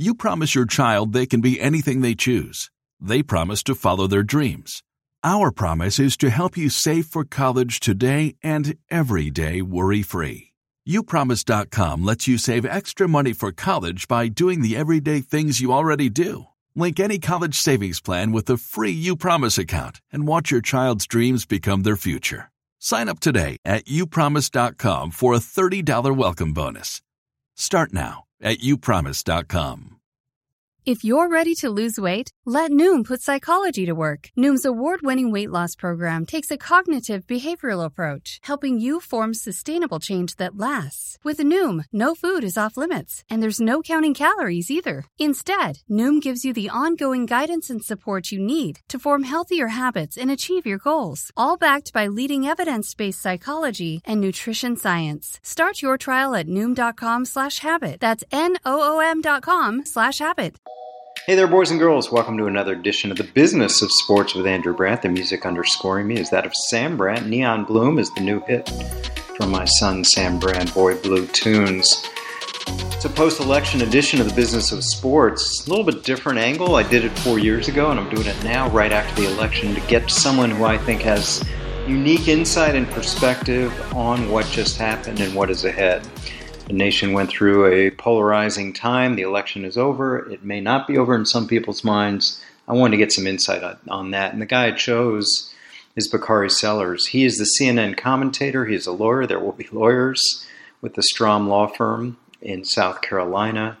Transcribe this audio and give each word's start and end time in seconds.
You 0.00 0.14
promise 0.14 0.54
your 0.54 0.64
child 0.64 1.12
they 1.12 1.26
can 1.26 1.40
be 1.40 1.60
anything 1.60 2.02
they 2.02 2.14
choose. 2.14 2.70
They 3.00 3.20
promise 3.20 3.64
to 3.64 3.74
follow 3.74 4.06
their 4.06 4.22
dreams. 4.22 4.84
Our 5.24 5.50
promise 5.50 5.98
is 5.98 6.16
to 6.18 6.30
help 6.30 6.56
you 6.56 6.70
save 6.70 7.06
for 7.06 7.24
college 7.24 7.80
today 7.80 8.36
and 8.40 8.76
every 8.92 9.28
day 9.28 9.60
worry 9.60 10.02
free. 10.02 10.52
UPromise.com 10.88 12.04
lets 12.04 12.28
you 12.28 12.38
save 12.38 12.64
extra 12.64 13.08
money 13.08 13.32
for 13.32 13.50
college 13.50 14.06
by 14.06 14.28
doing 14.28 14.62
the 14.62 14.76
everyday 14.76 15.20
things 15.20 15.60
you 15.60 15.72
already 15.72 16.08
do. 16.08 16.46
Link 16.76 17.00
any 17.00 17.18
college 17.18 17.56
savings 17.56 17.98
plan 17.98 18.30
with 18.30 18.46
the 18.46 18.56
free 18.56 18.94
UPromise 19.06 19.58
account 19.58 20.00
and 20.12 20.28
watch 20.28 20.52
your 20.52 20.62
child's 20.62 21.08
dreams 21.08 21.44
become 21.44 21.82
their 21.82 21.96
future. 21.96 22.52
Sign 22.78 23.08
up 23.08 23.18
today 23.18 23.56
at 23.64 23.86
upromise.com 23.86 25.10
for 25.10 25.34
a 25.34 25.38
$30 25.38 26.16
welcome 26.16 26.52
bonus. 26.52 27.02
Start 27.56 27.92
now 27.92 28.27
at 28.40 28.58
upromise.com. 28.62 29.97
If 30.88 31.04
you're 31.04 31.28
ready 31.28 31.54
to 31.56 31.68
lose 31.68 32.00
weight, 32.00 32.32
let 32.46 32.70
Noom 32.70 33.04
put 33.04 33.20
psychology 33.20 33.84
to 33.84 33.92
work. 33.92 34.30
Noom's 34.38 34.64
award 34.64 35.00
winning 35.02 35.30
weight 35.30 35.50
loss 35.50 35.76
program 35.76 36.24
takes 36.24 36.50
a 36.50 36.56
cognitive 36.56 37.26
behavioral 37.26 37.84
approach, 37.84 38.38
helping 38.44 38.80
you 38.80 38.98
form 38.98 39.34
sustainable 39.34 40.00
change 40.00 40.36
that 40.36 40.56
lasts. 40.56 41.18
With 41.22 41.40
Noom, 41.40 41.84
no 41.92 42.14
food 42.14 42.42
is 42.42 42.56
off 42.56 42.78
limits, 42.78 43.22
and 43.28 43.42
there's 43.42 43.60
no 43.60 43.82
counting 43.82 44.14
calories 44.14 44.70
either. 44.70 45.04
Instead, 45.18 45.80
Noom 45.90 46.22
gives 46.22 46.42
you 46.42 46.54
the 46.54 46.70
ongoing 46.70 47.26
guidance 47.26 47.68
and 47.68 47.84
support 47.84 48.32
you 48.32 48.38
need 48.38 48.80
to 48.88 48.98
form 48.98 49.24
healthier 49.24 49.68
habits 49.68 50.16
and 50.16 50.30
achieve 50.30 50.64
your 50.64 50.78
goals, 50.78 51.30
all 51.36 51.58
backed 51.58 51.92
by 51.92 52.06
leading 52.06 52.46
evidence 52.46 52.94
based 52.94 53.20
psychology 53.20 54.00
and 54.06 54.22
nutrition 54.22 54.74
science. 54.74 55.38
Start 55.42 55.82
your 55.82 55.98
trial 55.98 56.34
at 56.34 56.48
Noom.com 56.48 57.26
slash 57.26 57.58
habit. 57.58 58.00
That's 58.00 58.24
N 58.32 58.56
O 58.64 58.96
O 58.96 59.00
M 59.00 59.20
dot 59.20 59.42
com 59.42 59.84
slash 59.84 60.20
habit. 60.20 60.56
Hey 61.28 61.34
there, 61.34 61.46
boys 61.46 61.70
and 61.70 61.78
girls. 61.78 62.10
Welcome 62.10 62.38
to 62.38 62.46
another 62.46 62.72
edition 62.72 63.10
of 63.10 63.18
the 63.18 63.24
Business 63.24 63.82
of 63.82 63.92
Sports 63.92 64.34
with 64.34 64.46
Andrew 64.46 64.72
Brandt. 64.72 65.02
The 65.02 65.10
music 65.10 65.44
underscoring 65.44 66.06
me 66.06 66.18
is 66.18 66.30
that 66.30 66.46
of 66.46 66.54
Sam 66.70 66.96
Brandt. 66.96 67.26
Neon 67.26 67.66
Bloom 67.66 67.98
is 67.98 68.10
the 68.12 68.22
new 68.22 68.40
hit 68.46 68.66
from 69.36 69.50
my 69.50 69.66
son 69.66 70.04
Sam 70.04 70.38
Brandt, 70.38 70.72
Boy 70.72 70.96
Blue 71.02 71.26
Tunes. 71.26 72.08
It's 72.66 73.04
a 73.04 73.10
post 73.10 73.40
election 73.40 73.82
edition 73.82 74.22
of 74.22 74.28
the 74.30 74.34
Business 74.34 74.72
of 74.72 74.82
Sports. 74.82 75.66
A 75.66 75.68
little 75.68 75.84
bit 75.84 76.02
different 76.02 76.38
angle. 76.38 76.76
I 76.76 76.82
did 76.82 77.04
it 77.04 77.18
four 77.18 77.38
years 77.38 77.68
ago, 77.68 77.90
and 77.90 78.00
I'm 78.00 78.08
doing 78.08 78.26
it 78.26 78.42
now 78.42 78.70
right 78.70 78.90
after 78.90 79.20
the 79.20 79.30
election 79.30 79.74
to 79.74 79.82
get 79.82 80.10
someone 80.10 80.50
who 80.50 80.64
I 80.64 80.78
think 80.78 81.02
has 81.02 81.44
unique 81.86 82.28
insight 82.28 82.74
and 82.74 82.88
perspective 82.88 83.70
on 83.94 84.30
what 84.30 84.46
just 84.46 84.78
happened 84.78 85.20
and 85.20 85.34
what 85.34 85.50
is 85.50 85.66
ahead. 85.66 86.08
The 86.68 86.74
nation 86.74 87.14
went 87.14 87.30
through 87.30 87.64
a 87.72 87.90
polarizing 87.92 88.74
time. 88.74 89.16
The 89.16 89.22
election 89.22 89.64
is 89.64 89.78
over. 89.78 90.30
It 90.30 90.44
may 90.44 90.60
not 90.60 90.86
be 90.86 90.98
over 90.98 91.14
in 91.14 91.24
some 91.24 91.48
people's 91.48 91.82
minds. 91.82 92.44
I 92.68 92.74
wanted 92.74 92.90
to 92.90 92.98
get 92.98 93.10
some 93.10 93.26
insight 93.26 93.62
on, 93.88 94.10
that. 94.10 94.34
And 94.34 94.42
the 94.42 94.46
guy 94.46 94.66
I 94.66 94.72
chose 94.72 95.54
is 95.96 96.08
Bakari 96.08 96.50
Sellers. 96.50 97.06
He 97.06 97.24
is 97.24 97.38
the 97.38 97.48
CNN 97.58 97.96
commentator. 97.96 98.66
He 98.66 98.74
is 98.74 98.86
a 98.86 98.92
lawyer. 98.92 99.26
There 99.26 99.40
will 99.40 99.52
be 99.52 99.66
lawyers 99.72 100.46
with 100.82 100.92
the 100.92 101.02
Strom 101.02 101.48
Law 101.48 101.68
Firm 101.68 102.18
in 102.42 102.66
South 102.66 103.00
Carolina. 103.00 103.78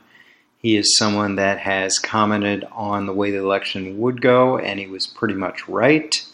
He 0.56 0.74
is 0.74 0.96
someone 0.96 1.36
that 1.36 1.58
has 1.58 1.98
commented 1.98 2.64
on 2.72 3.04
the 3.04 3.12
way 3.12 3.30
the 3.30 3.36
election 3.36 3.98
would 3.98 4.22
go, 4.22 4.56
and 4.56 4.80
he 4.80 4.86
was 4.86 5.06
pretty 5.06 5.34
much 5.34 5.68
right. 5.68 6.24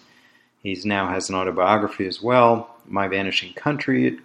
He 0.62 0.80
now 0.84 1.08
has 1.08 1.28
an 1.28 1.34
autobiography 1.34 2.06
as 2.06 2.22
well, 2.22 2.76
My 2.86 3.08
Vanishing 3.08 3.54
Country. 3.54 4.06
It 4.06 4.18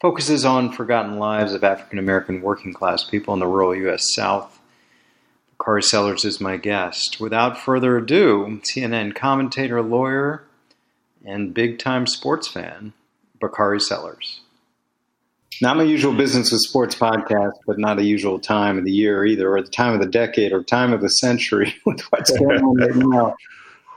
focuses 0.00 0.44
on 0.44 0.72
forgotten 0.72 1.18
lives 1.18 1.52
of 1.52 1.62
African 1.62 1.98
American 1.98 2.40
working 2.40 2.72
class 2.72 3.04
people 3.04 3.34
in 3.34 3.40
the 3.40 3.46
rural 3.46 3.74
U.S. 3.76 4.14
South. 4.14 4.58
Bakari 5.58 5.82
Sellers 5.82 6.24
is 6.24 6.40
my 6.40 6.56
guest. 6.56 7.18
Without 7.20 7.58
further 7.58 7.98
ado, 7.98 8.60
CNN 8.62 9.14
commentator, 9.14 9.82
lawyer, 9.82 10.42
and 11.24 11.52
big 11.52 11.78
time 11.78 12.06
sports 12.06 12.48
fan, 12.48 12.94
Bakari 13.40 13.80
Sellers. 13.80 14.40
Not 15.60 15.76
my 15.76 15.82
usual 15.82 16.14
business 16.14 16.50
with 16.50 16.62
sports 16.62 16.94
podcast, 16.94 17.52
but 17.66 17.78
not 17.78 17.98
a 17.98 18.04
usual 18.04 18.38
time 18.38 18.78
of 18.78 18.84
the 18.84 18.92
year 18.92 19.26
either, 19.26 19.54
or 19.54 19.60
the 19.60 19.68
time 19.68 19.92
of 19.92 20.00
the 20.00 20.06
decade, 20.06 20.52
or 20.52 20.62
time 20.62 20.94
of 20.94 21.02
the 21.02 21.10
century 21.10 21.74
with 21.84 22.00
what's 22.10 22.30
going 22.38 22.62
on 22.62 22.76
right 22.76 22.96
now 22.96 23.34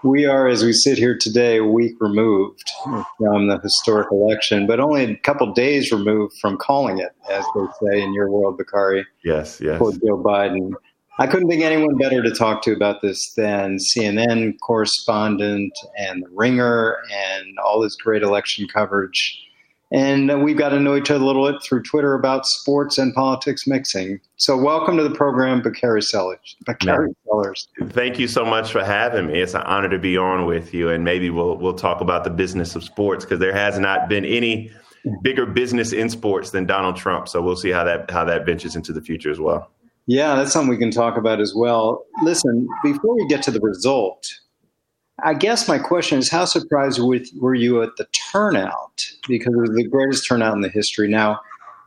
we 0.04 0.26
are, 0.26 0.48
as 0.48 0.64
we 0.64 0.74
sit 0.74 0.98
here 0.98 1.18
today, 1.18 1.58
a 1.58 1.66
week 1.66 1.96
removed 2.00 2.70
from 3.18 3.48
the 3.48 3.60
historic 3.64 4.12
election, 4.12 4.68
but 4.68 4.80
only 4.80 5.04
a 5.04 5.16
couple 5.18 5.52
days 5.54 5.92
removed 5.92 6.36
from 6.40 6.58
calling 6.58 7.00
it, 7.00 7.12
as 7.30 7.46
they 7.56 7.66
say 7.82 8.02
in 8.02 8.14
your 8.14 8.30
world, 8.30 8.58
Bakari. 8.58 9.06
Yes, 9.24 9.60
yes. 9.62 9.78
For 9.78 9.92
Joe 9.92 10.22
Biden. 10.22 10.74
I 11.20 11.28
couldn't 11.28 11.48
think 11.48 11.62
anyone 11.62 11.96
better 11.98 12.24
to 12.24 12.32
talk 12.32 12.64
to 12.64 12.74
about 12.74 13.02
this 13.02 13.34
than 13.36 13.78
CNN 13.78 14.56
correspondent 14.62 15.72
and 15.98 16.24
The 16.24 16.30
Ringer 16.32 16.98
and 17.12 17.58
all 17.64 17.80
this 17.80 17.96
great 17.96 18.24
election 18.24 18.68
coverage 18.68 19.40
and 19.94 20.44
we've 20.44 20.58
got 20.58 20.70
to 20.70 20.80
know 20.80 20.96
each 20.96 21.12
other 21.12 21.24
a 21.24 21.28
little 21.28 21.50
bit 21.50 21.62
through 21.62 21.84
Twitter 21.84 22.16
about 22.16 22.48
sports 22.48 22.98
and 22.98 23.14
politics 23.14 23.68
mixing. 23.68 24.20
So, 24.38 24.58
welcome 24.58 24.98
to 24.98 25.04
the 25.04 25.14
program, 25.14 25.62
Bakari 25.62 26.02
Sellers. 26.02 26.56
Bakari 26.66 27.14
Sellers. 27.26 27.68
Thank 27.90 28.18
you 28.18 28.28
so 28.28 28.44
much 28.44 28.72
for 28.72 28.84
having 28.84 29.28
me. 29.28 29.40
It's 29.40 29.54
an 29.54 29.62
honor 29.62 29.90
to 29.90 30.00
be 30.00 30.18
on 30.18 30.46
with 30.46 30.74
you, 30.74 30.90
and 30.90 31.04
maybe 31.04 31.30
we'll 31.30 31.58
we'll 31.58 31.76
talk 31.76 32.02
about 32.02 32.24
the 32.24 32.32
business 32.32 32.76
of 32.76 32.84
sports 32.84 33.24
because 33.24 33.40
there 33.40 33.54
has 33.54 33.78
not 33.78 34.10
been 34.10 34.26
any 34.26 34.72
bigger 35.22 35.46
business 35.46 35.94
in 35.94 36.10
sports 36.10 36.50
than 36.50 36.66
Donald 36.66 36.96
Trump. 36.96 37.28
So 37.28 37.42
we'll 37.42 37.56
see 37.56 37.70
how 37.70 37.84
that 37.84 38.10
how 38.10 38.26
that 38.26 38.46
ventures 38.46 38.76
into 38.76 38.94
the 38.94 39.02
future 39.02 39.30
as 39.30 39.40
well. 39.40 39.70
Yeah, 40.08 40.36
that's 40.36 40.52
something 40.52 40.70
we 40.70 40.78
can 40.78 40.92
talk 40.92 41.18
about 41.18 41.40
as 41.40 41.54
well. 41.56 42.04
Listen, 42.24 42.68
before 42.84 43.16
we 43.16 43.26
get 43.28 43.42
to 43.44 43.52
the 43.52 43.62
result, 43.62 44.28
I 45.22 45.34
guess 45.34 45.68
my 45.68 45.78
question 45.78 46.18
is 46.20 46.32
how 46.32 46.46
surprised 46.46 47.00
with, 47.02 47.30
were 47.40 47.54
you 47.54 47.84
at 47.84 47.96
the 47.98 48.08
turnout? 48.32 49.06
Because 49.28 49.54
it 49.54 49.60
was 49.60 49.76
the 49.76 49.88
greatest 49.88 50.28
turnout 50.28 50.56
in 50.56 50.62
the 50.62 50.70
history. 50.70 51.08
Now, 51.08 51.40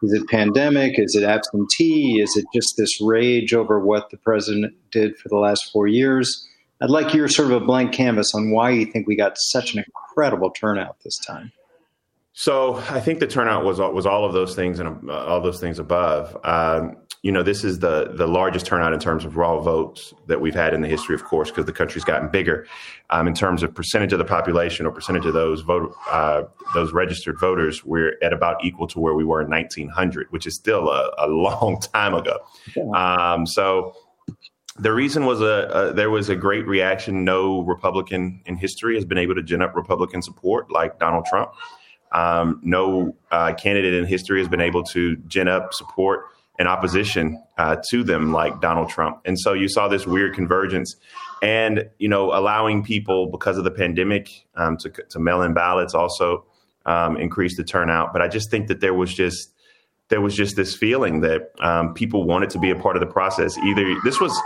is 0.02 0.12
it 0.12 0.28
pandemic? 0.28 0.98
Is 0.98 1.16
it 1.16 1.24
absentee? 1.24 2.20
Is 2.20 2.36
it 2.36 2.44
just 2.54 2.76
this 2.76 3.00
rage 3.00 3.52
over 3.52 3.80
what 3.80 4.10
the 4.10 4.16
president 4.18 4.74
did 4.90 5.16
for 5.18 5.28
the 5.28 5.38
last 5.38 5.72
four 5.72 5.88
years? 5.88 6.46
I'd 6.80 6.90
like 6.90 7.14
your 7.14 7.28
sort 7.28 7.50
of 7.50 7.62
a 7.62 7.64
blank 7.64 7.92
canvas 7.92 8.34
on 8.34 8.50
why 8.50 8.70
you 8.70 8.86
think 8.86 9.08
we 9.08 9.16
got 9.16 9.38
such 9.38 9.74
an 9.74 9.82
incredible 9.84 10.50
turnout 10.50 10.98
this 11.02 11.18
time. 11.18 11.50
So 12.38 12.74
I 12.90 13.00
think 13.00 13.20
the 13.20 13.26
turnout 13.26 13.64
was 13.64 13.78
was 13.78 14.04
all 14.04 14.26
of 14.26 14.34
those 14.34 14.54
things 14.54 14.78
and 14.78 15.08
uh, 15.08 15.24
all 15.24 15.40
those 15.40 15.58
things 15.58 15.78
above. 15.78 16.36
Um, 16.44 16.98
you 17.22 17.32
know, 17.32 17.42
this 17.42 17.64
is 17.64 17.78
the 17.78 18.12
the 18.12 18.26
largest 18.26 18.66
turnout 18.66 18.92
in 18.92 19.00
terms 19.00 19.24
of 19.24 19.38
raw 19.38 19.58
votes 19.58 20.12
that 20.26 20.38
we've 20.38 20.54
had 20.54 20.74
in 20.74 20.82
the 20.82 20.86
history, 20.86 21.14
of 21.14 21.24
course, 21.24 21.50
because 21.50 21.64
the 21.64 21.72
country's 21.72 22.04
gotten 22.04 22.28
bigger. 22.28 22.66
Um, 23.08 23.26
in 23.26 23.32
terms 23.32 23.62
of 23.62 23.74
percentage 23.74 24.12
of 24.12 24.18
the 24.18 24.26
population 24.26 24.84
or 24.84 24.90
percentage 24.90 25.24
of 25.24 25.32
those 25.32 25.62
vote 25.62 25.94
uh, 26.10 26.42
those 26.74 26.92
registered 26.92 27.40
voters, 27.40 27.86
we're 27.86 28.18
at 28.20 28.34
about 28.34 28.62
equal 28.62 28.86
to 28.88 29.00
where 29.00 29.14
we 29.14 29.24
were 29.24 29.40
in 29.40 29.48
1900, 29.48 30.26
which 30.28 30.46
is 30.46 30.56
still 30.56 30.90
a, 30.90 31.10
a 31.16 31.28
long 31.28 31.80
time 31.94 32.12
ago. 32.12 32.38
Um, 32.94 33.46
so 33.46 33.94
the 34.78 34.92
reason 34.92 35.24
was 35.24 35.40
a, 35.40 35.70
a, 35.72 35.92
there 35.94 36.10
was 36.10 36.28
a 36.28 36.36
great 36.36 36.66
reaction. 36.66 37.24
No 37.24 37.60
Republican 37.62 38.42
in 38.44 38.56
history 38.56 38.94
has 38.96 39.06
been 39.06 39.16
able 39.16 39.36
to 39.36 39.42
gin 39.42 39.62
up 39.62 39.74
Republican 39.74 40.20
support 40.20 40.70
like 40.70 40.98
Donald 40.98 41.24
Trump. 41.24 41.52
Um, 42.12 42.60
no 42.62 43.16
uh, 43.30 43.54
candidate 43.54 43.94
in 43.94 44.06
history 44.06 44.40
has 44.40 44.48
been 44.48 44.60
able 44.60 44.82
to 44.84 45.16
gin 45.26 45.48
up 45.48 45.74
support 45.74 46.26
and 46.58 46.68
opposition 46.68 47.42
uh, 47.58 47.76
to 47.90 48.02
them 48.02 48.32
like 48.32 48.60
Donald 48.60 48.88
Trump. 48.88 49.20
And 49.24 49.38
so 49.38 49.52
you 49.52 49.68
saw 49.68 49.88
this 49.88 50.06
weird 50.06 50.34
convergence 50.34 50.96
and, 51.42 51.90
you 51.98 52.08
know, 52.08 52.32
allowing 52.32 52.82
people 52.82 53.30
because 53.30 53.58
of 53.58 53.64
the 53.64 53.70
pandemic 53.70 54.46
um, 54.54 54.76
to, 54.78 54.90
to 55.10 55.18
mail 55.18 55.42
in 55.42 55.52
ballots 55.52 55.94
also 55.94 56.46
um, 56.86 57.16
increased 57.18 57.58
the 57.58 57.64
turnout. 57.64 58.12
But 58.12 58.22
I 58.22 58.28
just 58.28 58.50
think 58.50 58.68
that 58.68 58.80
there 58.80 58.94
was 58.94 59.12
just, 59.12 59.52
there 60.08 60.20
was 60.20 60.34
just 60.34 60.56
this 60.56 60.74
feeling 60.74 61.20
that 61.20 61.50
um, 61.60 61.92
people 61.92 62.24
wanted 62.24 62.50
to 62.50 62.58
be 62.58 62.70
a 62.70 62.76
part 62.76 62.96
of 62.96 63.00
the 63.00 63.12
process. 63.12 63.58
Either 63.58 63.94
this 64.04 64.20
was, 64.20 64.40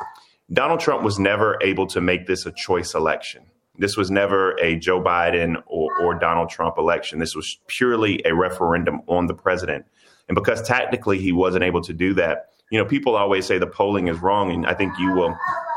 Donald 0.53 0.81
Trump 0.81 1.05
was 1.05 1.19
never 1.19 1.59
able 1.63 1.87
to 1.89 2.01
make 2.01 2.27
this 2.27 2.45
a 2.45 2.53
choice 2.53 2.95
election. 2.95 3.45
This 3.79 3.97
was 3.97 4.11
never 4.11 4.53
a 4.59 4.77
Joe 4.77 5.03
Biden 5.03 5.63
or, 5.67 5.89
or 6.01 6.15
Donald 6.15 6.51
Trump 6.51 6.77
election. 6.77 7.19
This 7.19 7.35
was 7.35 7.59
purely 7.67 8.21
a 8.25 8.35
referendum 8.35 9.01
on 9.07 9.27
the 9.27 9.35
president. 9.35 9.87
And 10.29 10.35
because 10.35 10.63
tactically 10.63 11.19
he 11.19 11.33
wasn't 11.33 11.65
able 11.65 11.81
to 11.83 11.93
do 11.93 12.15
that, 12.15 12.51
you 12.71 12.79
know, 12.79 12.85
people 12.85 13.17
always 13.17 13.47
say 13.47 13.59
the 13.59 13.67
polling 13.67 14.09
is 14.09 14.19
wrong. 14.19 14.53
And 14.53 14.67
I 14.67 14.75
think 14.75 14.99
you 14.99 15.13
will 15.13 15.37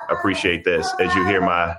appreciate 0.10 0.63
this 0.63 0.92
as 1.00 1.13
you 1.16 1.25
hear 1.25 1.42
my 1.42 1.75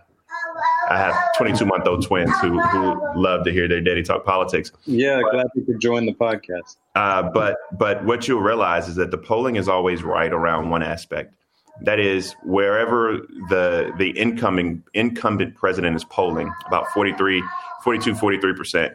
I 0.89 0.99
have 0.99 1.17
22 1.37 1.65
month 1.65 1.87
old 1.87 2.05
twins 2.05 2.31
who, 2.41 2.61
who 2.61 3.01
love 3.17 3.45
to 3.45 3.53
hear 3.53 3.69
their 3.69 3.81
daddy 3.81 4.03
talk 4.03 4.25
politics. 4.25 4.71
Yeah, 4.85 5.21
but, 5.23 5.33
glad 5.33 5.47
you 5.55 5.65
could 5.65 5.81
join 5.81 6.05
the 6.07 6.13
podcast. 6.13 6.77
Uh, 6.95 7.23
but 7.23 7.57
but 7.79 8.05
what 8.05 8.29
you'll 8.29 8.43
realize 8.43 8.89
is 8.89 8.95
that 8.97 9.11
the 9.11 9.19
polling 9.19 9.57
is 9.57 9.69
always 9.69 10.03
right 10.03 10.33
around 10.33 10.71
one 10.71 10.83
aspect. 10.83 11.35
That 11.82 11.99
is, 11.99 12.35
wherever 12.44 13.19
the 13.49 13.93
the 13.99 14.11
incoming 14.11 14.85
incumbent 14.94 15.56
president 15.56 15.97
is 15.97 16.05
polling, 16.05 16.53
about 16.67 16.87
43, 16.88 17.43
42, 17.82 18.15
43 18.15 18.55
percent, 18.55 18.94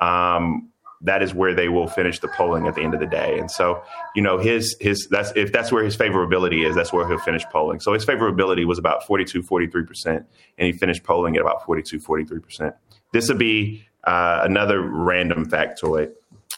um, 0.00 0.70
that 1.02 1.22
is 1.22 1.34
where 1.34 1.54
they 1.54 1.68
will 1.68 1.86
finish 1.88 2.18
the 2.18 2.28
polling 2.28 2.66
at 2.66 2.74
the 2.74 2.82
end 2.82 2.94
of 2.94 3.00
the 3.00 3.06
day. 3.06 3.38
And 3.38 3.50
so, 3.50 3.82
you 4.14 4.22
know, 4.22 4.38
his 4.38 4.76
his 4.80 5.08
that's 5.10 5.32
if 5.34 5.52
that's 5.52 5.72
where 5.72 5.82
his 5.82 5.96
favorability 5.96 6.66
is, 6.66 6.74
that's 6.74 6.92
where 6.92 7.08
he'll 7.08 7.18
finish 7.18 7.44
polling. 7.50 7.80
So 7.80 7.94
his 7.94 8.04
favorability 8.04 8.66
was 8.66 8.78
about 8.78 9.06
42, 9.06 9.42
43 9.42 9.84
percent, 9.84 10.26
and 10.58 10.66
he 10.66 10.72
finished 10.72 11.02
polling 11.02 11.36
at 11.36 11.42
about 11.42 11.64
42, 11.64 12.00
43 12.00 12.38
percent. 12.40 12.74
This 13.12 13.28
would 13.28 13.38
be 13.38 13.84
uh, 14.04 14.40
another 14.44 14.80
random 14.82 15.48
factoid. 15.48 16.12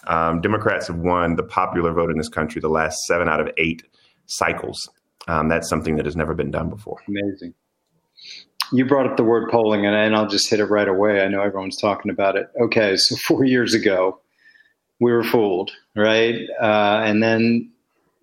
Um, 0.06 0.40
Democrats 0.40 0.88
have 0.88 0.98
won 0.98 1.36
the 1.36 1.44
popular 1.44 1.92
vote 1.92 2.10
in 2.10 2.18
this 2.18 2.28
country 2.28 2.60
the 2.60 2.68
last 2.68 2.96
seven 3.06 3.28
out 3.28 3.40
of 3.40 3.48
eight 3.56 3.84
cycles. 4.26 4.88
Um, 5.28 5.48
that's 5.48 5.68
something 5.68 5.96
that 5.96 6.04
has 6.04 6.16
never 6.16 6.34
been 6.34 6.50
done 6.50 6.68
before. 6.68 6.98
Amazing. 7.08 7.54
You 8.72 8.86
brought 8.86 9.06
up 9.06 9.16
the 9.16 9.24
word 9.24 9.50
polling, 9.50 9.86
and, 9.86 9.94
and 9.94 10.16
I'll 10.16 10.26
just 10.26 10.48
hit 10.48 10.58
it 10.58 10.64
right 10.66 10.88
away. 10.88 11.22
I 11.22 11.28
know 11.28 11.42
everyone's 11.42 11.76
talking 11.76 12.10
about 12.10 12.36
it. 12.36 12.48
Okay, 12.60 12.96
so 12.96 13.16
four 13.26 13.44
years 13.44 13.74
ago, 13.74 14.20
we 15.00 15.12
were 15.12 15.24
fooled, 15.24 15.70
right? 15.96 16.36
Uh, 16.60 17.02
and 17.04 17.22
then, 17.22 17.70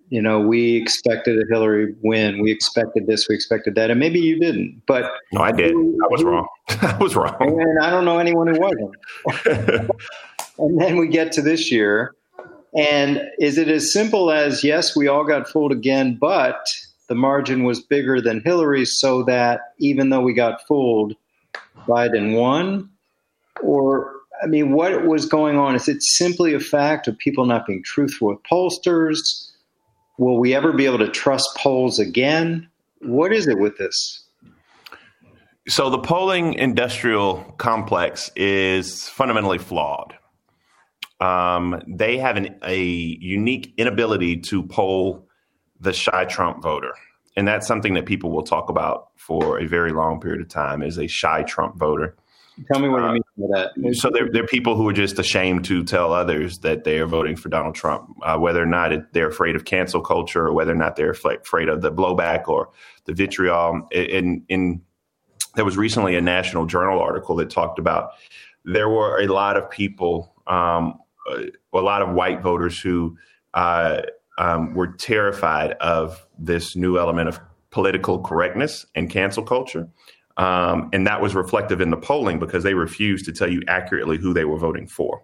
you 0.08 0.20
know, 0.20 0.40
we 0.40 0.76
expected 0.76 1.38
a 1.38 1.44
Hillary 1.48 1.94
win. 2.02 2.42
We 2.42 2.50
expected 2.50 3.06
this. 3.06 3.28
We 3.28 3.34
expected 3.34 3.74
that, 3.76 3.90
and 3.90 4.00
maybe 4.00 4.18
you 4.18 4.40
didn't. 4.40 4.82
But 4.86 5.12
no, 5.32 5.42
I 5.42 5.52
did. 5.52 5.72
I 5.72 6.08
was 6.10 6.24
wrong. 6.24 6.48
I 6.68 6.96
was 6.98 7.14
wrong. 7.14 7.36
And 7.40 7.78
I 7.78 7.90
don't 7.90 8.04
know 8.04 8.18
anyone 8.18 8.48
who 8.48 8.58
wasn't. 8.58 9.90
and 10.58 10.80
then 10.80 10.96
we 10.96 11.06
get 11.08 11.32
to 11.32 11.42
this 11.42 11.70
year, 11.70 12.14
and 12.76 13.22
is 13.38 13.58
it 13.58 13.68
as 13.68 13.92
simple 13.92 14.30
as 14.30 14.64
yes, 14.64 14.96
we 14.96 15.06
all 15.06 15.24
got 15.24 15.48
fooled 15.48 15.72
again, 15.72 16.16
but 16.20 16.60
the 17.10 17.16
margin 17.16 17.64
was 17.64 17.82
bigger 17.82 18.20
than 18.20 18.40
Hillary's, 18.40 18.96
so 18.96 19.24
that 19.24 19.74
even 19.78 20.10
though 20.10 20.20
we 20.20 20.32
got 20.32 20.64
fooled, 20.68 21.16
Biden 21.88 22.36
won? 22.36 22.88
Or, 23.64 24.12
I 24.40 24.46
mean, 24.46 24.70
what 24.70 25.06
was 25.06 25.26
going 25.26 25.58
on? 25.58 25.74
Is 25.74 25.88
it 25.88 26.04
simply 26.04 26.54
a 26.54 26.60
fact 26.60 27.08
of 27.08 27.18
people 27.18 27.46
not 27.46 27.66
being 27.66 27.82
truthful 27.82 28.28
with 28.28 28.38
pollsters? 28.44 29.18
Will 30.18 30.38
we 30.38 30.54
ever 30.54 30.72
be 30.72 30.86
able 30.86 30.98
to 30.98 31.08
trust 31.08 31.48
polls 31.56 31.98
again? 31.98 32.68
What 33.00 33.32
is 33.32 33.48
it 33.48 33.58
with 33.58 33.76
this? 33.76 34.22
So, 35.66 35.90
the 35.90 35.98
polling 35.98 36.54
industrial 36.54 37.38
complex 37.58 38.30
is 38.36 39.08
fundamentally 39.08 39.58
flawed. 39.58 40.14
Um, 41.18 41.82
they 41.88 42.18
have 42.18 42.36
an, 42.36 42.54
a 42.62 42.80
unique 42.80 43.74
inability 43.76 44.36
to 44.42 44.62
poll 44.62 45.26
the 45.80 45.92
shy 45.92 46.24
Trump 46.26 46.62
voter. 46.62 46.92
And 47.36 47.46
that's 47.46 47.66
something 47.66 47.94
that 47.94 48.06
people 48.06 48.30
will 48.30 48.42
talk 48.42 48.68
about 48.68 49.08
for 49.16 49.60
a 49.60 49.66
very 49.66 49.92
long 49.92 50.20
period 50.20 50.40
of 50.40 50.48
time 50.48 50.82
is 50.82 50.98
a 50.98 51.06
shy 51.06 51.42
Trump 51.42 51.76
voter. 51.76 52.16
Tell 52.70 52.80
me 52.80 52.88
what 52.88 53.02
uh, 53.02 53.06
you 53.06 53.12
mean 53.12 53.22
by 53.50 53.60
that. 53.60 53.94
So 53.96 54.10
they're, 54.12 54.28
they're 54.30 54.46
people 54.46 54.76
who 54.76 54.86
are 54.88 54.92
just 54.92 55.18
ashamed 55.18 55.64
to 55.66 55.82
tell 55.84 56.12
others 56.12 56.58
that 56.58 56.84
they 56.84 56.98
are 56.98 57.06
voting 57.06 57.36
for 57.36 57.48
Donald 57.48 57.74
Trump, 57.74 58.16
uh, 58.22 58.36
whether 58.36 58.62
or 58.62 58.66
not 58.66 58.92
it, 58.92 59.12
they're 59.12 59.28
afraid 59.28 59.56
of 59.56 59.64
cancel 59.64 60.02
culture 60.02 60.46
or 60.46 60.52
whether 60.52 60.72
or 60.72 60.76
not 60.76 60.96
they're 60.96 61.12
afraid 61.12 61.68
of 61.68 61.80
the 61.80 61.90
blowback 61.90 62.48
or 62.48 62.70
the 63.04 63.14
vitriol. 63.14 63.88
In, 63.92 64.44
in 64.48 64.82
there 65.54 65.64
was 65.64 65.76
recently 65.76 66.16
a 66.16 66.20
National 66.20 66.66
Journal 66.66 67.00
article 67.00 67.36
that 67.36 67.50
talked 67.50 67.78
about 67.78 68.10
there 68.64 68.88
were 68.88 69.20
a 69.20 69.26
lot 69.26 69.56
of 69.56 69.70
people, 69.70 70.34
um, 70.46 70.98
a 71.72 71.78
lot 71.78 72.02
of 72.02 72.10
white 72.10 72.42
voters 72.42 72.78
who 72.78 73.16
uh, 73.54 74.02
um, 74.40 74.72
were 74.74 74.86
terrified 74.86 75.72
of 75.80 76.26
this 76.38 76.74
new 76.74 76.98
element 76.98 77.28
of 77.28 77.38
political 77.70 78.20
correctness 78.20 78.86
and 78.94 79.10
cancel 79.10 79.42
culture. 79.44 79.86
Um, 80.38 80.88
and 80.94 81.06
that 81.06 81.20
was 81.20 81.34
reflective 81.34 81.82
in 81.82 81.90
the 81.90 81.98
polling 81.98 82.38
because 82.38 82.64
they 82.64 82.72
refused 82.72 83.26
to 83.26 83.32
tell 83.32 83.50
you 83.50 83.60
accurately 83.68 84.16
who 84.16 84.32
they 84.32 84.46
were 84.46 84.56
voting 84.56 84.86
for. 84.86 85.22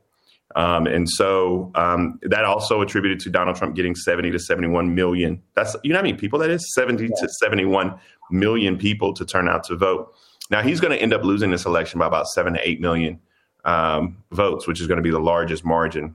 Um, 0.55 0.87
and 0.87 1.09
so 1.09 1.73
um, 1.75 2.21
that 2.23 2.45
also 2.45 2.83
attributed 2.83 3.19
to 3.21 3.31
Donald 3.31 3.57
Trump 3.57 3.75
getting 3.75 3.95
70 3.95 4.31
to 4.33 4.39
71 4.39 4.95
million. 4.95 5.43
That's, 5.55 5.75
you 5.83 5.91
know 5.91 5.99
how 5.99 6.03
many 6.03 6.17
people 6.17 6.39
that 6.41 6.51
is? 6.51 6.75
70 6.75 7.05
yeah. 7.05 7.09
to 7.21 7.29
71 7.41 7.99
million 8.31 8.77
people 8.77 9.15
to 9.15 9.25
turn 9.25 9.49
out 9.49 9.65
to 9.65 9.77
vote. 9.77 10.15
Now 10.51 10.61
he's 10.61 10.79
going 10.79 10.93
to 10.93 11.03
end 11.03 11.15
up 11.15 11.25
losing 11.25 11.51
this 11.51 11.65
election 11.65 11.99
by 11.99 12.07
about 12.07 12.29
seven 12.29 12.53
to 12.53 12.69
eight 12.69 12.81
million 12.83 13.21
um, 13.65 14.23
votes, 14.31 14.67
which 14.67 14.81
is 14.81 14.87
going 14.87 14.99
to 14.99 15.03
be 15.03 15.11
the 15.11 15.19
largest 15.19 15.65
margin 15.65 16.15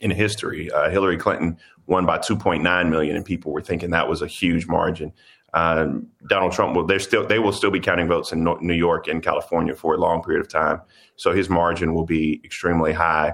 in 0.00 0.10
history. 0.10 0.70
Uh, 0.70 0.90
Hillary 0.90 1.16
Clinton 1.16 1.58
won 1.86 2.06
by 2.06 2.18
2.9 2.18 2.90
million, 2.90 3.16
and 3.16 3.24
people 3.24 3.52
were 3.52 3.62
thinking 3.62 3.90
that 3.90 4.08
was 4.08 4.22
a 4.22 4.26
huge 4.26 4.66
margin. 4.66 5.12
Um, 5.54 6.08
Donald 6.28 6.52
Trump 6.52 6.76
will 6.76 6.86
they're 6.86 6.98
still 6.98 7.26
they 7.26 7.38
will 7.38 7.52
still 7.52 7.70
be 7.70 7.80
counting 7.80 8.06
votes 8.06 8.32
in 8.32 8.44
New 8.44 8.74
York 8.74 9.08
and 9.08 9.22
California 9.22 9.74
for 9.74 9.94
a 9.94 9.98
long 9.98 10.22
period 10.22 10.40
of 10.40 10.48
time, 10.48 10.82
so 11.16 11.32
his 11.32 11.48
margin 11.48 11.94
will 11.94 12.04
be 12.04 12.40
extremely 12.44 12.92
high. 12.92 13.32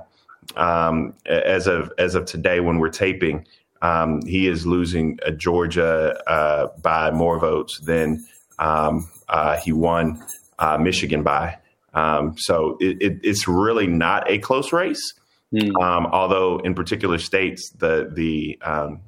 Um, 0.56 1.14
as 1.26 1.66
of 1.66 1.92
as 1.98 2.14
of 2.14 2.26
today, 2.26 2.60
when 2.60 2.78
we're 2.78 2.90
taping, 2.90 3.46
um, 3.82 4.22
he 4.26 4.46
is 4.46 4.64
losing 4.64 5.18
uh, 5.26 5.30
Georgia 5.32 6.16
uh, 6.30 6.68
by 6.80 7.10
more 7.10 7.40
votes 7.40 7.80
than 7.80 8.24
um, 8.60 9.10
uh, 9.28 9.56
he 9.56 9.72
won 9.72 10.24
uh, 10.58 10.78
Michigan 10.78 11.22
by. 11.22 11.58
Um, 11.94 12.36
so 12.38 12.76
it, 12.80 13.00
it, 13.00 13.20
it's 13.22 13.48
really 13.48 13.86
not 13.86 14.30
a 14.30 14.38
close 14.38 14.72
race. 14.72 15.14
Mm. 15.54 15.80
Um, 15.80 16.06
although 16.06 16.58
in 16.58 16.74
particular 16.74 17.18
states, 17.18 17.70
the 17.70 18.10
the 18.12 18.58
um, 18.62 19.02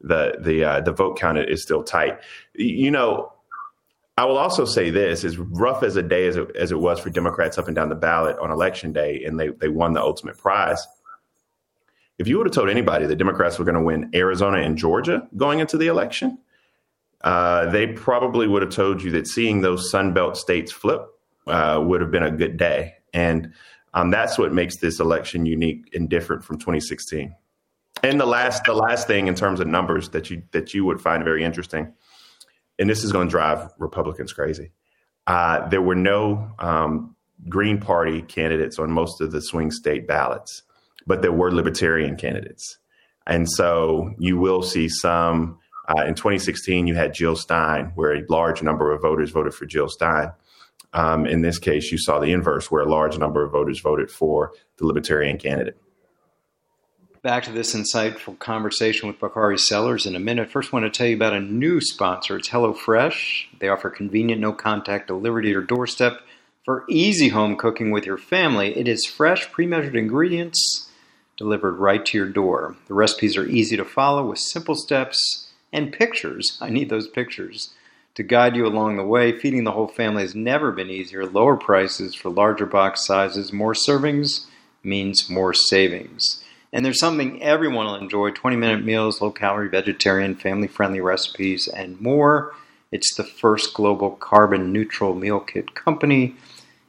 the 0.00 0.36
the 0.40 0.64
uh, 0.64 0.80
the 0.80 0.92
vote 0.92 1.18
count 1.18 1.38
is 1.38 1.62
still 1.62 1.82
tight. 1.82 2.18
You 2.54 2.90
know, 2.90 3.32
I 4.16 4.24
will 4.24 4.38
also 4.38 4.64
say 4.64 4.90
this: 4.90 5.24
as 5.24 5.36
rough 5.36 5.82
as 5.82 5.96
a 5.96 6.02
day 6.02 6.26
as 6.26 6.36
it, 6.36 6.56
as 6.56 6.72
it 6.72 6.78
was 6.78 7.00
for 7.00 7.10
Democrats 7.10 7.58
up 7.58 7.66
and 7.66 7.74
down 7.74 7.90
the 7.90 7.94
ballot 7.94 8.38
on 8.38 8.50
election 8.50 8.92
day, 8.92 9.22
and 9.24 9.38
they 9.38 9.48
they 9.48 9.68
won 9.68 9.92
the 9.92 10.00
ultimate 10.00 10.38
prize. 10.38 10.84
If 12.18 12.28
you 12.28 12.38
would 12.38 12.46
have 12.46 12.54
told 12.54 12.68
anybody 12.68 13.06
that 13.06 13.16
Democrats 13.16 13.58
were 13.58 13.64
going 13.64 13.76
to 13.76 13.82
win 13.82 14.10
Arizona 14.14 14.58
and 14.58 14.76
Georgia 14.76 15.26
going 15.36 15.58
into 15.58 15.78
the 15.78 15.86
election, 15.86 16.38
uh, 17.22 17.70
they 17.70 17.88
probably 17.88 18.46
would 18.46 18.62
have 18.62 18.72
told 18.72 19.02
you 19.02 19.10
that 19.12 19.26
seeing 19.26 19.60
those 19.62 19.90
Sun 19.90 20.12
Belt 20.12 20.36
states 20.36 20.70
flip 20.70 21.02
uh, 21.46 21.82
would 21.82 22.00
have 22.00 22.10
been 22.10 22.22
a 22.22 22.30
good 22.30 22.56
day. 22.56 22.94
And 23.14 23.54
um, 23.94 24.10
that's 24.10 24.38
what 24.38 24.52
makes 24.52 24.76
this 24.76 25.00
election 25.00 25.46
unique 25.46 25.90
and 25.94 26.08
different 26.08 26.44
from 26.44 26.58
2016. 26.58 27.34
And 28.02 28.20
the 28.20 28.26
last, 28.26 28.64
the 28.64 28.74
last 28.74 29.06
thing 29.06 29.26
in 29.26 29.34
terms 29.34 29.60
of 29.60 29.66
numbers 29.66 30.10
that 30.10 30.30
you 30.30 30.42
that 30.52 30.72
you 30.72 30.84
would 30.84 31.00
find 31.00 31.22
very 31.24 31.44
interesting, 31.44 31.92
and 32.78 32.88
this 32.88 33.04
is 33.04 33.12
going 33.12 33.28
to 33.28 33.30
drive 33.30 33.68
Republicans 33.78 34.32
crazy. 34.32 34.72
Uh, 35.26 35.68
there 35.68 35.82
were 35.82 35.96
no 35.96 36.52
um, 36.58 37.14
Green 37.48 37.78
Party 37.78 38.22
candidates 38.22 38.78
on 38.78 38.90
most 38.90 39.20
of 39.20 39.32
the 39.32 39.42
swing 39.42 39.70
state 39.70 40.06
ballots, 40.06 40.62
but 41.06 41.20
there 41.20 41.32
were 41.32 41.52
Libertarian 41.52 42.16
candidates, 42.16 42.78
and 43.26 43.50
so 43.50 44.14
you 44.18 44.38
will 44.38 44.62
see 44.62 44.88
some. 44.88 45.58
Uh, 45.88 46.04
in 46.04 46.14
2016, 46.14 46.86
you 46.86 46.94
had 46.94 47.12
Jill 47.12 47.34
Stein, 47.34 47.90
where 47.96 48.14
a 48.14 48.22
large 48.28 48.62
number 48.62 48.92
of 48.92 49.02
voters 49.02 49.30
voted 49.30 49.52
for 49.52 49.66
Jill 49.66 49.88
Stein. 49.88 50.30
Um, 50.92 51.26
in 51.26 51.42
this 51.42 51.58
case, 51.58 51.92
you 51.92 51.98
saw 51.98 52.18
the 52.18 52.32
inverse, 52.32 52.70
where 52.70 52.82
a 52.82 52.88
large 52.88 53.16
number 53.18 53.44
of 53.44 53.52
voters 53.52 53.80
voted 53.80 54.10
for 54.10 54.52
the 54.78 54.86
Libertarian 54.86 55.38
candidate. 55.38 55.76
Back 57.22 57.44
to 57.44 57.52
this 57.52 57.74
insightful 57.74 58.38
conversation 58.38 59.06
with 59.06 59.20
Bakari 59.20 59.58
Sellers 59.58 60.06
in 60.06 60.16
a 60.16 60.20
minute. 60.20 60.50
First, 60.50 60.72
I 60.72 60.78
want 60.78 60.92
to 60.92 60.96
tell 60.96 61.06
you 61.06 61.16
about 61.16 61.34
a 61.34 61.40
new 61.40 61.80
sponsor. 61.80 62.38
It's 62.38 62.48
HelloFresh. 62.48 63.58
They 63.58 63.68
offer 63.68 63.90
convenient, 63.90 64.40
no 64.40 64.52
contact 64.52 65.08
delivery 65.08 65.42
to 65.42 65.50
your 65.50 65.62
doorstep 65.62 66.20
for 66.64 66.84
easy 66.88 67.28
home 67.28 67.56
cooking 67.56 67.90
with 67.90 68.06
your 68.06 68.16
family. 68.16 68.76
It 68.76 68.88
is 68.88 69.04
fresh, 69.04 69.50
pre 69.52 69.66
measured 69.66 69.96
ingredients 69.96 70.88
delivered 71.36 71.72
right 71.78 72.04
to 72.04 72.18
your 72.18 72.28
door. 72.28 72.76
The 72.86 72.94
recipes 72.94 73.36
are 73.36 73.46
easy 73.46 73.76
to 73.76 73.84
follow 73.84 74.28
with 74.28 74.38
simple 74.38 74.74
steps 74.74 75.48
and 75.72 75.92
pictures. 75.92 76.58
I 76.60 76.70
need 76.70 76.90
those 76.90 77.08
pictures 77.08 77.70
to 78.20 78.24
guide 78.24 78.54
you 78.54 78.66
along 78.66 78.98
the 78.98 79.02
way. 79.02 79.32
Feeding 79.32 79.64
the 79.64 79.72
whole 79.72 79.86
family 79.86 80.20
has 80.20 80.34
never 80.34 80.70
been 80.70 80.90
easier. 80.90 81.24
Lower 81.24 81.56
prices 81.56 82.14
for 82.14 82.28
larger 82.28 82.66
box 82.66 83.06
sizes, 83.06 83.50
more 83.50 83.72
servings 83.72 84.44
means 84.82 85.30
more 85.30 85.54
savings. 85.54 86.44
And 86.70 86.84
there's 86.84 87.00
something 87.00 87.42
everyone 87.42 87.86
will 87.86 87.94
enjoy 87.94 88.30
20 88.30 88.56
minute 88.56 88.84
meals, 88.84 89.22
low 89.22 89.30
calorie, 89.30 89.70
vegetarian, 89.70 90.34
family 90.34 90.68
friendly 90.68 91.00
recipes, 91.00 91.66
and 91.66 91.98
more. 91.98 92.54
It's 92.92 93.14
the 93.14 93.24
first 93.24 93.72
global 93.72 94.10
carbon 94.10 94.70
neutral 94.70 95.14
meal 95.14 95.40
kit 95.40 95.74
company. 95.74 96.34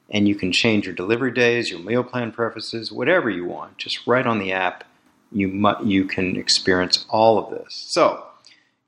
And 0.09 0.27
you 0.27 0.35
can 0.35 0.51
change 0.51 0.85
your 0.85 0.95
delivery 0.95 1.31
days, 1.31 1.71
your 1.71 1.79
meal 1.79 2.03
plan 2.03 2.33
preferences, 2.33 2.91
whatever 2.91 3.29
you 3.29 3.45
want. 3.45 3.77
Just 3.77 4.05
right 4.05 4.27
on 4.27 4.39
the 4.39 4.51
app, 4.51 4.83
you, 5.31 5.47
mu- 5.47 5.81
you 5.81 6.03
can 6.03 6.35
experience 6.35 7.05
all 7.07 7.37
of 7.37 7.51
this. 7.51 7.85
So, 7.87 8.25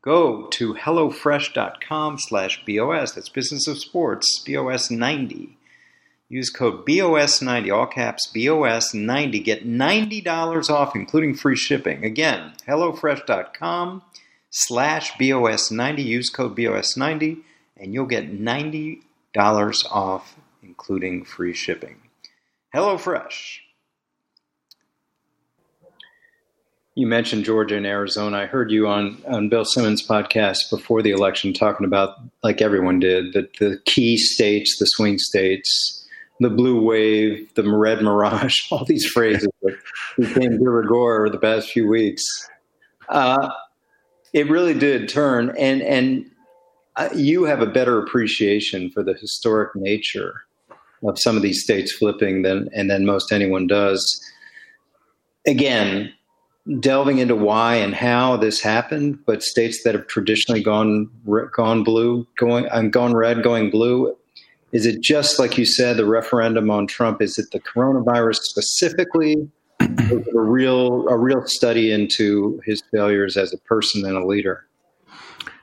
go 0.04 0.48
to 0.48 0.76
hellofresh.com 0.76 2.20
slash 2.20 2.64
BOS. 2.66 3.14
That's 3.14 3.30
Business 3.30 3.68
of 3.68 3.80
Sports, 3.80 4.44
BOS90. 4.46 5.56
Use 6.30 6.50
code 6.50 6.86
BOS90, 6.86 7.76
all 7.76 7.88
caps 7.88 8.32
BOS90. 8.36 9.44
Get 9.44 9.68
$90 9.68 10.70
off, 10.70 10.96
including 10.96 11.36
free 11.36 11.56
shipping. 11.56 12.04
Again, 12.04 12.54
hellofresh.com 12.68 14.02
slash 14.50 15.12
BOS90. 15.14 16.04
Use 16.04 16.30
code 16.30 16.56
BOS90, 16.56 17.40
and 17.78 17.94
you'll 17.94 18.06
get 18.06 18.32
$90 18.32 19.02
off, 19.92 20.36
including 20.62 21.24
free 21.26 21.54
shipping. 21.54 21.98
HelloFresh 22.74 23.60
You 26.96 27.08
mentioned 27.08 27.44
Georgia 27.44 27.76
and 27.76 27.88
Arizona. 27.88 28.38
I 28.38 28.46
heard 28.46 28.70
you 28.70 28.88
on, 28.88 29.20
on 29.28 29.50
Bill 29.50 29.66
Simmons' 29.66 30.06
podcast 30.06 30.70
before 30.70 31.02
the 31.02 31.10
election 31.10 31.52
talking 31.52 31.88
about, 31.88 32.18
like 32.44 32.62
everyone 32.62 33.00
did, 33.00 33.34
that 33.34 33.58
the 33.58 33.80
key 33.86 34.16
states, 34.16 34.78
the 34.78 34.86
swing 34.86 35.18
states, 35.18 36.08
the 36.40 36.52
blue 36.52 36.80
wave, 36.80 37.52
the 37.56 37.64
red 37.64 38.04
mirage, 38.04 38.60
all 38.72 38.86
these 38.86 39.08
phrases 39.08 39.50
that 39.64 39.76
became 40.20 40.60
de 40.60 40.70
rigueur 40.70 41.22
over 41.22 41.30
the 41.32 41.40
past 41.40 41.72
few 41.72 41.88
weeks. 41.88 42.24
Uh, 43.10 43.50
it 44.34 44.48
really 44.50 44.74
did 44.74 45.10
turn, 45.10 45.54
and 45.58 45.82
and 45.82 46.30
uh, 46.96 47.10
you 47.16 47.44
have 47.44 47.62
a 47.62 47.68
better 47.68 48.00
appreciation 48.00 48.92
for 48.92 49.04
the 49.04 49.14
historic 49.14 49.76
nature 49.76 50.46
of 51.04 51.20
some 51.20 51.36
of 51.36 51.42
these 51.42 51.64
states 51.64 51.92
flipping 51.92 52.44
than 52.44 52.70
and 52.74 52.90
than 52.90 53.06
most 53.06 53.32
anyone 53.32 53.68
does. 53.68 54.22
Again, 55.46 56.14
delving 56.80 57.18
into 57.18 57.36
why 57.36 57.76
and 57.76 57.94
how 57.94 58.38
this 58.38 58.62
happened, 58.62 59.20
but 59.26 59.44
states 59.44 59.84
that 59.84 59.96
have 59.96 60.08
traditionally 60.08 60.64
gone 60.64 61.10
gone 61.54 61.84
blue, 61.84 62.28
going 62.38 62.66
and 62.68 62.94
gone 62.94 63.14
red, 63.16 63.44
going 63.44 63.70
blue. 63.70 64.16
Is 64.72 64.86
it 64.88 65.02
just 65.02 65.38
like 65.38 65.58
you 65.58 65.66
said, 65.66 65.98
the 65.98 66.06
referendum 66.06 66.72
on 66.72 66.88
Trump? 66.88 67.22
Is 67.22 67.38
it 67.38 67.52
the 67.52 67.60
coronavirus 67.60 68.38
specifically? 68.38 69.50
a 69.80 70.40
real 70.40 71.08
a 71.10 71.18
real 71.18 71.44
study 71.46 71.92
into 71.92 72.62
his 72.66 72.82
failures 72.92 73.38
as 73.38 73.54
a 73.54 73.58
person 73.60 74.06
and 74.06 74.18
a 74.18 74.26
leader. 74.26 74.66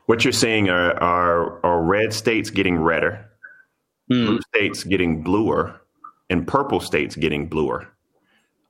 What 0.07 0.25
you're 0.25 0.33
seeing 0.33 0.69
are 0.69 0.93
are, 1.03 1.65
are 1.65 1.83
red 1.83 2.13
states 2.13 2.51
getting 2.51 2.79
redder, 2.79 3.27
mm. 4.11 4.27
blue 4.27 4.41
states 4.55 4.85
getting 4.85 5.23
bluer, 5.23 5.81
and 6.29 6.47
purple 6.47 6.81
states 6.81 7.17
getting 7.17 7.47
bluer. 7.49 7.89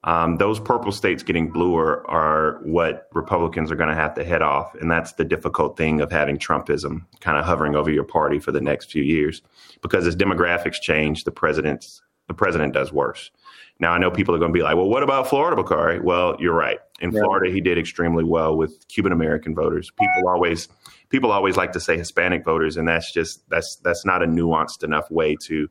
Um, 0.04 0.36
those 0.36 0.58
purple 0.58 0.92
states 0.92 1.22
getting 1.22 1.50
bluer 1.50 2.08
are 2.10 2.60
what 2.62 3.08
Republicans 3.12 3.70
are 3.70 3.76
going 3.76 3.90
to 3.90 3.94
have 3.94 4.14
to 4.14 4.24
head 4.24 4.40
off, 4.40 4.74
and 4.76 4.90
that's 4.90 5.12
the 5.12 5.24
difficult 5.24 5.76
thing 5.76 6.00
of 6.00 6.10
having 6.10 6.38
Trumpism 6.38 7.04
kind 7.20 7.36
of 7.36 7.44
hovering 7.44 7.76
over 7.76 7.90
your 7.90 8.04
party 8.04 8.38
for 8.38 8.50
the 8.50 8.62
next 8.62 8.90
few 8.90 9.02
years, 9.02 9.42
because 9.82 10.06
as 10.06 10.16
demographics 10.16 10.80
change, 10.80 11.24
the 11.24 11.30
president's 11.30 12.02
the 12.28 12.34
president 12.34 12.72
does 12.72 12.92
worse. 12.92 13.30
Now 13.78 13.92
I 13.92 13.98
know 13.98 14.10
people 14.10 14.34
are 14.34 14.38
going 14.38 14.52
to 14.52 14.56
be 14.56 14.62
like, 14.62 14.76
"Well, 14.76 14.88
what 14.88 15.02
about 15.02 15.28
Florida, 15.28 15.56
Bakari?" 15.56 16.00
Well, 16.00 16.36
you're 16.38 16.54
right. 16.54 16.78
In 17.00 17.12
yeah. 17.12 17.20
Florida, 17.20 17.52
he 17.52 17.60
did 17.60 17.76
extremely 17.76 18.24
well 18.24 18.56
with 18.56 18.86
Cuban 18.88 19.12
American 19.12 19.54
voters. 19.54 19.90
People 19.90 20.28
always 20.28 20.68
people 21.10 21.30
always 21.30 21.56
like 21.56 21.72
to 21.72 21.80
say 21.80 21.98
Hispanic 21.98 22.42
voters, 22.44 22.78
and 22.78 22.88
that's 22.88 23.12
just 23.12 23.48
that's 23.50 23.76
that's 23.76 24.06
not 24.06 24.22
a 24.22 24.26
nuanced 24.26 24.82
enough 24.82 25.10
way 25.10 25.36
to 25.42 25.68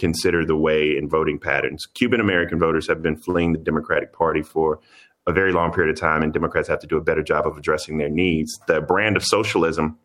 consider 0.00 0.44
the 0.44 0.56
way 0.56 0.96
in 0.96 1.08
voting 1.08 1.38
patterns. 1.38 1.86
Cuban 1.94 2.20
American 2.20 2.58
voters 2.58 2.88
have 2.88 3.02
been 3.02 3.16
fleeing 3.16 3.52
the 3.52 3.58
Democratic 3.58 4.12
Party 4.12 4.40
for 4.42 4.80
a 5.26 5.32
very 5.32 5.52
long 5.52 5.72
period 5.72 5.94
of 5.94 6.00
time, 6.00 6.22
and 6.22 6.32
Democrats 6.32 6.66
have 6.68 6.80
to 6.80 6.86
do 6.86 6.96
a 6.96 7.02
better 7.02 7.22
job 7.22 7.46
of 7.46 7.56
addressing 7.56 7.98
their 7.98 8.08
needs. 8.08 8.58
The 8.66 8.80
brand 8.80 9.16
of 9.16 9.22
socialism 9.22 9.98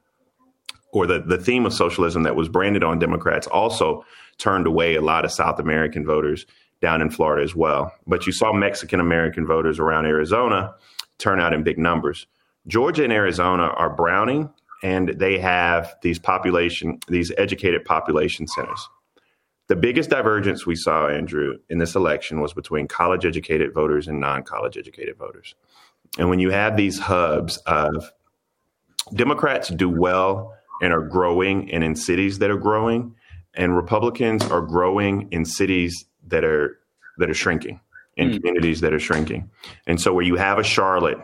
or 0.91 1.07
the, 1.07 1.21
the 1.21 1.37
theme 1.37 1.65
of 1.65 1.73
socialism 1.73 2.23
that 2.23 2.35
was 2.35 2.49
branded 2.49 2.83
on 2.83 2.99
Democrats 2.99 3.47
also 3.47 4.05
turned 4.37 4.67
away 4.67 4.95
a 4.95 5.01
lot 5.01 5.25
of 5.25 5.31
South 5.31 5.59
American 5.59 6.05
voters 6.05 6.45
down 6.81 7.01
in 7.01 7.09
Florida 7.09 7.43
as 7.43 7.55
well. 7.55 7.93
But 8.05 8.27
you 8.27 8.33
saw 8.33 8.51
Mexican 8.51 8.99
American 8.99 9.47
voters 9.47 9.79
around 9.79 10.05
Arizona 10.05 10.75
turn 11.17 11.39
out 11.39 11.53
in 11.53 11.63
big 11.63 11.77
numbers. 11.77 12.27
Georgia 12.67 13.03
and 13.05 13.13
Arizona 13.13 13.63
are 13.63 13.89
browning, 13.89 14.49
and 14.83 15.09
they 15.09 15.39
have 15.39 15.95
these 16.01 16.19
population, 16.19 16.99
these 17.07 17.31
educated 17.37 17.85
population 17.85 18.45
centers. 18.47 18.89
The 19.67 19.75
biggest 19.75 20.11
divergence 20.11 20.65
we 20.65 20.75
saw, 20.75 21.07
Andrew, 21.07 21.57
in 21.69 21.79
this 21.79 21.95
election 21.95 22.39
was 22.39 22.53
between 22.53 22.87
college 22.87 23.25
educated 23.25 23.73
voters 23.73 24.07
and 24.07 24.19
non 24.19 24.43
college 24.43 24.77
educated 24.77 25.17
voters. 25.17 25.55
And 26.19 26.29
when 26.29 26.39
you 26.39 26.51
have 26.51 26.77
these 26.77 26.99
hubs 26.99 27.57
of 27.65 28.11
Democrats 29.13 29.69
do 29.69 29.89
well 29.89 30.53
and 30.81 30.93
are 30.93 31.01
growing 31.01 31.71
and 31.71 31.83
in 31.83 31.95
cities 31.95 32.39
that 32.39 32.51
are 32.51 32.57
growing, 32.57 33.15
and 33.55 33.75
Republicans 33.75 34.43
are 34.45 34.61
growing 34.61 35.29
in 35.31 35.45
cities 35.45 36.05
that 36.27 36.43
are 36.43 36.79
that 37.17 37.29
are 37.29 37.35
shrinking, 37.35 37.79
in 38.17 38.29
mm. 38.29 38.35
communities 38.37 38.81
that 38.81 38.93
are 38.93 38.99
shrinking. 38.99 39.49
And 39.87 39.99
so, 39.99 40.13
where 40.13 40.25
you 40.25 40.35
have 40.35 40.59
a 40.59 40.63
Charlotte, 40.63 41.17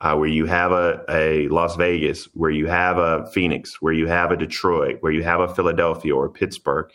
uh, 0.00 0.16
where 0.16 0.28
you 0.28 0.46
have 0.46 0.72
a, 0.72 1.04
a 1.08 1.48
Las 1.48 1.76
Vegas, 1.76 2.28
where 2.34 2.50
you 2.50 2.66
have 2.66 2.98
a 2.98 3.26
Phoenix, 3.32 3.80
where 3.80 3.92
you 3.92 4.06
have 4.06 4.30
a 4.30 4.36
Detroit, 4.36 4.98
where 5.00 5.12
you 5.12 5.22
have 5.22 5.40
a 5.40 5.54
Philadelphia 5.54 6.14
or 6.14 6.28
Pittsburgh, 6.28 6.90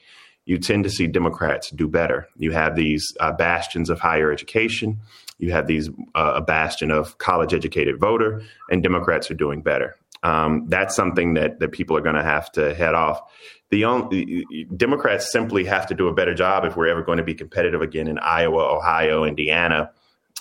you 0.46 0.58
tend 0.58 0.84
to 0.84 0.90
see 0.90 1.08
Democrats 1.08 1.70
do 1.70 1.88
better. 1.88 2.28
You 2.36 2.52
have 2.52 2.76
these 2.76 3.14
uh, 3.20 3.32
bastions 3.32 3.90
of 3.90 4.00
higher 4.00 4.32
education. 4.32 5.00
You 5.38 5.52
have 5.52 5.68
these 5.68 5.90
uh, 6.16 6.34
a 6.36 6.42
bastion 6.42 6.92
of 6.92 7.18
college 7.18 7.54
educated 7.54 8.00
voter, 8.00 8.44
and 8.70 8.84
Democrats 8.84 9.30
are 9.32 9.36
doing 9.36 9.62
better. 9.62 9.98
Um, 10.24 10.68
that's 10.68 10.96
something 10.96 11.34
that 11.36 11.60
that 11.60 11.72
people 11.72 11.98
are 11.98 12.02
going 12.02 12.16
to 12.16 12.24
have 12.24 12.52
to 12.54 12.74
head 12.74 12.94
off. 12.94 13.22
The 13.70 13.86
only, 13.86 14.46
Democrats 14.76 15.32
simply 15.32 15.64
have 15.66 15.88
to 15.88 15.96
do 15.96 16.08
a 16.10 16.14
better 16.14 16.34
job 16.34 16.66
if 16.66 16.76
we're 16.76 16.90
ever 16.90 17.04
going 17.04 17.20
to 17.20 17.24
be 17.24 17.34
competitive 17.34 17.82
again 17.82 18.08
in 18.08 18.20
Iowa, 18.20 18.64
Ohio, 18.76 19.24
Indiana, 19.24 19.92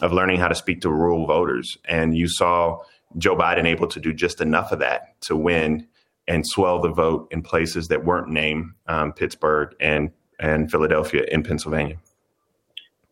of 0.02 0.12
learning 0.12 0.40
how 0.40 0.49
to 0.49 0.54
speak 0.54 0.80
to 0.80 0.90
rural 0.90 1.26
voters. 1.26 1.78
And 1.85 2.16
you 2.16 2.26
saw 2.28 2.80
Joe 3.16 3.37
Biden 3.37 3.66
able 3.66 3.87
to 3.88 4.00
do 4.00 4.12
just 4.12 4.40
enough 4.40 4.73
of 4.73 4.80
that 4.80 5.21
to 5.23 5.37
win 5.37 5.87
and 6.29 6.47
swell 6.47 6.81
the 6.81 6.91
vote 6.91 7.29
in 7.31 7.43
places 7.43 7.89
that 7.89 8.05
weren't 8.05 8.29
named 8.29 8.73
um, 8.87 9.12
Pittsburgh 9.12 9.75
and 9.81 10.11
and 10.39 10.71
Philadelphia 10.71 11.25
in 11.31 11.43
Pennsylvania. 11.43 11.99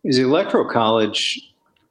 Is 0.04 0.16
the 0.16 0.22
electoral 0.22 0.68
college? 0.68 1.38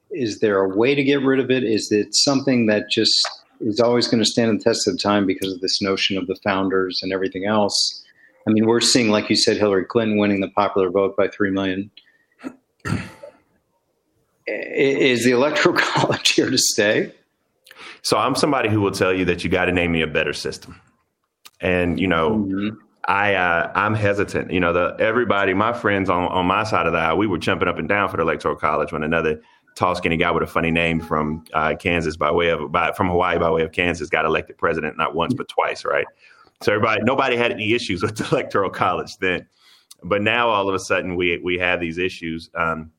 Is 0.10 0.40
there 0.40 0.60
a 0.60 0.76
way 0.76 0.96
to 0.96 1.04
get 1.04 1.22
rid 1.22 1.40
of 1.40 1.52
it? 1.52 1.64
Is 1.64 1.92
it 1.92 2.16
something 2.16 2.66
that 2.68 2.90
just 2.90 3.16
is 3.60 3.80
always 3.80 4.08
going 4.08 4.24
to 4.24 4.30
stand 4.30 4.60
the 4.60 4.64
test 4.64 4.88
of 4.88 5.02
time 5.02 5.26
because 5.26 5.54
of 5.54 5.62
this 5.62 5.82
notion 5.82 6.18
of 6.18 6.26
the 6.28 6.36
founders 6.44 7.02
and 7.04 7.14
everything 7.14 7.46
else? 7.46 8.04
I 8.48 8.52
mean, 8.52 8.66
we're 8.66 8.82
seeing, 8.82 9.10
like 9.10 9.30
you 9.30 9.36
said, 9.36 9.58
Hillary 9.58 9.86
Clinton 9.86 10.18
winning 10.18 10.40
the 10.40 10.50
popular 10.50 10.90
vote 10.90 11.18
by 11.18 11.28
three 11.28 11.52
million. 11.52 11.92
Is 14.48 15.26
the 15.26 15.32
electoral 15.32 15.76
college 15.78 16.30
here 16.30 16.50
to 16.50 16.58
stay? 16.58 17.12
So 18.02 18.18
I'm 18.18 18.36
somebody 18.36 18.70
who 18.70 18.80
will 18.80 18.92
tell 18.92 19.14
you 19.14 19.26
that 19.26 19.44
you 19.44 19.50
got 19.50 19.66
to 19.66 19.74
name 19.74 19.92
me 19.92 20.02
a 20.02 20.08
better 20.08 20.32
system, 20.32 20.80
and 21.62 22.00
you 22.00 22.08
know. 22.08 22.32
Mm-hmm. 22.32 22.78
I 23.10 23.36
uh, 23.36 23.72
I'm 23.74 23.94
hesitant. 23.94 24.52
You 24.52 24.60
know, 24.60 24.74
the 24.74 24.94
everybody, 25.00 25.54
my 25.54 25.72
friends 25.72 26.10
on, 26.10 26.24
on 26.24 26.46
my 26.46 26.66
side 26.66 26.88
of 26.88 26.92
the 26.92 27.00
aisle, 27.00 27.18
we 27.18 27.26
were 27.26 27.38
jumping 27.38 27.70
up 27.70 27.78
and 27.78 27.88
down 27.88 28.10
for 28.10 28.18
the 28.18 28.24
electoral 28.24 28.58
college 28.58 28.92
when 28.92 29.02
another 29.02 29.42
tall, 29.78 29.96
skinny 29.96 30.18
guy 30.18 30.32
with 30.32 30.44
a 30.44 30.48
funny 30.48 30.72
name 30.72 31.00
from 31.00 31.46
uh, 31.54 31.76
Kansas 31.80 32.18
by 32.18 32.32
way 32.32 32.50
of 32.50 32.72
by, 32.72 32.92
from 32.92 33.08
Hawaii 33.08 33.38
by 33.38 33.50
way 33.52 33.62
of 33.62 33.72
Kansas 33.72 34.10
got 34.10 34.26
elected 34.26 34.58
president 34.58 34.98
not 34.98 35.16
once 35.16 35.34
but 35.34 35.48
twice, 35.48 35.86
right? 35.86 36.06
So 36.62 36.74
everybody, 36.74 37.02
nobody 37.04 37.38
had 37.38 37.52
any 37.52 37.74
issues 37.74 38.02
with 38.04 38.18
the 38.18 38.28
electoral 38.30 38.70
college 38.70 39.18
then, 39.18 39.48
but 40.04 40.22
now 40.22 40.50
all 40.50 40.68
of 40.68 40.76
a 40.76 40.80
sudden 40.80 41.16
we 41.16 41.38
we 41.38 41.58
have 41.60 41.80
these 41.80 41.98
issues, 41.98 42.50
um, 42.56 42.92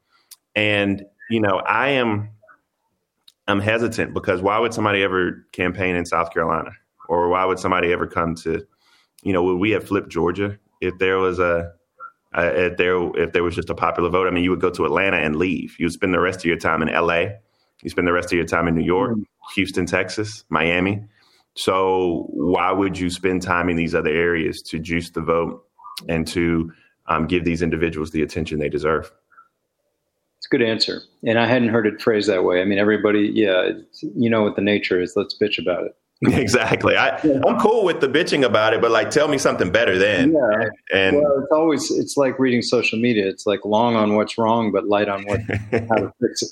and 0.54 1.04
you 1.28 1.40
know 1.40 1.58
I 1.66 1.88
am 1.90 2.30
I'm 3.48 3.60
hesitant 3.60 4.14
because 4.14 4.40
why 4.40 4.58
would 4.58 4.72
somebody 4.72 5.02
ever 5.02 5.44
campaign 5.52 5.96
in 5.96 6.06
South 6.06 6.32
Carolina, 6.32 6.70
or 7.08 7.28
why 7.28 7.44
would 7.44 7.58
somebody 7.58 7.92
ever 7.92 8.06
come 8.06 8.34
to, 8.36 8.64
you 9.22 9.32
know, 9.32 9.42
would 9.42 9.56
we 9.56 9.70
have 9.70 9.86
flipped 9.86 10.10
Georgia 10.10 10.58
if 10.80 10.98
there 10.98 11.18
was 11.18 11.38
a 11.38 11.72
uh, 12.36 12.50
if 12.54 12.76
there 12.76 12.96
if 13.16 13.32
there 13.32 13.42
was 13.42 13.54
just 13.54 13.70
a 13.70 13.74
popular 13.74 14.10
vote, 14.10 14.26
I 14.26 14.30
mean, 14.30 14.44
you 14.44 14.50
would 14.50 14.60
go 14.60 14.70
to 14.70 14.84
Atlanta 14.84 15.16
and 15.16 15.36
leave. 15.36 15.76
You 15.78 15.86
would 15.86 15.92
spend 15.92 16.12
the 16.12 16.20
rest 16.20 16.40
of 16.40 16.44
your 16.44 16.58
time 16.58 16.82
in 16.82 16.88
L.A. 16.88 17.38
You 17.82 17.90
spend 17.90 18.06
the 18.06 18.12
rest 18.12 18.32
of 18.32 18.36
your 18.36 18.44
time 18.44 18.68
in 18.68 18.74
New 18.74 18.84
York, 18.84 19.12
mm-hmm. 19.12 19.22
Houston, 19.54 19.86
Texas, 19.86 20.44
Miami. 20.50 21.04
So 21.54 22.26
why 22.30 22.70
would 22.70 22.98
you 22.98 23.10
spend 23.10 23.42
time 23.42 23.68
in 23.68 23.76
these 23.76 23.94
other 23.94 24.10
areas 24.10 24.62
to 24.62 24.78
juice 24.78 25.10
the 25.10 25.20
vote 25.20 25.64
and 26.08 26.26
to 26.28 26.72
um, 27.06 27.26
give 27.26 27.44
these 27.44 27.62
individuals 27.62 28.10
the 28.10 28.22
attention 28.22 28.58
they 28.58 28.68
deserve? 28.68 29.10
It's 30.36 30.46
a 30.46 30.50
good 30.50 30.62
answer, 30.62 31.00
and 31.24 31.38
I 31.38 31.46
hadn't 31.46 31.70
heard 31.70 31.86
it 31.86 32.00
phrased 32.00 32.28
that 32.28 32.44
way. 32.44 32.60
I 32.60 32.64
mean, 32.64 32.78
everybody, 32.78 33.30
yeah, 33.34 33.70
you 34.02 34.30
know 34.30 34.42
what 34.42 34.54
the 34.54 34.62
nature 34.62 35.00
is. 35.00 35.14
Let's 35.16 35.36
bitch 35.36 35.58
about 35.58 35.84
it. 35.84 35.96
Exactly. 36.26 36.96
I, 36.96 37.16
I'm 37.46 37.60
cool 37.60 37.84
with 37.84 38.00
the 38.00 38.08
bitching 38.08 38.44
about 38.44 38.74
it, 38.74 38.80
but 38.80 38.90
like, 38.90 39.10
tell 39.10 39.28
me 39.28 39.38
something 39.38 39.70
better 39.70 39.96
then. 39.98 40.32
Yeah. 40.32 40.68
And 40.92 41.16
well, 41.16 41.38
it's 41.38 41.52
always, 41.52 41.90
it's 41.92 42.16
like 42.16 42.40
reading 42.40 42.60
social 42.60 42.98
media. 42.98 43.28
It's 43.28 43.46
like 43.46 43.64
long 43.64 43.94
on 43.94 44.16
what's 44.16 44.36
wrong, 44.36 44.72
but 44.72 44.88
light 44.88 45.08
on 45.08 45.24
what, 45.26 45.40
how 45.88 45.94
to 45.94 46.12
fix 46.20 46.42
it. 46.42 46.48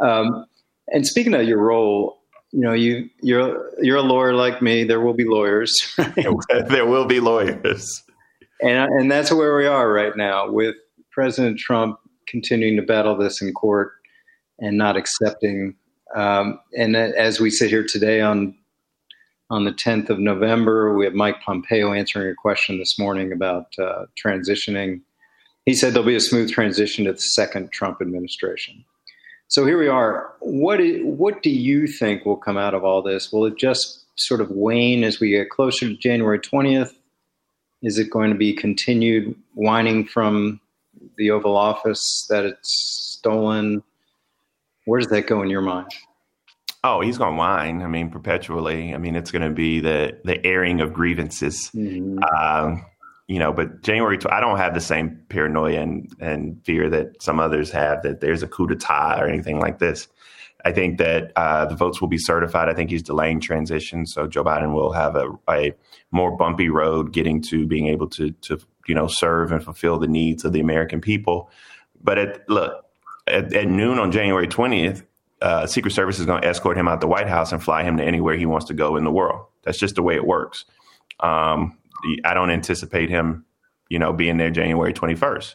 Um, 0.00 0.46
and 0.88 1.04
speaking 1.06 1.34
of 1.34 1.42
your 1.42 1.58
role, 1.58 2.18
you 2.52 2.60
know, 2.60 2.72
you 2.72 3.10
you're 3.20 3.70
you're 3.82 3.98
a 3.98 4.02
lawyer 4.02 4.34
like 4.34 4.62
me. 4.62 4.84
There 4.84 5.00
will 5.00 5.12
be 5.12 5.26
lawyers. 5.26 5.74
there 6.68 6.86
will 6.86 7.04
be 7.04 7.20
lawyers, 7.20 8.02
and 8.62 8.90
and 8.90 9.10
that's 9.12 9.30
where 9.30 9.54
we 9.56 9.66
are 9.66 9.92
right 9.92 10.16
now 10.16 10.50
with 10.50 10.74
President 11.10 11.58
Trump 11.58 11.98
continuing 12.26 12.76
to 12.76 12.82
battle 12.82 13.16
this 13.16 13.42
in 13.42 13.52
court 13.52 13.92
and 14.58 14.78
not 14.78 14.96
accepting. 14.96 15.74
Um, 16.14 16.58
and 16.76 16.96
as 16.96 17.38
we 17.38 17.50
sit 17.50 17.68
here 17.68 17.84
today 17.84 18.22
on 18.22 18.54
on 19.50 19.64
the 19.64 19.72
10th 19.72 20.10
of 20.10 20.18
November, 20.18 20.94
we 20.94 21.04
have 21.04 21.14
Mike 21.14 21.40
Pompeo 21.40 21.92
answering 21.92 22.30
a 22.30 22.34
question 22.34 22.78
this 22.78 22.98
morning 22.98 23.32
about 23.32 23.66
uh, 23.78 24.04
transitioning. 24.22 25.00
He 25.64 25.74
said 25.74 25.94
there'll 25.94 26.06
be 26.06 26.16
a 26.16 26.20
smooth 26.20 26.50
transition 26.50 27.06
to 27.06 27.12
the 27.12 27.18
second 27.18 27.72
Trump 27.72 28.02
administration. 28.02 28.84
So 29.48 29.64
here 29.64 29.78
we 29.78 29.88
are. 29.88 30.34
What 30.40 30.80
is, 30.80 31.00
what 31.02 31.42
do 31.42 31.48
you 31.50 31.86
think 31.86 32.26
will 32.26 32.36
come 32.36 32.58
out 32.58 32.74
of 32.74 32.84
all 32.84 33.00
this? 33.00 33.32
Will 33.32 33.46
it 33.46 33.56
just 33.56 34.04
sort 34.16 34.42
of 34.42 34.50
wane 34.50 35.04
as 35.04 35.20
we 35.20 35.30
get 35.30 35.48
closer 35.48 35.88
to 35.88 35.96
January 35.96 36.38
20th? 36.38 36.92
Is 37.82 37.98
it 37.98 38.10
going 38.10 38.30
to 38.30 38.36
be 38.36 38.52
continued 38.52 39.34
whining 39.54 40.04
from 40.04 40.60
the 41.16 41.30
Oval 41.30 41.56
Office 41.56 42.26
that 42.28 42.44
it's 42.44 43.16
stolen? 43.18 43.82
Where 44.84 45.00
does 45.00 45.08
that 45.10 45.26
go 45.26 45.42
in 45.42 45.48
your 45.48 45.62
mind? 45.62 45.90
Oh, 46.84 47.00
he's 47.00 47.18
going 47.18 47.32
to 47.32 47.38
whine. 47.38 47.82
I 47.82 47.88
mean, 47.88 48.10
perpetually. 48.10 48.94
I 48.94 48.98
mean, 48.98 49.16
it's 49.16 49.30
going 49.30 49.42
to 49.42 49.54
be 49.54 49.80
the 49.80 50.18
the 50.24 50.44
airing 50.46 50.80
of 50.80 50.92
grievances. 50.92 51.70
Mm-hmm. 51.74 52.18
Uh, 52.22 52.76
you 53.26 53.38
know, 53.38 53.52
but 53.52 53.82
January, 53.82 54.18
I 54.30 54.40
don't 54.40 54.56
have 54.56 54.74
the 54.74 54.80
same 54.80 55.20
paranoia 55.28 55.80
and, 55.80 56.10
and 56.18 56.64
fear 56.64 56.88
that 56.88 57.22
some 57.22 57.38
others 57.40 57.70
have 57.72 58.02
that 58.02 58.20
there's 58.20 58.42
a 58.42 58.48
coup 58.48 58.66
d'etat 58.66 59.20
or 59.20 59.28
anything 59.28 59.60
like 59.60 59.78
this. 59.78 60.08
I 60.64 60.72
think 60.72 60.98
that 60.98 61.32
uh, 61.36 61.66
the 61.66 61.76
votes 61.76 62.00
will 62.00 62.08
be 62.08 62.18
certified. 62.18 62.68
I 62.68 62.74
think 62.74 62.90
he's 62.90 63.02
delaying 63.02 63.40
transition, 63.40 64.06
so 64.06 64.26
Joe 64.26 64.42
Biden 64.42 64.72
will 64.72 64.92
have 64.92 65.14
a, 65.14 65.30
a 65.48 65.72
more 66.10 66.36
bumpy 66.36 66.68
road 66.68 67.12
getting 67.12 67.40
to 67.42 67.66
being 67.66 67.88
able 67.88 68.08
to 68.10 68.32
to 68.32 68.58
you 68.86 68.94
know 68.94 69.06
serve 69.06 69.52
and 69.52 69.62
fulfill 69.62 69.98
the 69.98 70.08
needs 70.08 70.44
of 70.44 70.52
the 70.52 70.60
American 70.60 71.00
people. 71.00 71.50
But 72.02 72.18
at, 72.18 72.48
look, 72.48 72.84
at, 73.26 73.52
at 73.52 73.68
noon 73.68 73.98
on 73.98 74.10
January 74.10 74.48
twentieth, 74.48 75.04
uh, 75.40 75.66
Secret 75.66 75.92
Service 75.92 76.18
is 76.18 76.26
going 76.26 76.42
to 76.42 76.48
escort 76.48 76.76
him 76.76 76.88
out 76.88 77.00
the 77.00 77.06
White 77.06 77.28
House 77.28 77.52
and 77.52 77.62
fly 77.62 77.82
him 77.82 77.96
to 77.98 78.04
anywhere 78.04 78.36
he 78.36 78.46
wants 78.46 78.66
to 78.66 78.74
go 78.74 78.96
in 78.96 79.04
the 79.04 79.12
world. 79.12 79.46
That's 79.62 79.78
just 79.78 79.94
the 79.94 80.02
way 80.02 80.14
it 80.14 80.26
works. 80.26 80.64
Um, 81.20 81.78
I 82.24 82.34
don't 82.34 82.50
anticipate 82.50 83.10
him, 83.10 83.44
you 83.88 83.98
know, 83.98 84.12
being 84.12 84.36
there 84.36 84.50
January 84.50 84.92
21st. 84.92 85.54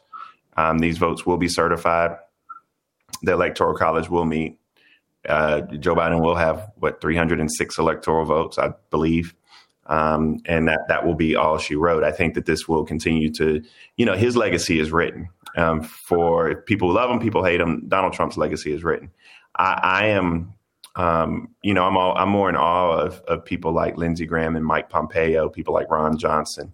Um, 0.57 0.79
these 0.79 0.97
votes 0.97 1.25
will 1.25 1.37
be 1.37 1.47
certified. 1.47 2.17
The 3.21 3.33
Electoral 3.33 3.75
College 3.75 4.09
will 4.09 4.25
meet. 4.25 4.59
Uh, 5.27 5.61
Joe 5.61 5.95
Biden 5.95 6.21
will 6.21 6.35
have 6.35 6.71
what 6.75 6.99
306 6.99 7.77
electoral 7.77 8.25
votes, 8.25 8.57
I 8.57 8.73
believe, 8.91 9.33
um, 9.85 10.39
and 10.45 10.67
that 10.67 10.81
that 10.89 11.05
will 11.05 11.15
be 11.15 11.35
all 11.35 11.57
she 11.57 11.75
wrote. 11.75 12.03
I 12.03 12.11
think 12.11 12.33
that 12.33 12.45
this 12.45 12.67
will 12.67 12.83
continue 12.83 13.31
to, 13.35 13.63
you 13.95 14.05
know, 14.05 14.15
his 14.15 14.35
legacy 14.35 14.79
is 14.79 14.91
written. 14.91 15.29
Um, 15.55 15.81
for 15.81 16.55
people 16.63 16.91
love 16.91 17.11
him, 17.11 17.19
people 17.19 17.43
hate 17.43 17.61
him. 17.61 17.83
Donald 17.87 18.13
Trump's 18.13 18.37
legacy 18.37 18.73
is 18.73 18.83
written. 18.83 19.11
I, 19.55 19.79
I 19.83 20.05
am 20.07 20.53
um, 20.95 21.49
you 21.63 21.73
know, 21.73 21.85
I'm 21.85 21.97
all, 21.97 22.15
I'm 22.15 22.29
more 22.29 22.49
in 22.49 22.55
awe 22.55 22.97
of, 22.97 23.21
of 23.21 23.43
people 23.45 23.73
like 23.73 23.97
Lindsey 23.97 24.25
Graham 24.25 24.55
and 24.55 24.65
Mike 24.65 24.89
Pompeo, 24.89 25.49
people 25.49 25.73
like 25.73 25.89
Ron 25.89 26.17
Johnson, 26.17 26.71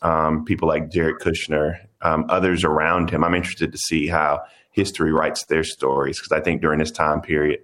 um, 0.00 0.44
people 0.44 0.68
like 0.68 0.90
Jared 0.90 1.16
Kushner, 1.16 1.78
um, 2.00 2.24
others 2.28 2.64
around 2.64 3.10
him. 3.10 3.22
I'm 3.22 3.34
interested 3.34 3.72
to 3.72 3.78
see 3.78 4.06
how 4.06 4.42
history 4.70 5.12
writes 5.12 5.44
their 5.44 5.64
stories 5.64 6.18
because 6.18 6.32
I 6.32 6.40
think 6.40 6.62
during 6.62 6.78
this 6.78 6.90
time 6.90 7.20
period, 7.20 7.60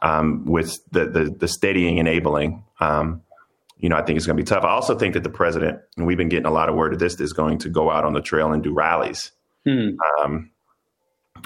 um, 0.00 0.44
with 0.44 0.78
the, 0.92 1.06
the, 1.06 1.24
the 1.24 1.48
steadying 1.48 1.98
enabling, 1.98 2.64
um, 2.80 3.22
you 3.78 3.88
know, 3.88 3.96
I 3.96 4.02
think 4.02 4.16
it's 4.16 4.26
going 4.26 4.36
to 4.36 4.42
be 4.42 4.46
tough. 4.46 4.62
I 4.62 4.70
also 4.70 4.96
think 4.96 5.14
that 5.14 5.24
the 5.24 5.28
president, 5.28 5.80
and 5.96 6.06
we've 6.06 6.16
been 6.16 6.28
getting 6.28 6.46
a 6.46 6.52
lot 6.52 6.68
of 6.68 6.76
word 6.76 6.92
of 6.92 7.00
this, 7.00 7.18
is 7.18 7.32
going 7.32 7.58
to 7.58 7.68
go 7.68 7.90
out 7.90 8.04
on 8.04 8.12
the 8.12 8.20
trail 8.20 8.52
and 8.52 8.62
do 8.62 8.72
rallies, 8.72 9.32
hmm. 9.64 9.90
Um, 10.20 10.50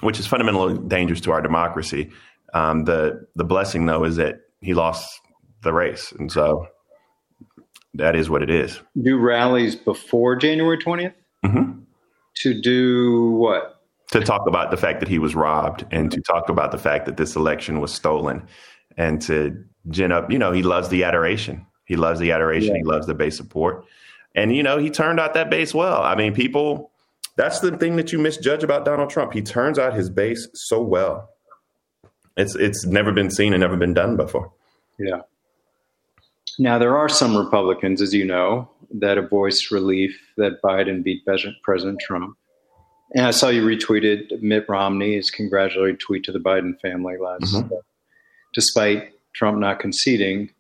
which 0.01 0.19
is 0.21 0.27
fundamentally 0.27 0.79
dangerous 0.89 1.21
to 1.23 1.33
our 1.33 1.41
democracy. 1.41 2.11
Um, 2.55 2.85
the 2.85 3.27
the 3.35 3.45
blessing 3.45 3.87
though 3.87 4.05
is 4.05 4.17
that 4.17 4.41
he 4.61 4.75
lost 4.75 5.21
the 5.63 5.73
race, 5.73 6.13
and 6.13 6.31
so 6.31 6.67
that 7.95 8.15
is 8.17 8.31
what 8.31 8.43
it 8.43 8.51
is. 8.51 8.81
Do 9.01 9.19
rallies 9.19 9.75
before 9.75 10.37
January 10.37 10.79
20th 10.79 11.15
mm-hmm. 11.45 11.81
to 12.37 12.61
do 12.61 13.31
what? 13.33 13.81
To 14.13 14.21
talk 14.21 14.47
about 14.47 14.71
the 14.71 14.77
fact 14.77 15.01
that 15.01 15.09
he 15.09 15.19
was 15.19 15.35
robbed, 15.35 15.85
and 15.91 16.11
to 16.13 16.21
talk 16.21 16.49
about 16.49 16.71
the 16.71 16.79
fact 16.79 17.07
that 17.07 17.17
this 17.17 17.35
election 17.35 17.81
was 17.81 17.93
stolen, 17.93 18.47
and 18.97 19.21
to 19.23 19.65
gin 19.89 20.13
up. 20.13 20.31
You 20.31 20.39
know, 20.39 20.53
he 20.53 20.63
loves 20.63 20.89
the 20.89 21.05
adoration. 21.05 21.67
He 21.85 21.97
loves 21.97 22.21
the 22.21 22.33
adoration. 22.33 22.75
Yeah. 22.75 22.83
He 22.83 22.85
loves 22.85 23.07
the 23.07 23.15
base 23.15 23.37
support, 23.37 23.85
and 24.35 24.55
you 24.55 24.63
know, 24.63 24.79
he 24.79 24.91
turned 24.91 25.19
out 25.19 25.35
that 25.35 25.51
base 25.51 25.75
well. 25.75 26.03
I 26.03 26.15
mean, 26.15 26.35
people. 26.35 26.93
That's 27.37 27.61
the 27.61 27.77
thing 27.77 27.97
that 27.97 28.13
you 28.13 28.19
misjudge 28.19 28.65
about 28.65 28.85
Donald 28.85 29.11
Trump. 29.11 29.33
He 29.33 29.43
turns 29.43 29.79
out 29.79 29.95
his 29.95 30.09
base 30.11 30.49
so 30.55 30.83
well 30.83 31.29
it's 32.37 32.55
it's 32.55 32.85
never 32.85 33.13
been 33.13 33.31
seen 33.31 33.53
and 33.53 33.61
never 33.61 33.77
been 33.77 33.95
done 33.95 34.17
before. 34.17 34.53
Yeah. 34.99 35.23
Now 36.59 36.79
there 36.79 36.97
are 36.97 37.09
some 37.09 37.37
Republicans, 37.37 38.01
as 38.01 38.15
you 38.15 38.25
know, 38.25 38.71
that 38.99 39.17
have 39.17 39.31
voiced 39.31 39.71
relief 39.71 40.19
that 40.37 40.63
Biden 40.63 41.03
beat 41.03 41.23
President 41.63 42.01
Trump. 42.01 42.37
And 43.15 43.27
I 43.27 43.31
saw 43.31 43.49
you 43.49 43.65
retweeted 43.65 44.43
Mitt 44.43 44.67
Romney's 44.69 45.31
congratulatory 45.31 45.97
tweet 45.97 46.25
to 46.25 46.33
the 46.33 46.39
Biden 46.39 46.79
family 46.81 47.17
last, 47.19 47.55
mm-hmm. 47.55 47.75
despite 48.53 49.13
Trump 49.35 49.59
not 49.59 49.81
conceding. 49.81 50.51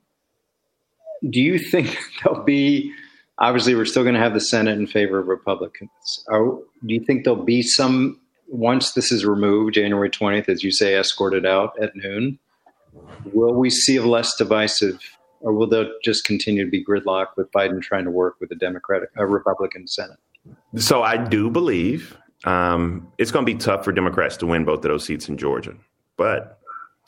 Do 1.28 1.40
you 1.40 1.58
think 1.58 1.98
there'll 2.24 2.44
be? 2.44 2.92
Obviously, 3.38 3.74
we're 3.74 3.84
still 3.84 4.02
going 4.02 4.14
to 4.14 4.20
have 4.20 4.34
the 4.34 4.40
Senate 4.40 4.78
in 4.78 4.86
favor 4.86 5.18
of 5.18 5.26
Republicans. 5.26 6.24
Are, 6.28 6.44
do 6.44 6.94
you 6.94 7.00
think 7.00 7.24
there'll 7.24 7.44
be 7.44 7.62
some 7.62 8.18
once 8.48 8.92
this 8.92 9.12
is 9.12 9.24
removed, 9.24 9.74
January 9.74 10.10
20th, 10.10 10.48
as 10.48 10.62
you 10.62 10.70
say, 10.70 10.96
escorted 10.96 11.44
out 11.44 11.72
at 11.80 11.94
noon, 11.96 12.38
will 13.32 13.54
we 13.54 13.70
see 13.70 13.96
a 13.96 14.02
less 14.02 14.36
divisive, 14.36 15.00
or 15.40 15.52
will 15.52 15.66
there 15.66 15.86
just 16.04 16.24
continue 16.24 16.64
to 16.64 16.70
be 16.70 16.84
gridlock 16.84 17.28
with 17.36 17.50
Biden 17.52 17.82
trying 17.82 18.04
to 18.04 18.10
work 18.10 18.36
with 18.40 18.50
a 18.52 18.54
Democratic, 18.54 19.10
a 19.16 19.26
Republican 19.26 19.86
Senate? 19.86 20.18
So 20.76 21.02
I 21.02 21.16
do 21.16 21.50
believe 21.50 22.16
um, 22.44 23.10
it's 23.18 23.30
going 23.30 23.44
to 23.44 23.52
be 23.52 23.58
tough 23.58 23.84
for 23.84 23.92
Democrats 23.92 24.36
to 24.38 24.46
win 24.46 24.64
both 24.64 24.78
of 24.78 24.82
those 24.90 25.04
seats 25.04 25.28
in 25.28 25.36
Georgia, 25.36 25.74
but 26.16 26.60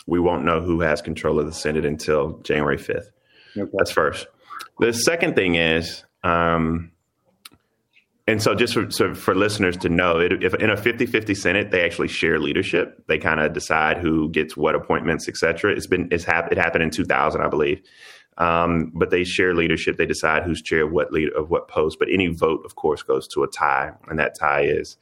we 0.06 0.18
won't 0.18 0.44
know 0.44 0.60
who 0.60 0.80
has 0.80 1.00
control 1.02 1.38
of 1.38 1.46
the 1.46 1.52
Senate 1.52 1.84
until 1.84 2.38
January 2.38 2.78
5th. 2.78 3.10
Okay. 3.56 3.70
That's 3.74 3.90
first. 3.90 4.26
The 4.80 4.92
second 4.92 5.34
thing 5.34 5.54
is, 5.54 6.04
um, 6.24 6.90
and 8.28 8.42
so 8.42 8.54
just 8.54 8.74
for, 8.74 8.90
so 8.90 9.14
for 9.14 9.34
listeners 9.34 9.78
to 9.78 9.88
know 9.88 10.20
it, 10.20 10.44
if 10.44 10.52
in 10.54 10.68
a 10.68 10.76
50-50 10.76 11.34
senate 11.34 11.70
they 11.70 11.82
actually 11.82 12.08
share 12.08 12.38
leadership. 12.38 13.02
They 13.06 13.16
kind 13.16 13.40
of 13.40 13.54
decide 13.54 13.96
who 13.96 14.28
gets 14.28 14.54
what 14.54 14.74
appointments 14.74 15.28
etc 15.28 15.72
it's 15.72 15.86
been 15.86 16.08
it's 16.10 16.24
hap- 16.24 16.52
it 16.52 16.58
happened 16.58 16.84
in 16.84 16.90
2000 16.90 17.40
i 17.40 17.48
believe. 17.48 17.82
Um, 18.36 18.92
but 18.94 19.10
they 19.10 19.24
share 19.24 19.52
leadership. 19.52 19.96
They 19.96 20.06
decide 20.06 20.44
who's 20.44 20.62
chair 20.62 20.84
of 20.84 20.92
what 20.92 21.10
lead 21.10 21.32
of 21.32 21.50
what 21.50 21.66
post. 21.66 21.98
But 21.98 22.08
any 22.12 22.28
vote 22.28 22.60
of 22.66 22.76
course 22.76 23.02
goes 23.02 23.26
to 23.28 23.42
a 23.42 23.48
tie 23.48 23.92
and 24.08 24.18
that 24.18 24.38
tie 24.38 24.62
is 24.62 24.98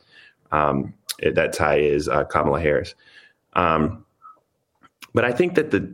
um, 0.52 0.94
that 1.20 1.52
tie 1.52 1.80
is 1.80 2.08
uh, 2.08 2.24
kamala 2.24 2.60
harris. 2.60 2.94
Um, 3.54 4.06
but 5.12 5.24
i 5.24 5.32
think 5.32 5.56
that 5.56 5.72
the 5.72 5.92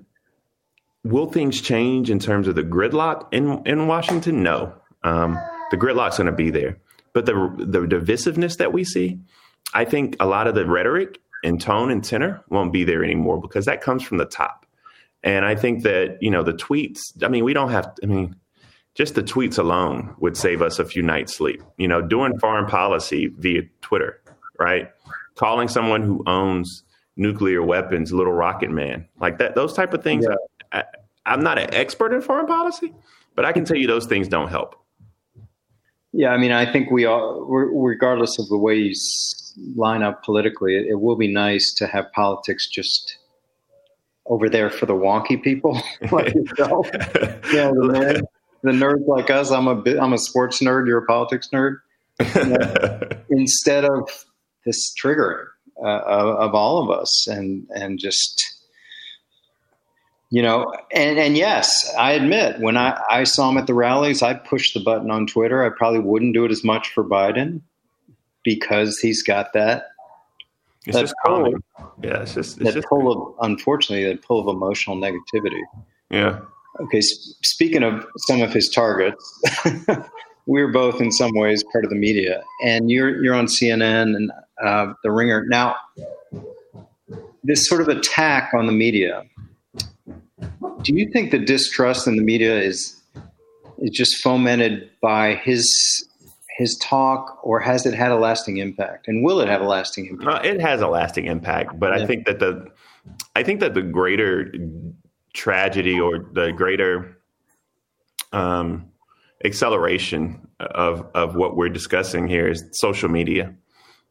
will 1.03 1.31
things 1.31 1.63
change 1.63 2.11
in 2.11 2.19
terms 2.19 2.47
of 2.47 2.57
the 2.57 2.63
gridlock 2.63 3.27
in 3.33 3.63
in 3.65 3.87
washington? 3.87 4.43
No 4.43 4.75
um, 5.05 5.39
the 5.71 5.77
gridlock's 5.77 6.19
going 6.19 6.27
to 6.27 6.33
be 6.33 6.51
there 6.51 6.79
but 7.13 7.27
the 7.27 7.35
the 7.59 7.81
divisiveness 7.81 8.57
that 8.59 8.73
we 8.73 8.85
see, 8.85 9.19
I 9.75 9.85
think 9.85 10.17
a 10.21 10.27
lot 10.27 10.47
of 10.47 10.55
the 10.55 10.65
rhetoric 10.67 11.19
and 11.45 11.61
tone 11.61 11.91
and 11.91 12.03
tenor 12.03 12.43
won't 12.49 12.73
be 12.73 12.85
there 12.85 13.05
anymore 13.05 13.41
because 13.41 13.67
that 13.67 13.81
comes 13.81 14.03
from 14.03 14.19
the 14.19 14.25
top. 14.25 14.67
And 15.23 15.45
I 15.45 15.55
think 15.55 15.83
that, 15.85 16.19
you 16.21 16.31
know, 16.31 16.43
the 16.43 16.53
tweets, 16.53 17.01
I 17.23 17.29
mean, 17.29 17.45
we 17.45 17.53
don't 17.53 17.71
have, 17.71 17.93
I 18.03 18.07
mean, 18.07 18.37
just 18.95 19.15
the 19.15 19.23
tweets 19.23 19.59
alone 19.59 20.15
would 20.19 20.37
save 20.37 20.63
us 20.63 20.79
a 20.79 20.85
few 20.85 21.03
nights' 21.03 21.37
sleep. 21.37 21.63
You 21.77 21.87
know, 21.87 22.03
doing 22.03 22.39
foreign 22.39 22.67
policy 22.67 23.29
via 23.37 23.63
Twitter, 23.83 24.21
right? 24.59 24.91
Calling 25.37 25.69
someone 25.69 26.03
who 26.03 26.23
owns 26.27 26.83
nuclear 27.17 27.63
weapons, 27.63 28.13
little 28.13 28.33
rocket 28.33 28.71
man, 28.71 29.07
like 29.21 29.39
that, 29.39 29.55
those 29.55 29.75
type 29.75 29.95
of 29.95 30.03
things. 30.03 30.27
Yeah. 30.29 30.37
I, 30.81 30.85
I'm 31.25 31.43
not 31.43 31.59
an 31.59 31.73
expert 31.73 32.13
in 32.13 32.21
foreign 32.21 32.47
policy, 32.47 32.93
but 33.37 33.45
I 33.45 33.53
can 33.53 33.65
tell 33.65 33.77
you 33.77 33.87
those 33.87 34.07
things 34.07 34.29
don't 34.29 34.49
help. 34.49 34.82
Yeah, 36.13 36.29
I 36.31 36.37
mean, 36.37 36.53
I 36.53 36.71
think 36.71 36.91
we 36.91 37.07
all, 37.07 37.45
regardless 37.47 38.39
of 38.39 38.49
the 38.49 38.59
way 38.59 38.77
you 38.77 38.95
line 39.77 40.03
up 40.03 40.23
politically, 40.23 40.77
it, 40.77 40.87
it 40.91 41.01
will 41.01 41.17
be 41.17 41.33
nice 41.33 41.73
to 41.79 41.87
have 41.87 42.13
politics 42.13 42.69
just 42.69 43.19
over 44.27 44.49
there 44.49 44.71
for 44.71 44.87
the 44.87 44.95
wonky 44.95 45.43
people 45.43 45.81
like 46.13 46.35
yourself. 46.59 46.89
you 46.93 47.57
know, 47.57 47.73
the, 47.73 47.93
nerd, 47.93 48.23
the 48.63 48.71
nerds 48.71 49.07
like 49.09 49.31
us. 49.31 49.51
I'm 49.51 49.69
a 49.69 49.75
bit, 49.75 49.99
I'm 49.99 50.13
a 50.13 50.19
sports 50.19 50.61
nerd. 50.61 50.87
You're 50.87 50.99
a 50.99 51.07
politics 51.07 51.49
nerd. 51.53 51.79
You 52.21 52.45
know, 52.45 53.09
instead 53.31 53.85
of 53.85 54.09
this 54.67 54.95
triggering 55.03 55.47
uh, 55.83 56.03
of, 56.07 56.37
of 56.37 56.55
all 56.55 56.83
of 56.83 56.91
us, 56.91 57.27
and 57.27 57.67
and 57.71 57.99
just 57.99 58.62
you 60.33 60.41
know, 60.41 60.73
and, 60.91 61.19
and 61.19 61.37
yes, 61.37 61.93
I 61.99 62.13
admit 62.13 62.59
when 62.59 62.79
I, 62.79 62.99
I 63.11 63.25
saw 63.25 63.51
him 63.51 63.59
at 63.59 63.67
the 63.67 63.75
rallies, 63.75 64.23
I 64.23 64.33
pushed 64.33 64.73
the 64.73 64.81
button 64.81 65.11
on 65.11 65.27
Twitter. 65.27 65.63
I 65.63 65.69
probably 65.69 66.01
wouldn't 66.01 66.33
do 66.33 66.47
it 66.47 66.51
as 66.51 66.65
much 66.65 66.89
for 66.89 67.05
Biden 67.05 67.61
because 68.43 68.99
he's 68.99 69.23
got 69.23 69.53
that. 69.53 69.89
It's 70.87 70.97
that 70.97 71.03
just 71.03 71.15
pull, 71.23 71.53
Yeah, 72.03 72.23
it's 72.23 72.33
just 72.33 72.57
it's 72.57 72.65
that 72.65 72.75
just 72.75 72.89
pull 72.89 73.13
of 73.13 73.35
unfortunately 73.43 74.07
that 74.07 74.23
pull 74.23 74.41
of 74.41 74.57
emotional 74.57 74.97
negativity. 74.97 75.61
Yeah. 76.09 76.41
Okay. 76.81 77.03
Speaking 77.03 77.83
of 77.83 78.07
some 78.27 78.41
of 78.41 78.55
his 78.55 78.71
targets, 78.71 79.41
we're 80.47 80.73
both 80.73 80.99
in 80.99 81.13
some 81.13 81.35
ways 81.35 81.63
part 81.71 81.85
of 81.85 81.91
the 81.91 81.97
media, 81.97 82.43
and 82.65 82.91
you're 82.91 83.23
you're 83.23 83.35
on 83.35 83.49
CNN 83.49 84.17
and 84.17 84.33
uh, 84.65 84.95
The 85.03 85.11
Ringer 85.11 85.45
now 85.45 85.77
this 87.45 87.69
sort 87.69 87.83
of 87.83 87.89
attack 87.89 88.53
on 88.55 88.67
the 88.67 88.73
media. 88.73 89.25
Do 90.83 90.95
you 90.95 91.11
think 91.13 91.31
the 91.31 91.39
distrust 91.39 92.07
in 92.07 92.17
the 92.17 92.23
media 92.23 92.61
is 92.61 93.01
is 93.79 93.91
just 93.91 94.23
fomented 94.23 94.91
by 95.01 95.35
his 95.37 95.67
his 96.59 96.77
talk, 96.81 97.39
or 97.43 97.61
has 97.61 97.87
it 97.87 97.95
had 97.95 98.13
a 98.13 98.17
lasting 98.17 98.59
impact? 98.59 99.09
And 99.09 99.25
will 99.25 99.41
it 99.41 99.49
have 99.49 99.61
a 99.61 99.67
lasting 99.67 100.07
impact? 100.07 100.45
No, 100.45 100.51
it 100.51 100.61
has 100.61 100.81
a 100.81 100.89
lasting 100.89 101.27
impact, 101.27 101.79
but 101.79 101.97
yeah. 101.97 102.03
I 102.03 102.07
think 102.07 102.27
that 102.27 102.39
the 102.39 102.69
I 103.35 103.43
think 103.43 103.61
that 103.61 103.75
the 103.75 103.83
greater 103.83 104.53
tragedy 105.35 105.99
or 105.99 106.19
the 106.33 106.53
greater 106.53 107.19
um, 108.33 108.91
acceleration 109.45 110.47
of 110.61 111.07
of 111.15 111.35
what 111.35 111.57
we're 111.57 111.69
discussing 111.69 112.29
here 112.29 112.49
is 112.49 112.65
social 112.73 113.09
media. 113.09 113.55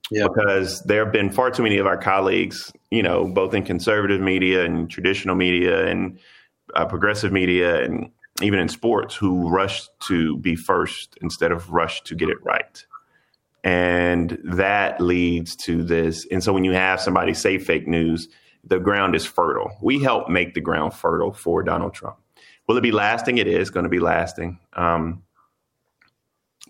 Yeah. 0.10 0.28
Because 0.28 0.82
there 0.84 1.06
have 1.06 1.14
been 1.14 1.30
far 1.30 1.52
too 1.52 1.64
many 1.64 1.78
of 1.78 1.86
our 1.86 1.96
colleagues, 1.96 2.74
you 2.90 3.02
know, 3.02 3.26
both 3.26 3.54
in 3.54 3.64
conservative 3.64 4.20
media 4.20 4.66
and 4.66 4.90
traditional 4.90 5.36
media 5.36 5.88
and 5.88 6.20
uh, 6.76 6.86
progressive 6.86 7.32
media 7.32 7.84
and 7.84 8.12
even 8.42 8.60
in 8.60 8.70
sports, 8.70 9.16
who 9.16 9.50
rush 9.50 9.88
to 10.08 10.38
be 10.38 10.56
first 10.56 11.18
instead 11.22 11.52
of 11.52 11.72
rush 11.72 12.02
to 12.04 12.16
get 12.16 12.30
it 12.30 12.38
right. 12.44 12.86
And 13.64 14.40
that 14.44 15.00
leads 15.00 15.56
to 15.58 15.84
this. 15.84 16.26
And 16.32 16.44
so 16.44 16.52
when 16.52 16.64
you 16.64 16.72
have 16.72 17.00
somebody 17.00 17.34
say 17.34 17.60
fake 17.60 17.88
news, 17.88 18.28
the 18.64 18.80
ground 18.80 19.16
is 19.16 19.26
fertile. 19.26 19.78
We 19.82 20.02
help 20.02 20.30
make 20.30 20.54
the 20.54 20.62
ground 20.62 20.94
fertile 20.94 21.32
for 21.32 21.62
Donald 21.62 21.94
Trump. 21.94 22.18
Will 22.68 22.78
it 22.78 22.82
be 22.82 22.92
lasting? 22.92 23.38
It 23.38 23.48
is 23.48 23.70
going 23.70 23.84
to 23.84 23.90
be 23.90 24.00
lasting 24.00 24.60
um, 24.74 25.24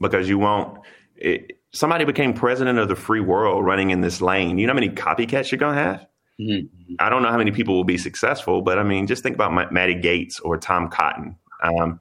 because 0.01 0.27
you 0.27 0.39
won't. 0.39 0.79
It, 1.15 1.59
somebody 1.71 2.05
became 2.05 2.33
president 2.33 2.79
of 2.79 2.87
the 2.87 2.95
free 2.95 3.19
world 3.19 3.63
running 3.65 3.91
in 3.91 4.01
this 4.01 4.21
lane. 4.21 4.57
You 4.57 4.67
know 4.67 4.73
how 4.73 4.79
many 4.79 4.89
copycats 4.89 5.51
you're 5.51 5.59
going 5.59 5.75
to 5.75 5.81
have? 5.81 6.07
Mm-hmm. 6.41 6.95
I 6.99 7.09
don't 7.09 7.21
know 7.21 7.29
how 7.29 7.37
many 7.37 7.51
people 7.51 7.75
will 7.75 7.83
be 7.83 7.97
successful, 7.97 8.61
but 8.61 8.79
I 8.79 8.83
mean, 8.83 9.07
just 9.07 9.23
think 9.23 9.35
about 9.35 9.53
Matt 9.53 9.71
Gaetz 9.71 10.39
or 10.43 10.57
Tom 10.57 10.89
Cotton. 10.89 11.35
Um, 11.61 11.99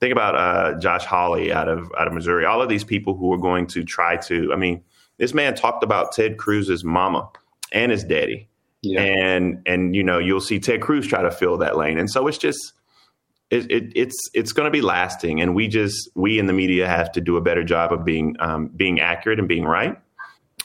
think 0.00 0.12
about 0.12 0.36
uh, 0.36 0.78
Josh 0.78 1.04
Hawley 1.04 1.52
out 1.52 1.68
of 1.68 1.90
out 1.98 2.06
of 2.06 2.12
Missouri. 2.12 2.44
All 2.44 2.62
of 2.62 2.68
these 2.68 2.84
people 2.84 3.14
who 3.14 3.32
are 3.32 3.38
going 3.38 3.66
to 3.68 3.84
try 3.84 4.16
to. 4.18 4.52
I 4.52 4.56
mean, 4.56 4.82
this 5.18 5.34
man 5.34 5.54
talked 5.54 5.82
about 5.82 6.12
Ted 6.12 6.38
Cruz's 6.38 6.84
mama 6.84 7.28
and 7.72 7.90
his 7.90 8.04
daddy, 8.04 8.48
yeah. 8.82 9.00
and 9.00 9.62
and 9.66 9.96
you 9.96 10.02
know 10.02 10.18
you'll 10.18 10.40
see 10.40 10.60
Ted 10.60 10.80
Cruz 10.80 11.06
try 11.06 11.22
to 11.22 11.30
fill 11.30 11.58
that 11.58 11.76
lane, 11.76 11.98
and 11.98 12.10
so 12.10 12.26
it's 12.26 12.38
just. 12.38 12.74
It, 13.50 13.70
it, 13.70 13.92
it's 13.94 14.16
it's 14.32 14.52
going 14.52 14.64
to 14.64 14.70
be 14.70 14.80
lasting, 14.80 15.42
and 15.42 15.54
we 15.54 15.68
just 15.68 16.08
we 16.14 16.38
in 16.38 16.46
the 16.46 16.54
media 16.54 16.88
have 16.88 17.12
to 17.12 17.20
do 17.20 17.36
a 17.36 17.42
better 17.42 17.62
job 17.62 17.92
of 17.92 18.02
being 18.02 18.34
um, 18.40 18.68
being 18.68 18.98
accurate 18.98 19.38
and 19.38 19.46
being 19.46 19.64
right 19.64 19.98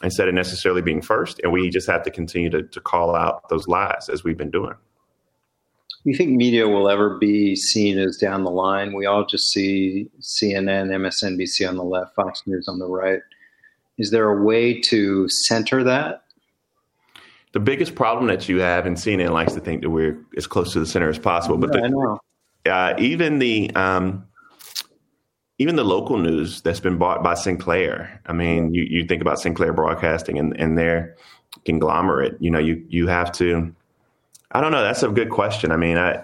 instead 0.04 0.28
of 0.28 0.34
necessarily 0.34 0.82
being 0.82 1.02
first. 1.02 1.40
And 1.44 1.52
we 1.52 1.70
just 1.70 1.88
have 1.88 2.04
to 2.04 2.12
continue 2.12 2.50
to, 2.50 2.64
to 2.64 2.80
call 2.80 3.16
out 3.16 3.50
those 3.50 3.68
lies 3.68 4.10
as 4.10 4.24
we've 4.24 4.38
been 4.38 4.52
doing 4.52 4.76
you 6.08 6.16
think 6.16 6.32
media 6.32 6.70
will 6.70 6.90
ever 6.90 7.18
be 7.18 7.54
seen 7.54 8.00
as 8.00 8.16
down 8.16 8.46
the 8.46 8.50
line? 8.50 8.94
We 8.94 9.06
all 9.06 9.26
just 9.26 9.52
see 9.52 10.10
CNN, 10.22 10.88
MSNBC 10.88 11.68
on 11.68 11.76
the 11.76 11.84
left, 11.84 12.16
Fox 12.16 12.44
News 12.46 12.70
on 12.70 12.80
the 12.80 12.88
right. 12.88 13.20
Is 13.98 14.12
there 14.12 14.30
a 14.30 14.42
way 14.42 14.80
to 14.84 15.28
center 15.28 15.84
that? 15.84 16.24
The 17.52 17.60
biggest 17.60 17.96
problem 17.96 18.28
that 18.28 18.48
you 18.48 18.62
have, 18.62 18.86
and 18.86 18.96
CNN 18.96 19.32
likes 19.32 19.54
to 19.54 19.60
think 19.60 19.82
that 19.82 19.90
we're 19.90 20.18
as 20.38 20.48
close 20.48 20.72
to 20.74 20.80
the 20.80 20.86
center 20.86 21.10
as 21.10 21.20
possible, 21.20 21.58
but 21.58 21.74
yeah, 21.74 21.82
the, 21.82 21.86
I 21.86 21.90
know. 21.90 22.20
Uh, 22.66 22.96
even 23.00 23.40
the 23.40 23.70
um, 23.76 24.26
even 25.60 25.76
the 25.76 25.84
local 25.84 26.18
news 26.18 26.62
that's 26.62 26.80
been 26.80 26.98
bought 26.98 27.24
by 27.24 27.34
Sinclair. 27.34 28.22
I 28.26 28.34
mean, 28.34 28.74
you, 28.74 28.84
you 28.84 29.06
think 29.06 29.22
about 29.22 29.40
Sinclair 29.40 29.74
Broadcasting 29.74 30.38
and, 30.38 30.56
and 30.60 30.78
their 30.78 31.16
conglomerate. 31.66 32.38
You 32.40 32.52
know, 32.52 32.60
you 32.60 32.86
you 32.90 33.08
have 33.08 33.32
to 33.34 33.74
I 34.52 34.62
don't 34.62 34.72
know. 34.72 34.82
That's 34.82 35.04
a 35.04 35.10
good 35.10 35.30
question. 35.30 35.72
I 35.72 35.78
mean, 35.78 35.98
I, 35.98 36.24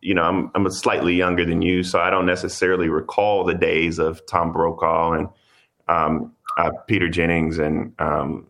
you 0.00 0.14
know, 0.14 0.22
I'm 0.22 0.50
I'm 0.54 0.70
slightly 0.70 1.14
younger 1.14 1.44
than 1.44 1.62
you, 1.62 1.82
so 1.82 2.00
I 2.00 2.10
don't 2.10 2.26
necessarily 2.26 2.88
recall 2.88 3.44
the 3.44 3.54
days 3.54 3.98
of 3.98 4.24
Tom 4.26 4.52
Brokaw 4.52 5.12
and 5.12 5.28
um, 5.88 6.32
uh, 6.58 6.70
Peter 6.86 7.08
Jennings 7.08 7.58
and 7.58 7.92
um, 8.00 8.46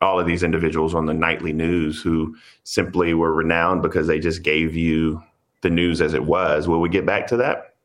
all 0.00 0.18
of 0.18 0.26
these 0.26 0.42
individuals 0.42 0.94
on 0.94 1.06
the 1.06 1.14
nightly 1.14 1.52
news 1.52 2.00
who 2.00 2.36
simply 2.64 3.12
were 3.14 3.32
renowned 3.32 3.82
because 3.82 4.06
they 4.06 4.18
just 4.18 4.42
gave 4.42 4.74
you 4.74 5.22
the 5.62 5.70
news 5.70 6.00
as 6.00 6.14
it 6.14 6.24
was. 6.24 6.68
Will 6.68 6.80
we 6.80 6.88
get 6.88 7.04
back 7.04 7.26
to 7.28 7.36
that? 7.36 7.75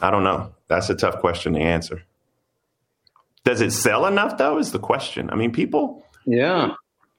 I 0.00 0.10
don't 0.10 0.24
know. 0.24 0.52
That's 0.68 0.90
a 0.90 0.94
tough 0.94 1.18
question 1.20 1.54
to 1.54 1.60
answer. 1.60 2.02
Does 3.44 3.60
it 3.60 3.72
sell 3.72 4.06
enough 4.06 4.38
though? 4.38 4.58
Is 4.58 4.72
the 4.72 4.78
question. 4.78 5.30
I 5.30 5.36
mean, 5.36 5.52
people. 5.52 6.04
Yeah. 6.26 6.74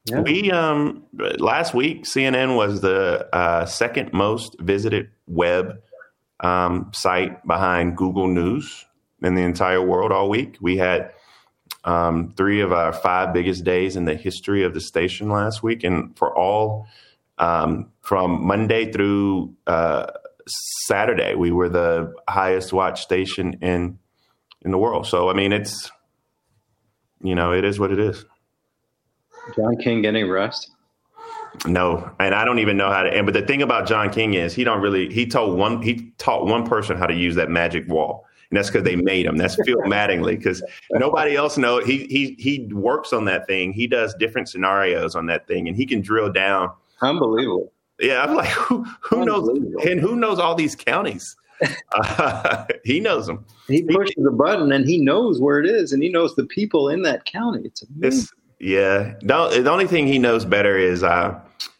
Yeah. 0.05 0.21
We 0.21 0.51
um 0.51 1.03
last 1.13 1.73
week 1.73 2.05
CNN 2.05 2.55
was 2.55 2.81
the 2.81 3.27
uh, 3.33 3.65
second 3.65 4.13
most 4.13 4.59
visited 4.59 5.09
web 5.27 5.81
um, 6.39 6.91
site 6.93 7.45
behind 7.45 7.97
Google 7.97 8.27
News 8.27 8.85
in 9.21 9.35
the 9.35 9.43
entire 9.43 9.81
world 9.81 10.11
all 10.11 10.29
week. 10.29 10.57
We 10.59 10.77
had 10.77 11.13
um, 11.83 12.33
three 12.35 12.61
of 12.61 12.71
our 12.71 12.93
five 12.93 13.33
biggest 13.33 13.63
days 13.63 13.95
in 13.95 14.05
the 14.05 14.15
history 14.15 14.63
of 14.63 14.73
the 14.73 14.81
station 14.81 15.29
last 15.29 15.63
week, 15.63 15.83
and 15.83 16.15
for 16.17 16.35
all 16.35 16.87
um, 17.37 17.91
from 18.01 18.45
Monday 18.45 18.91
through 18.91 19.53
uh, 19.67 20.07
Saturday, 20.47 21.35
we 21.35 21.51
were 21.51 21.69
the 21.69 22.13
highest 22.27 22.73
watched 22.73 23.03
station 23.03 23.57
in 23.61 23.97
in 24.63 24.71
the 24.71 24.77
world. 24.77 25.07
So 25.07 25.29
I 25.29 25.33
mean, 25.33 25.53
it's 25.53 25.91
you 27.23 27.35
know, 27.35 27.53
it 27.53 27.63
is 27.63 27.79
what 27.79 27.91
it 27.91 27.99
is. 27.99 28.25
John 29.55 29.75
King 29.77 30.01
getting 30.01 30.29
rest? 30.29 30.71
No, 31.65 32.09
and 32.19 32.33
I 32.33 32.45
don't 32.45 32.59
even 32.59 32.77
know 32.77 32.89
how 32.89 33.03
to. 33.03 33.13
And 33.13 33.25
but 33.25 33.33
the 33.33 33.41
thing 33.41 33.61
about 33.61 33.87
John 33.87 34.09
King 34.09 34.33
is 34.35 34.53
he 34.53 34.63
don't 34.63 34.81
really. 34.81 35.11
He 35.11 35.25
told 35.25 35.57
one. 35.57 35.81
He 35.81 36.13
taught 36.17 36.45
one 36.45 36.65
person 36.65 36.97
how 36.97 37.07
to 37.07 37.13
use 37.13 37.35
that 37.35 37.49
magic 37.49 37.87
wall, 37.89 38.25
and 38.49 38.57
that's 38.57 38.69
because 38.69 38.83
they 38.83 38.95
made 38.95 39.25
him. 39.25 39.37
That's 39.37 39.55
Phil 39.65 39.77
Mattingly 39.85 40.37
because 40.37 40.63
nobody 40.91 41.35
else 41.35 41.57
knows. 41.57 41.85
He 41.85 42.05
he 42.05 42.35
he 42.39 42.69
works 42.71 43.11
on 43.11 43.25
that 43.25 43.47
thing. 43.47 43.73
He 43.73 43.85
does 43.85 44.15
different 44.15 44.47
scenarios 44.47 45.13
on 45.13 45.25
that 45.25 45.45
thing, 45.47 45.67
and 45.67 45.75
he 45.75 45.85
can 45.85 46.01
drill 46.01 46.31
down. 46.31 46.69
Unbelievable. 47.01 47.71
Yeah, 48.01 48.23
I'm 48.23 48.35
like, 48.35 48.49
who 48.49 48.85
who 49.01 49.25
knows? 49.25 49.47
And 49.85 49.99
who 49.99 50.15
knows 50.15 50.39
all 50.39 50.55
these 50.55 50.75
counties? 50.75 51.35
Uh, 51.93 52.65
he 52.83 52.99
knows 52.99 53.27
them. 53.27 53.45
He 53.67 53.83
pushes 53.83 54.15
he, 54.17 54.23
a 54.23 54.31
button 54.31 54.71
and 54.71 54.85
he 54.85 54.97
knows 54.97 55.39
where 55.39 55.59
it 55.59 55.67
is, 55.67 55.93
and 55.93 56.01
he 56.01 56.09
knows 56.09 56.35
the 56.35 56.45
people 56.45 56.89
in 56.89 57.03
that 57.03 57.25
county. 57.25 57.61
It's 57.65 57.83
amazing. 57.83 58.27
Yeah. 58.59 59.15
No, 59.23 59.49
the 59.49 59.71
only 59.71 59.87
thing 59.87 60.07
he 60.07 60.19
knows 60.19 60.45
better 60.45 60.77
is 60.77 61.03
uh, 61.03 61.39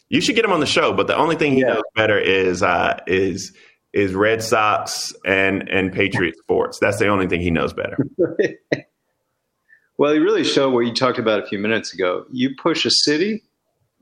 you 0.10 0.20
should 0.20 0.36
get 0.36 0.44
him 0.44 0.52
on 0.52 0.60
the 0.60 0.66
show. 0.66 0.94
But 0.94 1.08
the 1.08 1.16
only 1.16 1.36
thing 1.36 1.54
he 1.54 1.62
yeah. 1.62 1.74
knows 1.74 1.84
better 1.96 2.20
is 2.20 2.64
uh, 2.64 3.00
is 3.08 3.54
is 3.94 4.14
Red 4.14 4.44
Sox 4.44 5.14
and 5.26 5.68
and 5.70 5.94
Patriot 5.94 6.36
sports. 6.44 6.80
That's 6.80 6.98
the 6.98 7.08
only 7.08 7.28
thing 7.28 7.42
he 7.42 7.52
knows 7.52 7.74
better. 7.74 7.98
well, 9.98 10.14
he 10.14 10.20
really 10.20 10.44
showed 10.44 10.74
what 10.74 10.82
you 10.82 10.94
talked 10.94 11.20
about 11.20 11.44
a 11.44 11.46
few 11.46 11.60
minutes 11.60 11.94
ago. 11.94 12.26
You 12.32 12.56
push 12.62 12.86
a 12.86 12.92
city 12.92 13.44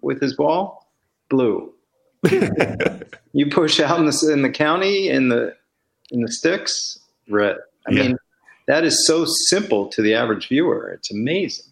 with 0.01 0.21
his 0.21 0.35
ball, 0.35 0.89
blue. 1.29 1.73
you 3.33 3.49
push 3.49 3.79
out 3.79 3.99
in 3.99 4.05
the 4.05 4.29
in 4.31 4.41
the 4.41 4.49
county 4.49 5.09
in 5.09 5.29
the 5.29 5.55
in 6.11 6.21
the 6.21 6.31
sticks, 6.31 6.99
red. 7.29 7.57
I 7.87 7.91
yeah. 7.91 8.01
mean, 8.03 8.17
that 8.67 8.83
is 8.83 9.05
so 9.07 9.25
simple 9.49 9.87
to 9.89 10.01
the 10.01 10.13
average 10.13 10.47
viewer. 10.47 10.91
It's 10.91 11.11
amazing. 11.11 11.65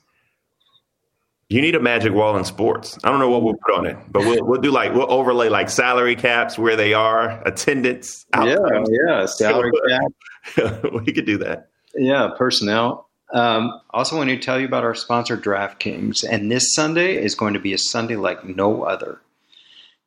You 1.49 1.61
need 1.61 1.75
a 1.75 1.79
magic 1.79 2.11
wall 2.13 2.35
in 2.37 2.43
sports. 2.43 2.97
I 3.05 3.09
don't 3.09 3.19
know 3.19 3.29
what 3.29 3.41
we'll 3.41 3.55
put 3.65 3.75
on 3.75 3.85
it, 3.85 3.97
but 4.09 4.23
we'll 4.23 4.45
we'll 4.45 4.59
do 4.59 4.71
like 4.71 4.93
we'll 4.93 5.11
overlay 5.11 5.47
like 5.47 5.69
salary 5.69 6.15
caps 6.15 6.57
where 6.57 6.75
they 6.75 6.93
are, 6.93 7.41
attendance. 7.47 8.25
Outcomes. 8.33 8.89
Yeah, 8.91 9.19
yeah, 9.19 9.25
salary 9.25 9.71
cap. 10.55 10.93
we 11.05 11.13
could 11.13 11.25
do 11.25 11.37
that. 11.37 11.69
Yeah, 11.95 12.31
personnel. 12.37 13.07
Um, 13.33 13.79
also, 13.91 14.17
want 14.17 14.29
to 14.29 14.37
tell 14.37 14.59
you 14.59 14.65
about 14.65 14.83
our 14.83 14.95
sponsor, 14.95 15.37
DraftKings, 15.37 16.25
and 16.29 16.51
this 16.51 16.73
Sunday 16.73 17.15
is 17.15 17.35
going 17.35 17.53
to 17.53 17.59
be 17.59 17.73
a 17.73 17.77
Sunday 17.77 18.15
like 18.17 18.43
no 18.43 18.83
other. 18.83 19.21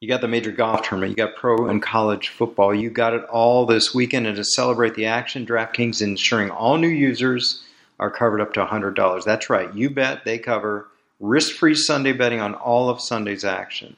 You 0.00 0.08
got 0.08 0.22
the 0.22 0.28
major 0.28 0.50
golf 0.50 0.82
tournament, 0.82 1.10
you 1.10 1.16
got 1.16 1.36
pro 1.36 1.68
and 1.68 1.82
college 1.82 2.30
football, 2.30 2.74
you 2.74 2.88
got 2.88 3.12
it 3.12 3.22
all 3.24 3.66
this 3.66 3.94
weekend. 3.94 4.26
And 4.26 4.34
to 4.36 4.44
celebrate 4.44 4.94
the 4.94 5.04
action, 5.04 5.44
DraftKings 5.44 5.96
is 5.96 6.00
ensuring 6.00 6.50
all 6.50 6.78
new 6.78 6.88
users 6.88 7.62
are 7.98 8.10
covered 8.10 8.40
up 8.40 8.54
to 8.54 8.64
$100. 8.64 9.24
That's 9.24 9.50
right, 9.50 9.74
you 9.74 9.90
bet 9.90 10.24
they 10.24 10.38
cover 10.38 10.88
risk 11.20 11.54
free 11.54 11.74
Sunday 11.74 12.12
betting 12.12 12.40
on 12.40 12.54
all 12.54 12.88
of 12.88 13.02
Sunday's 13.02 13.44
action. 13.44 13.94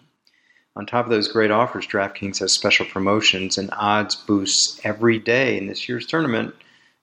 On 0.75 0.87
top 0.87 1.05
of 1.05 1.13
those 1.13 1.29
great 1.29 1.53
offers, 1.53 1.87
DraftKings 1.87 2.41
has 2.41 2.53
special 2.53 2.87
promotions 2.87 3.57
and 3.57 3.71
odds 3.73 4.17
boosts 4.17 4.81
every 4.83 5.21
day 5.21 5.57
in 5.57 5.69
this 5.69 5.89
year's 5.89 6.07
tournament. 6.07 6.53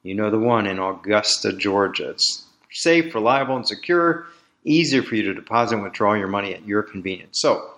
You 0.03 0.13
know 0.13 0.29
the 0.29 0.39
one 0.39 0.67
in 0.67 0.77
Augusta, 0.77 1.53
Georgia. 1.53 2.09
It's 2.09 2.43
safe, 2.69 3.15
reliable, 3.15 3.55
and 3.55 3.65
secure. 3.65 4.25
Easier 4.65 5.03
for 5.03 5.15
you 5.15 5.23
to 5.23 5.33
deposit 5.33 5.75
and 5.75 5.83
withdraw 5.85 6.15
your 6.15 6.27
money 6.27 6.53
at 6.53 6.67
your 6.67 6.83
convenience. 6.83 7.39
So, 7.39 7.75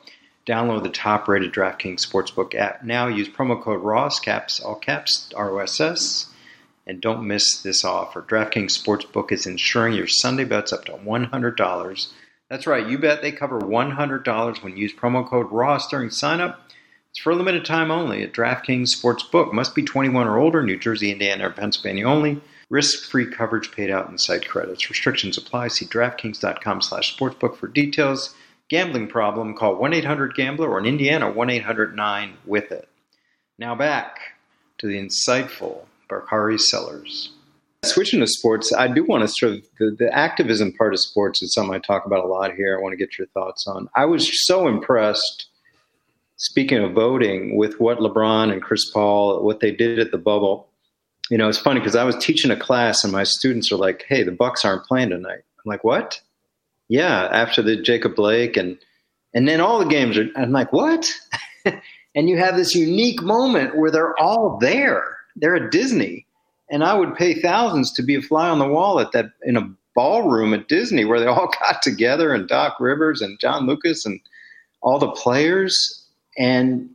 download 0.52 0.84
the 0.84 0.90
top 0.90 1.28
rated 1.30 1.54
DraftKings 1.54 2.06
Sportsbook 2.06 2.54
app 2.56 2.84
now. 2.84 3.08
Use 3.08 3.30
promo 3.30 3.62
code 3.62 3.82
ROSS, 3.82 4.20
caps, 4.20 4.60
all 4.60 4.76
caps, 4.76 5.30
R 5.34 5.52
O 5.52 5.60
S 5.60 5.80
S, 5.80 6.28
and 6.86 7.00
don't 7.00 7.26
miss 7.26 7.62
this 7.62 7.86
offer. 7.86 8.22
DraftKings 8.22 8.78
Sportsbook 8.78 9.32
is 9.32 9.46
insuring 9.46 9.94
your 9.94 10.08
Sunday 10.08 10.44
bets 10.44 10.74
up 10.74 10.84
to 10.86 10.92
$100 10.92 12.08
That's 12.50 12.68
right. 12.68 12.86
You 12.86 12.98
bet 12.98 13.22
they 13.22 13.32
cover 13.32 13.62
$100 13.62 14.64
when 14.64 14.76
you 14.76 14.84
use 14.84 14.94
promo 14.94 15.26
code 15.26 15.50
Ross 15.52 15.88
during 15.88 16.10
signup. 16.10 16.58
It's 17.12 17.22
for 17.22 17.32
a 17.32 17.36
limited 17.36 17.64
time 17.64 17.92
only 17.92 18.24
at 18.24 18.34
DraftKings 18.34 18.90
Sportsbook. 18.96 19.54
Must 19.54 19.74
be 19.74 19.84
21 19.84 20.28
or 20.28 20.38
older. 20.38 20.62
New 20.62 20.78
Jersey, 20.78 21.12
Indiana, 21.12 21.48
or 21.48 21.52
Pennsylvania 21.52 22.06
only. 22.06 22.42
Risk-free 22.70 23.32
coverage 23.32 23.72
paid 23.72 23.90
out 23.90 24.10
in 24.10 24.18
site 24.18 24.48
credits. 24.48 24.90
Restrictions 24.90 25.38
apply. 25.38 25.70
See 25.70 25.86
DraftKings.com 25.86 26.82
slash 26.82 27.18
sportsbook 27.18 27.56
for 27.56 27.68
details. 27.68 28.34
Gambling 28.72 29.10
problem? 29.10 29.54
Call 29.54 29.76
1-800-GAMBLER 29.76 30.66
or 30.66 30.80
in 30.80 30.86
Indiana, 30.86 31.30
1-800-9-WITH-IT. 31.30 32.88
Now 33.60 33.76
back 33.76 34.18
to 34.78 34.88
the 34.88 34.98
insightful 34.98 35.84
Bakari 36.08 36.58
Sellers. 36.58 37.32
Switching 37.84 38.22
to 38.22 38.28
sports, 38.28 38.72
I 38.72 38.88
do 38.88 39.04
want 39.04 39.24
to 39.24 39.28
sort 39.28 39.52
of 39.56 39.66
the, 39.78 39.94
the 40.00 40.16
activism 40.18 40.72
part 40.72 40.94
of 40.94 41.02
sports 41.02 41.42
is 41.42 41.54
something 41.54 41.76
I 41.76 41.80
talk 41.80 42.06
about 42.06 42.24
a 42.24 42.28
lot 42.30 42.56
here. 42.56 42.78
I 42.78 42.82
want 42.82 42.94
to 42.94 42.98
get 42.98 43.18
your 43.18 43.28
thoughts 43.28 43.68
on. 43.68 43.90
I 43.98 44.06
was 44.06 44.46
so 44.46 44.70
impressed, 44.70 45.48
speaking 46.38 46.82
of 46.82 46.94
voting, 46.94 47.58
with 47.58 47.78
what 47.82 47.98
LeBron 47.98 48.54
and 48.54 48.62
Chris 48.62 48.90
Paul, 48.90 49.44
what 49.44 49.60
they 49.60 49.72
did 49.72 50.00
at 50.00 50.12
the 50.12 50.18
bubble. 50.18 50.70
You 51.30 51.38
know, 51.38 51.50
it's 51.50 51.58
funny 51.58 51.82
because 51.82 51.98
I 51.98 52.06
was 52.06 52.16
teaching 52.24 52.52
a 52.52 52.58
class 52.58 53.04
and 53.04 53.12
my 53.12 53.24
students 53.24 53.70
are 53.70 53.78
like, 53.78 54.06
"Hey, 54.08 54.24
the 54.24 54.32
Bucks 54.32 54.64
aren't 54.64 54.86
playing 54.86 55.10
tonight." 55.10 55.44
I'm 55.58 55.70
like, 55.70 55.84
"What?" 55.84 56.22
Yeah, 56.92 57.30
after 57.32 57.62
the 57.62 57.78
Jacob 57.78 58.16
Blake 58.16 58.58
and 58.58 58.78
and 59.34 59.48
then 59.48 59.62
all 59.62 59.80
the 59.80 59.86
games 59.86 60.18
are. 60.18 60.28
I'm 60.36 60.52
like, 60.52 60.74
"What?" 60.74 61.10
and 62.16 62.30
you 62.30 62.38
have 62.38 62.58
this 62.58 62.76
unique 62.76 63.22
moment 63.22 63.78
where 63.78 63.90
they're 63.90 64.20
all 64.20 64.58
there. 64.60 65.18
They're 65.38 65.56
at 65.56 65.72
Disney 65.72 66.26
and 66.70 66.84
I 66.84 66.94
would 66.94 67.16
pay 67.16 67.40
thousands 67.40 67.94
to 67.94 68.04
be 68.04 68.16
a 68.16 68.22
fly 68.22 68.50
on 68.50 68.60
the 68.60 68.68
wall 68.68 69.00
at 69.00 69.14
that 69.14 69.32
in 69.44 69.56
a 69.56 69.70
ballroom 69.96 70.54
at 70.54 70.68
Disney 70.68 71.06
where 71.06 71.20
they 71.20 71.28
all 71.28 71.50
got 71.60 71.82
together 71.82 72.34
and 72.34 72.48
Doc 72.48 72.78
Rivers 72.82 73.22
and 73.22 73.40
John 73.40 73.68
Lucas 73.68 74.06
and 74.06 74.20
all 74.82 75.00
the 75.00 75.12
players 75.12 76.06
and 76.38 76.90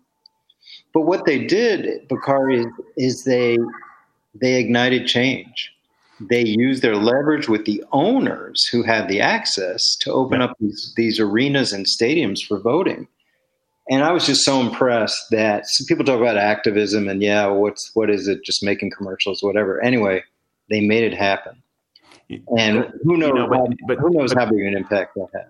but 0.93 1.03
what 1.03 1.27
they 1.27 1.45
did, 1.45 2.09
Bakari, 2.09 2.65
is 2.97 3.25
they 3.25 3.59
they 4.35 4.59
ignited 4.59 5.07
change. 5.07 5.71
They 6.19 6.45
use 6.45 6.81
their 6.81 6.97
leverage 6.97 7.49
with 7.49 7.67
the 7.67 7.85
owners 7.93 8.67
who 8.73 8.83
have 8.83 9.09
the 9.09 9.21
access 9.21 9.97
to 10.01 10.13
open 10.13 10.41
up 10.41 10.57
these, 10.61 10.95
these 10.97 11.21
arenas 11.21 11.73
and 11.73 11.85
stadiums 11.85 12.39
for 12.47 12.59
voting 12.59 13.07
and 13.89 14.03
I 14.03 14.13
was 14.13 14.27
just 14.27 14.45
so 14.45 14.61
impressed 14.61 15.31
that 15.31 15.65
people 15.87 16.05
talk 16.05 16.21
about 16.21 16.37
activism 16.37 17.09
and 17.09 17.23
yeah, 17.23 17.47
what's 17.47 17.91
what 17.95 18.11
is 18.11 18.29
it? 18.29 18.45
Just 18.45 18.63
making 18.63 18.91
commercials, 18.97 19.43
whatever. 19.43 19.83
Anyway, 19.83 20.25
they 20.69 20.81
made 20.81 21.05
it 21.05 21.15
happen, 21.17 21.63
and 22.59 22.93
who 23.05 23.17
knows? 23.17 23.29
You 23.29 23.35
know, 23.35 23.49
but, 23.49 23.59
how, 23.59 23.67
but, 23.87 23.99
who 23.99 24.11
knows 24.11 24.35
but, 24.35 24.43
how 24.43 24.51
big 24.51 24.61
an 24.61 24.77
impact 24.77 25.15
that 25.15 25.29
had? 25.33 25.47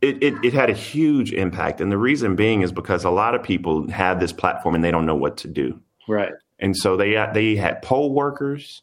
It, 0.00 0.22
it, 0.22 0.44
it 0.44 0.52
had 0.52 0.70
a 0.70 0.74
huge 0.74 1.32
impact, 1.32 1.80
and 1.80 1.92
the 1.92 1.98
reason 1.98 2.36
being 2.36 2.62
is 2.62 2.72
because 2.72 3.04
a 3.04 3.10
lot 3.10 3.34
of 3.34 3.42
people 3.42 3.90
have 3.90 4.18
this 4.18 4.32
platform 4.32 4.74
and 4.74 4.82
they 4.82 4.90
don't 4.90 5.06
know 5.06 5.14
what 5.14 5.36
to 5.38 5.48
do. 5.48 5.78
Right. 6.08 6.32
And 6.58 6.76
so 6.76 6.96
they 6.96 7.14
they 7.34 7.56
had 7.56 7.82
poll 7.82 8.12
workers. 8.12 8.82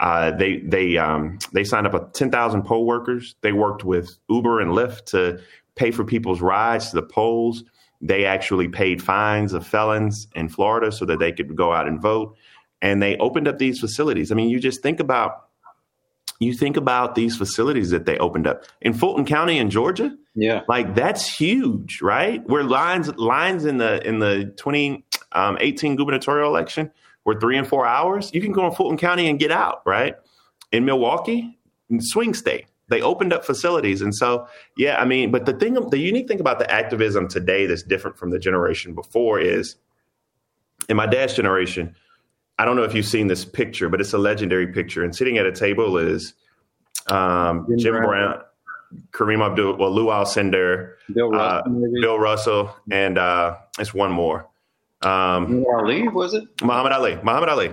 Uh, 0.00 0.32
they 0.32 0.58
they 0.58 0.96
um, 0.96 1.38
they 1.52 1.62
signed 1.62 1.86
up 1.86 1.94
a 1.94 2.08
ten 2.12 2.30
thousand 2.30 2.62
poll 2.64 2.86
workers. 2.86 3.36
They 3.42 3.52
worked 3.52 3.84
with 3.84 4.18
Uber 4.28 4.60
and 4.60 4.72
Lyft 4.72 5.04
to 5.06 5.40
pay 5.76 5.90
for 5.90 6.04
people's 6.04 6.40
rides 6.40 6.90
to 6.90 6.96
the 6.96 7.02
polls 7.02 7.62
they 8.00 8.24
actually 8.24 8.68
paid 8.68 9.02
fines 9.02 9.52
of 9.52 9.66
felons 9.66 10.26
in 10.34 10.48
Florida 10.48 10.90
so 10.90 11.04
that 11.04 11.18
they 11.18 11.32
could 11.32 11.54
go 11.54 11.72
out 11.72 11.86
and 11.86 12.00
vote. 12.00 12.36
And 12.80 13.02
they 13.02 13.16
opened 13.18 13.46
up 13.46 13.58
these 13.58 13.78
facilities. 13.78 14.32
I 14.32 14.34
mean, 14.34 14.48
you 14.48 14.58
just 14.58 14.82
think 14.82 15.00
about 15.00 15.46
you 16.38 16.54
think 16.54 16.78
about 16.78 17.14
these 17.14 17.36
facilities 17.36 17.90
that 17.90 18.06
they 18.06 18.16
opened 18.16 18.46
up 18.46 18.64
in 18.80 18.94
Fulton 18.94 19.26
County 19.26 19.58
in 19.58 19.68
Georgia. 19.68 20.16
Yeah, 20.34 20.62
like 20.68 20.94
that's 20.94 21.30
huge, 21.30 22.00
right? 22.00 22.42
Where 22.48 22.64
lines 22.64 23.14
lines 23.16 23.66
in 23.66 23.76
the 23.76 24.06
in 24.06 24.20
the 24.20 24.46
2018 24.56 25.90
um, 25.90 25.96
gubernatorial 25.96 26.48
election 26.48 26.90
were 27.34 27.40
three 27.40 27.56
and 27.56 27.66
four 27.66 27.86
hours. 27.86 28.30
You 28.34 28.40
can 28.40 28.52
go 28.52 28.66
in 28.66 28.72
Fulton 28.72 28.98
County 28.98 29.28
and 29.28 29.38
get 29.38 29.52
out, 29.52 29.82
right? 29.86 30.16
In 30.72 30.84
Milwaukee, 30.84 31.58
swing 32.00 32.34
state. 32.34 32.66
They 32.88 33.00
opened 33.02 33.32
up 33.32 33.44
facilities. 33.44 34.02
And 34.02 34.14
so 34.14 34.48
yeah 34.76 35.00
i 35.00 35.04
mean 35.04 35.30
but 35.30 35.46
the 35.46 35.52
thing 35.52 35.74
the 35.74 35.98
unique 35.98 36.26
thing 36.26 36.40
about 36.40 36.58
the 36.58 36.70
activism 36.70 37.28
today 37.28 37.66
that's 37.66 37.82
different 37.82 38.16
from 38.16 38.30
the 38.30 38.38
generation 38.38 38.94
before 38.94 39.38
is 39.38 39.76
in 40.88 40.96
my 40.96 41.06
dad's 41.06 41.34
generation 41.34 41.94
i 42.58 42.64
don't 42.64 42.76
know 42.76 42.82
if 42.82 42.94
you've 42.94 43.06
seen 43.06 43.26
this 43.26 43.44
picture 43.44 43.88
but 43.88 44.00
it's 44.00 44.12
a 44.12 44.18
legendary 44.18 44.66
picture. 44.72 45.04
And 45.04 45.14
sitting 45.14 45.38
at 45.38 45.46
a 45.46 45.52
table 45.52 45.98
is 45.98 46.34
um, 47.06 47.66
jim, 47.78 47.94
brown, 47.94 48.06
brown 48.08 48.42
kareem 49.12 49.44
abdul 49.44 49.76
well 49.76 49.92
lou 49.92 50.06
alcindor 50.06 50.94
bill 51.14 51.30
russell, 51.30 51.84
uh, 51.84 51.90
bill 52.00 52.18
russell 52.18 52.76
and 52.90 53.18
uh, 53.18 53.56
it's 53.78 53.94
one 53.94 54.10
more 54.10 54.49
um, 55.02 55.64
ali 55.74 56.08
was 56.08 56.34
it 56.34 56.44
muhammad 56.62 56.92
ali 56.92 57.16
muhammad 57.22 57.48
ali 57.48 57.72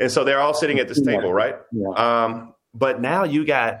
and 0.00 0.10
so 0.10 0.24
they're 0.24 0.40
all 0.40 0.54
sitting 0.54 0.78
at 0.78 0.88
this 0.88 1.00
table 1.02 1.32
right 1.32 1.56
yeah. 1.72 1.88
um, 2.24 2.54
but 2.74 3.00
now 3.00 3.24
you 3.24 3.44
got 3.44 3.80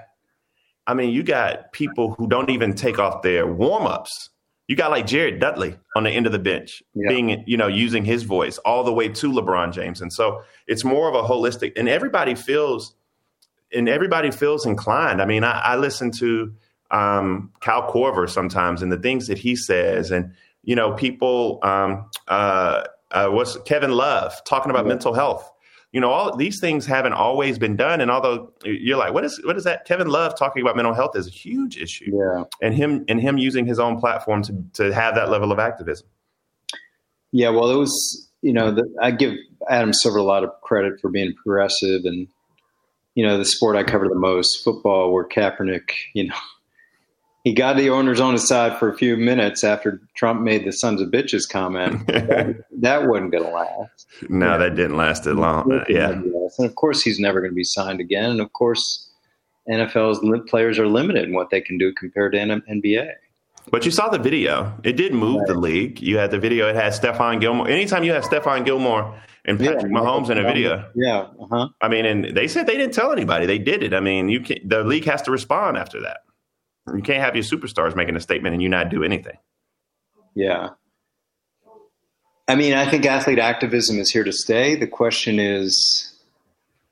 I 0.86 0.94
mean, 0.94 1.10
you 1.10 1.22
got 1.22 1.72
people 1.72 2.14
who 2.14 2.28
don't 2.28 2.50
even 2.50 2.74
take 2.74 2.98
off 2.98 3.22
their 3.22 3.46
warm 3.46 3.86
ups. 3.86 4.30
You 4.68 4.76
got 4.76 4.90
like 4.90 5.06
Jared 5.06 5.38
Dudley 5.38 5.76
on 5.96 6.04
the 6.04 6.10
end 6.10 6.26
of 6.26 6.32
the 6.32 6.38
bench, 6.38 6.82
yeah. 6.94 7.08
being 7.08 7.44
you 7.46 7.56
know 7.56 7.66
using 7.66 8.04
his 8.04 8.22
voice 8.22 8.58
all 8.58 8.84
the 8.84 8.92
way 8.92 9.08
to 9.08 9.30
LeBron 9.30 9.72
James, 9.72 10.00
and 10.00 10.12
so 10.12 10.42
it's 10.66 10.84
more 10.84 11.08
of 11.08 11.14
a 11.14 11.26
holistic. 11.26 11.72
And 11.76 11.88
everybody 11.88 12.34
feels, 12.34 12.94
and 13.72 13.88
everybody 13.88 14.30
feels 14.30 14.64
inclined. 14.64 15.20
I 15.20 15.26
mean, 15.26 15.44
I, 15.44 15.58
I 15.60 15.76
listen 15.76 16.10
to 16.18 16.54
um, 16.90 17.52
Kyle 17.60 17.90
Korver 17.90 18.28
sometimes, 18.28 18.82
and 18.82 18.90
the 18.90 18.98
things 18.98 19.26
that 19.26 19.38
he 19.38 19.56
says, 19.56 20.10
and 20.10 20.32
you 20.64 20.76
know, 20.76 20.94
people. 20.94 21.58
Um, 21.62 22.10
uh, 22.28 22.84
uh, 23.10 23.28
what's 23.28 23.58
Kevin 23.66 23.92
Love 23.92 24.32
talking 24.44 24.70
about 24.70 24.86
yeah. 24.86 24.90
mental 24.90 25.12
health? 25.12 25.52
you 25.92 26.00
know, 26.00 26.10
all 26.10 26.34
these 26.34 26.58
things 26.58 26.86
haven't 26.86 27.12
always 27.12 27.58
been 27.58 27.76
done. 27.76 28.00
And 28.00 28.10
although 28.10 28.50
you're 28.64 28.96
like, 28.96 29.12
what 29.12 29.24
is 29.24 29.40
what 29.44 29.56
is 29.56 29.64
that? 29.64 29.84
Kevin 29.84 30.08
Love 30.08 30.36
talking 30.36 30.62
about 30.62 30.74
mental 30.74 30.94
health 30.94 31.14
is 31.14 31.26
a 31.26 31.30
huge 31.30 31.76
issue. 31.76 32.10
Yeah. 32.12 32.44
And 32.62 32.74
him 32.74 33.04
and 33.08 33.20
him 33.20 33.36
using 33.36 33.66
his 33.66 33.78
own 33.78 34.00
platform 34.00 34.42
to 34.44 34.64
to 34.74 34.94
have 34.94 35.14
that 35.14 35.30
level 35.30 35.52
of 35.52 35.58
activism. 35.58 36.08
Yeah, 37.30 37.50
well, 37.50 37.70
it 37.70 37.76
was 37.76 38.28
you 38.40 38.54
know 38.54 38.72
the, 38.72 38.84
I 39.02 39.10
give 39.10 39.34
Adam 39.68 39.92
Silver 39.92 40.18
a 40.18 40.22
lot 40.22 40.44
of 40.44 40.50
credit 40.62 40.98
for 40.98 41.10
being 41.10 41.34
progressive 41.34 42.04
and 42.04 42.26
you 43.14 43.26
know 43.26 43.36
the 43.36 43.44
sport 43.44 43.76
I 43.76 43.84
cover 43.84 44.08
the 44.08 44.14
most, 44.14 44.64
football, 44.64 45.12
where 45.12 45.28
Kaepernick, 45.28 45.90
you 46.14 46.28
know, 46.28 46.34
he 47.44 47.52
got 47.52 47.76
the 47.76 47.90
owners 47.90 48.20
on 48.20 48.34
his 48.34 48.46
side 48.46 48.78
for 48.78 48.88
a 48.88 48.96
few 48.96 49.16
minutes 49.16 49.64
after 49.64 50.00
Trump 50.14 50.42
made 50.42 50.64
the 50.64 50.72
sons 50.72 51.00
of 51.00 51.08
bitches 51.08 51.48
comment. 51.48 52.06
that, 52.06 52.64
that 52.70 53.08
wasn't 53.08 53.32
going 53.32 53.44
to 53.44 53.50
last. 53.50 54.06
No, 54.28 54.52
yeah. 54.52 54.56
that 54.58 54.76
didn't 54.76 54.96
last 54.96 55.24
that 55.24 55.34
long. 55.34 55.72
Uh, 55.72 55.84
yeah. 55.88 56.10
And 56.10 56.66
of 56.66 56.74
course, 56.76 57.02
he's 57.02 57.18
never 57.18 57.40
going 57.40 57.50
to 57.50 57.56
be 57.56 57.64
signed 57.64 58.00
again. 58.00 58.30
And 58.30 58.40
of 58.40 58.52
course, 58.52 59.10
NFL's 59.68 60.20
players 60.48 60.78
are 60.78 60.86
limited 60.86 61.24
in 61.24 61.34
what 61.34 61.50
they 61.50 61.60
can 61.60 61.78
do 61.78 61.92
compared 61.92 62.32
to 62.32 62.38
NBA. 62.38 63.10
But 63.70 63.84
you 63.84 63.90
saw 63.90 64.08
the 64.08 64.18
video. 64.18 64.76
It 64.84 64.96
did 64.96 65.14
move 65.14 65.40
right. 65.40 65.48
the 65.48 65.54
league. 65.54 66.00
You 66.00 66.18
had 66.18 66.30
the 66.30 66.38
video. 66.38 66.68
It 66.68 66.76
had 66.76 66.92
Stephon 66.92 67.40
Gilmore. 67.40 67.68
Anytime 67.68 68.04
you 68.04 68.12
have 68.12 68.24
Stephon 68.24 68.64
Gilmore 68.64 69.20
and 69.44 69.58
Patrick 69.58 69.92
yeah, 69.92 69.98
Mahomes 69.98 70.30
in 70.30 70.38
a 70.38 70.42
video, 70.42 70.90
yeah, 70.94 71.28
uh-huh. 71.40 71.68
I 71.80 71.88
mean, 71.88 72.04
and 72.04 72.36
they 72.36 72.48
said 72.48 72.66
they 72.66 72.76
didn't 72.76 72.94
tell 72.94 73.12
anybody. 73.12 73.46
They 73.46 73.58
did 73.58 73.82
it. 73.84 73.94
I 73.94 74.00
mean, 74.00 74.28
you 74.28 74.40
can, 74.40 74.58
the 74.66 74.82
league 74.82 75.04
has 75.04 75.22
to 75.22 75.30
respond 75.30 75.76
after 75.76 76.00
that. 76.00 76.22
You 76.86 77.02
can't 77.02 77.22
have 77.22 77.36
your 77.36 77.44
superstars 77.44 77.94
making 77.94 78.16
a 78.16 78.20
statement 78.20 78.54
and 78.54 78.62
you 78.62 78.68
not 78.68 78.88
do 78.88 79.04
anything. 79.04 79.38
Yeah. 80.34 80.70
I 82.48 82.54
mean, 82.56 82.74
I 82.74 82.90
think 82.90 83.06
athlete 83.06 83.38
activism 83.38 83.98
is 83.98 84.10
here 84.10 84.24
to 84.24 84.32
stay. 84.32 84.74
The 84.74 84.86
question 84.86 85.38
is, 85.38 86.12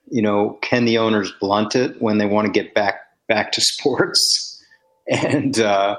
you 0.09 0.21
know, 0.21 0.57
can 0.61 0.85
the 0.85 0.97
owners 0.97 1.33
blunt 1.39 1.75
it 1.75 2.01
when 2.01 2.17
they 2.17 2.25
want 2.25 2.45
to 2.45 2.51
get 2.51 2.73
back 2.73 3.01
back 3.27 3.51
to 3.53 3.61
sports? 3.63 4.63
And 5.09 5.59
uh, 5.59 5.97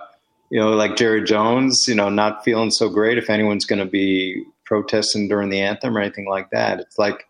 you 0.51 0.61
know, 0.61 0.71
like 0.71 0.97
Jerry 0.97 1.23
Jones, 1.25 1.85
you 1.87 1.95
know, 1.95 2.09
not 2.09 2.45
feeling 2.45 2.71
so 2.71 2.89
great 2.89 3.19
if 3.19 3.31
anyone's 3.31 3.65
going 3.65 3.79
to 3.79 3.91
be 3.91 4.45
protesting 4.65 5.29
during 5.29 5.51
the 5.51 5.61
anthem 5.61 5.97
or 5.97 6.01
anything 6.01 6.29
like 6.29 6.51
that. 6.51 6.81
It's 6.81 6.99
like, 6.99 7.27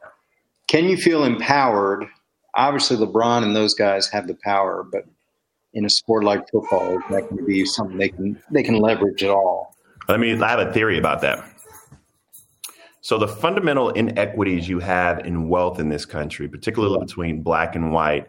can 0.68 0.84
you 0.84 0.96
feel 0.96 1.24
empowered? 1.24 2.06
Obviously, 2.54 2.96
LeBron 2.96 3.42
and 3.42 3.56
those 3.56 3.74
guys 3.74 4.08
have 4.08 4.26
the 4.26 4.36
power, 4.44 4.84
but 4.90 5.04
in 5.74 5.84
a 5.84 5.90
sport 5.90 6.24
like 6.24 6.48
football, 6.50 6.98
that 7.10 7.28
can 7.28 7.44
be 7.46 7.64
something 7.64 7.96
they 7.98 8.08
can 8.08 8.40
they 8.50 8.62
can 8.62 8.78
leverage 8.78 9.22
at 9.22 9.30
all. 9.30 9.74
Let 10.08 10.20
me. 10.20 10.40
I 10.40 10.48
have 10.48 10.58
a 10.58 10.72
theory 10.72 10.98
about 10.98 11.20
that. 11.22 11.44
So 13.00 13.18
the 13.18 13.28
fundamental 13.28 13.90
inequities 13.90 14.68
you 14.68 14.78
have 14.78 15.26
in 15.26 15.48
wealth 15.48 15.80
in 15.80 15.88
this 15.88 16.04
country, 16.04 16.48
particularly 16.48 16.98
between 17.00 17.42
black 17.42 17.74
and 17.74 17.92
white, 17.92 18.28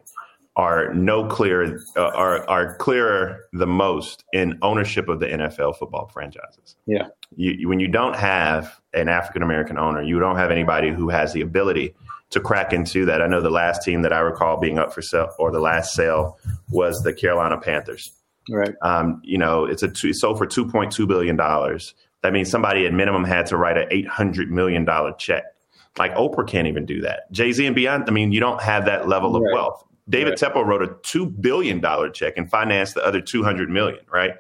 are 0.56 0.93
no 0.93 1.25
clear 1.25 1.79
uh, 1.95 2.10
are 2.10 2.47
are 2.49 2.75
clearer 2.77 3.45
the 3.53 3.65
most 3.65 4.23
in 4.34 4.58
ownership 4.62 5.10
of 5.10 5.19
the 5.19 5.27
NFL 5.27 5.77
football 5.77 6.08
franchises. 6.08 6.75
Yeah, 6.86 7.08
you, 7.36 7.67
when 7.67 7.79
you 7.79 7.88
don't 7.88 8.15
have 8.15 8.79
an 8.93 9.10
African 9.10 9.41
American 9.41 9.77
owner, 9.77 10.01
you 10.03 10.19
don't 10.19 10.38
have 10.38 10.51
anybody 10.51 10.91
who 10.91 11.10
has 11.10 11.34
the 11.34 11.41
ability 11.41 11.95
to 12.34 12.39
crack 12.39 12.74
into 12.74 13.06
that. 13.06 13.22
I 13.22 13.28
know 13.28 13.41
the 13.41 13.50
last 13.50 13.82
team 13.84 14.02
that 14.04 14.13
I 14.13 14.19
recall 14.19 14.60
being 14.60 14.78
up 14.78 14.93
for 14.93 15.02
sale 15.02 15.30
or 15.39 15.52
the 15.52 15.60
last 15.60 15.93
sale 15.93 16.38
was 16.69 17.02
the 17.04 17.13
Carolina 17.13 17.58
Panthers. 17.58 18.12
Right. 18.50 18.74
Um, 18.82 19.22
you 19.24 19.38
know, 19.38 19.65
it's 19.65 19.84
a 19.84 19.88
two, 19.88 20.10
it's 20.10 20.19
sold 20.22 20.38
for 20.38 20.46
two 20.46 20.67
point 20.69 20.91
two 20.91 21.08
billion 21.08 21.36
dollars. 21.38 21.93
That 22.22 22.34
means 22.34 22.50
somebody 22.50 22.86
at 22.86 22.93
minimum 22.93 23.24
had 23.24 23.46
to 23.48 23.58
write 23.58 23.78
an 23.78 23.88
eight 23.91 24.08
hundred 24.08 24.52
million 24.52 24.86
dollar 24.86 25.13
check. 25.17 25.43
Like 25.98 26.13
Oprah 26.15 26.48
can't 26.48 26.67
even 26.67 26.86
do 26.86 27.02
that. 27.02 27.32
Jay 27.32 27.52
Z 27.52 27.65
and 27.65 27.76
Beyoncé. 27.76 28.08
I 28.08 28.12
mean, 28.12 28.32
you 28.32 28.39
don't 28.39 28.62
have 28.62 28.86
that 28.86 29.08
level 29.08 29.36
of 29.36 29.43
Right. 29.43 29.54
wealth. 29.54 29.84
David 30.10 30.32
Right. 30.41 30.54
Tepper 30.54 30.65
wrote 30.65 30.82
a 30.84 30.96
two 31.04 31.26
billion 31.28 31.80
dollar 31.80 32.10
check 32.10 32.34
and 32.36 32.50
financed 32.50 32.96
the 32.96 33.06
other 33.06 33.22
two 33.22 33.43
hundred 33.43 33.69
million. 33.69 34.00
Right. 34.12 34.34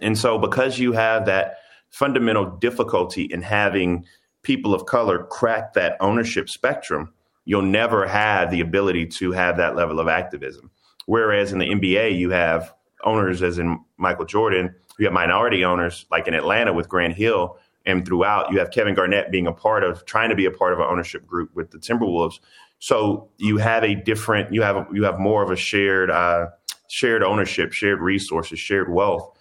And 0.00 0.18
so, 0.18 0.38
because 0.38 0.78
you 0.78 0.92
have 0.92 1.26
that 1.26 1.58
fundamental 1.90 2.46
difficulty 2.46 3.22
in 3.22 3.42
having 3.42 4.04
people 4.44 4.74
of 4.74 4.86
color 4.86 5.24
crack 5.24 5.72
that 5.72 5.96
ownership 6.00 6.48
spectrum, 6.48 7.12
you'll 7.44 7.62
never 7.62 8.06
have 8.06 8.50
the 8.50 8.60
ability 8.60 9.06
to 9.06 9.32
have 9.32 9.56
that 9.56 9.74
level 9.74 9.98
of 9.98 10.06
activism. 10.06 10.70
Whereas 11.06 11.52
in 11.52 11.58
the 11.58 11.66
NBA, 11.66 12.16
you 12.16 12.30
have 12.30 12.72
owners, 13.02 13.42
as 13.42 13.58
in 13.58 13.84
Michael 13.96 14.24
Jordan, 14.24 14.74
you 14.98 15.06
have 15.06 15.12
minority 15.12 15.64
owners, 15.64 16.06
like 16.10 16.28
in 16.28 16.34
Atlanta 16.34 16.72
with 16.72 16.88
Grant 16.88 17.14
Hill, 17.14 17.58
and 17.86 18.06
throughout, 18.06 18.50
you 18.50 18.58
have 18.58 18.70
Kevin 18.70 18.94
Garnett 18.94 19.30
being 19.30 19.46
a 19.46 19.52
part 19.52 19.84
of, 19.84 20.06
trying 20.06 20.30
to 20.30 20.36
be 20.36 20.46
a 20.46 20.50
part 20.50 20.72
of 20.72 20.78
an 20.78 20.86
ownership 20.88 21.26
group 21.26 21.54
with 21.54 21.70
the 21.70 21.78
Timberwolves. 21.78 22.40
So 22.78 23.28
you 23.36 23.58
have 23.58 23.84
a 23.84 23.94
different, 23.94 24.54
you 24.54 24.62
have 24.62 24.86
you 24.92 25.04
have 25.04 25.18
more 25.18 25.42
of 25.42 25.50
a 25.50 25.56
shared 25.56 26.10
uh, 26.10 26.46
shared 26.88 27.22
ownership, 27.22 27.72
shared 27.72 28.00
resources, 28.00 28.58
shared 28.58 28.90
wealth 28.90 29.36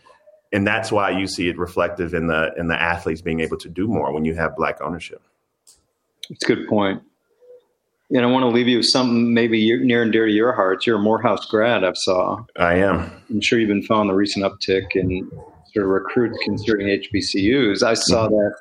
and 0.54 0.66
that's 0.66 0.92
why 0.92 1.10
you 1.10 1.28
see 1.28 1.50
it 1.50 1.58
reflective 1.58 2.14
in 2.14 2.28
the 2.28 2.54
in 2.58 2.68
the 2.68 2.82
athletes 2.82 3.22
being 3.22 3.42
able 3.42 3.58
to 3.58 3.68
do 3.70 3.88
more 3.88 4.14
when 4.14 4.24
you 4.24 4.36
have 4.36 4.56
black 4.56 4.80
ownership. 4.82 5.22
It's 6.30 6.44
a 6.44 6.48
good 6.48 6.68
point. 6.70 7.02
And 8.10 8.22
I 8.24 8.28
want 8.28 8.44
to 8.44 8.48
leave 8.50 8.68
you 8.68 8.78
with 8.78 8.86
something 8.86 9.34
maybe 9.34 9.66
near 9.84 10.04
and 10.04 10.12
dear 10.12 10.28
to 10.28 10.32
your 10.32 10.54
heart. 10.54 10.86
You're 10.86 10.98
a 10.98 11.02
Morehouse 11.02 11.46
grad, 11.48 11.84
I've 11.84 11.98
saw. 11.98 12.44
I 12.58 12.76
am. 12.76 13.12
I'm 13.30 13.42
sure 13.42 13.58
you've 13.60 13.70
been 13.70 13.82
following 13.84 14.08
the 14.10 14.14
recent 14.14 14.46
uptick 14.46 14.96
in 14.96 15.28
sort 15.74 15.86
of 15.86 15.90
recruits 15.90 16.38
considering 16.44 16.88
HBCUs. 16.88 17.82
I 17.82 17.96
saw 17.96 18.28
Mm-hmm. 18.28 18.36
that 18.36 18.56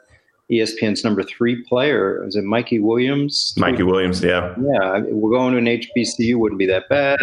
ESPN's 0.50 1.04
number 1.04 1.22
three 1.22 1.62
player 1.64 2.26
is 2.26 2.34
it 2.36 2.44
Mikey 2.44 2.78
Williams? 2.78 3.54
Mikey 3.56 3.82
Williams, 3.84 4.22
yeah. 4.22 4.54
Yeah, 4.58 5.00
we're 5.10 5.30
going 5.30 5.52
to 5.52 5.58
an 5.58 5.66
HBCU. 5.66 6.36
Wouldn't 6.36 6.58
be 6.58 6.66
that 6.66 6.88
bad. 6.88 7.20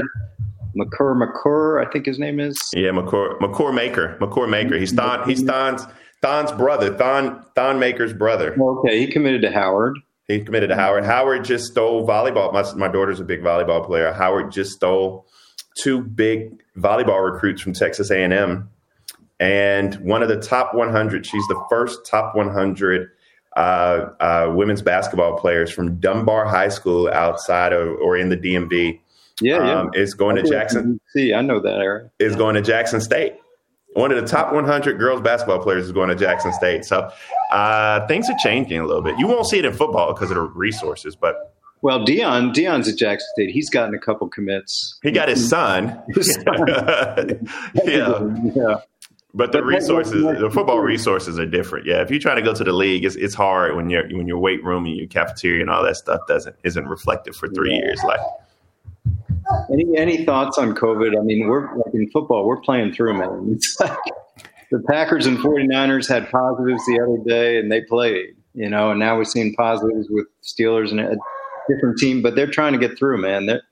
Makur 0.80 1.16
Makur, 1.16 1.86
I 1.86 1.90
think 1.92 2.06
his 2.06 2.20
name 2.20 2.40
is. 2.40 2.58
Yeah, 2.74 2.90
McCoy, 2.92 3.40
McCoy 3.40 3.74
Maker. 3.74 4.18
McCoy 4.20 4.50
Maker. 4.50 4.78
He's 4.78 4.94
Thon 4.94 5.28
he's 5.28 5.44
Thon's 5.44 5.86
Thon's 6.22 6.52
brother, 6.52 6.96
Thon 6.96 7.46
Thon 7.56 7.80
Maker's 7.80 8.14
brother. 8.14 8.56
Okay, 8.60 9.00
he 9.00 9.08
committed 9.08 9.42
to 9.44 9.52
Howard. 9.52 9.98
He 10.28 10.42
committed 10.42 10.70
to 10.70 10.76
Howard. 10.76 11.06
Howard 11.06 11.44
just 11.44 11.66
stole 11.66 12.08
volleyball. 12.08 12.54
My, 12.54 12.64
my 12.76 12.88
daughter's 12.88 13.20
a 13.20 13.24
big 13.24 13.42
volleyball 13.42 13.86
player. 13.86 14.14
Howard 14.14 14.52
just 14.52 14.72
stole 14.72 15.26
two 15.82 16.02
big 16.02 16.62
volleyball 16.78 17.32
recruits 17.32 17.62
from 17.62 17.74
Texas 17.74 18.12
A&M, 18.12 18.70
and 19.40 19.96
one 19.96 20.22
of 20.22 20.30
the 20.30 20.40
top 20.40 20.76
100. 20.76 21.26
She's 21.26 21.48
the 21.48 21.64
first 21.70 22.06
top 22.06 22.36
100 22.36 23.10
uh, 23.56 24.10
uh, 24.20 24.52
women's 24.56 24.82
basketball 24.82 25.38
players 25.38 25.72
from 25.72 26.00
Dunbar 26.00 26.46
High 26.46 26.70
School 26.70 27.10
outside 27.12 27.74
of 27.74 27.98
or 28.00 28.16
in 28.16 28.30
the 28.30 28.38
DMV. 28.38 29.00
Yeah, 29.42 29.66
yeah. 29.66 29.80
Um, 29.82 29.92
is 29.94 30.14
going 30.14 30.36
to 30.36 30.44
Jackson. 30.44 31.00
See, 31.14 31.34
I 31.34 31.42
know 31.42 31.60
that 31.60 31.80
area. 31.80 32.12
Is 32.20 32.36
going 32.36 32.56
to 32.56 32.62
Jackson 32.62 33.00
State. 33.02 33.36
One 33.94 34.12
of 34.12 34.22
the 34.22 34.28
top 34.28 34.54
100 34.54 35.00
girls 35.00 35.20
basketball 35.22 35.60
players 35.64 35.86
is 35.86 35.92
going 35.92 36.10
to 36.10 36.16
Jackson 36.16 36.54
State. 36.54 36.86
So 36.86 37.10
uh, 37.52 38.06
things 38.08 38.30
are 38.30 38.38
changing 38.44 38.80
a 38.80 38.86
little 38.86 39.02
bit. 39.02 39.18
You 39.18 39.28
won't 39.28 39.48
see 39.48 39.58
it 39.60 39.66
in 39.66 39.74
football 39.74 40.14
because 40.14 40.30
of 40.30 40.36
the 40.36 40.42
resources, 40.44 41.16
but 41.16 41.56
Well, 41.82 42.06
Deion, 42.06 42.54
Deion's 42.54 42.88
at 42.88 42.98
Jackson 42.98 43.28
State. 43.34 43.50
He's 43.50 43.70
gotten 43.70 43.96
a 43.96 44.00
couple 44.00 44.28
commits. 44.30 45.00
he 45.02 45.12
got 45.12 45.28
his 45.28 45.48
son. 45.50 46.00
His 46.14 46.34
son. 46.36 46.68
yeah, 47.84 48.20
yeah. 48.56 48.76
but 49.34 49.52
the 49.52 49.60
But 49.60 49.64
resources, 49.66 50.22
the 50.22 50.50
football 50.54 50.82
resources 50.82 51.40
are 51.40 51.46
different. 51.48 51.86
Yeah, 51.88 52.02
if 52.02 52.12
you're 52.12 52.20
trying 52.20 52.36
to 52.38 52.42
go 52.44 52.54
to 52.54 52.64
the 52.64 52.74
league, 52.74 53.06
it's 53.06 53.16
it's 53.16 53.34
hard 53.34 53.76
when 53.76 53.90
your 53.90 54.04
when 54.10 54.28
your 54.28 54.38
weight 54.40 54.64
room 54.64 54.86
and 54.86 54.96
your 54.96 55.08
cafeteria 55.08 55.62
and 55.62 55.70
all 55.70 55.84
that 55.84 55.96
stuff 55.96 56.22
doesn't 56.28 56.56
isn't 56.64 56.86
reflective 56.88 57.36
for 57.36 57.48
three 57.48 57.72
Yeah. 57.72 57.86
years. 57.86 58.02
Like 58.04 58.20
Any 59.72 59.98
any 59.98 60.26
thoughts 60.26 60.58
on 60.58 60.74
COVID? 60.76 61.18
I 61.18 61.22
mean, 61.24 61.48
we're 61.48 61.76
like 61.76 61.94
in 61.94 62.10
football, 62.12 62.46
we're 62.46 62.62
playing 62.62 62.94
through, 62.94 63.16
man. 63.16 63.54
It's 63.56 63.80
like 63.80 63.98
the 64.72 64.82
Packers 64.88 65.26
and 65.26 65.38
49ers 65.40 66.08
had 66.08 66.30
positives 66.30 66.86
the 66.86 67.00
other 67.02 67.18
day 67.26 67.58
and 67.58 67.72
they 67.72 67.82
played, 67.82 68.36
you 68.54 68.70
know, 68.70 68.92
and 68.92 69.00
now 69.00 69.18
we're 69.18 69.26
seeing 69.26 69.54
positives 69.56 70.08
with 70.10 70.28
Steelers 70.44 70.92
and 70.92 71.00
a 71.00 71.18
different 71.68 71.98
team, 71.98 72.22
but 72.22 72.36
they're 72.36 72.50
trying 72.50 72.74
to 72.74 72.80
get 72.80 72.98
through, 72.98 73.18
man. 73.18 73.46
They're 73.46 73.64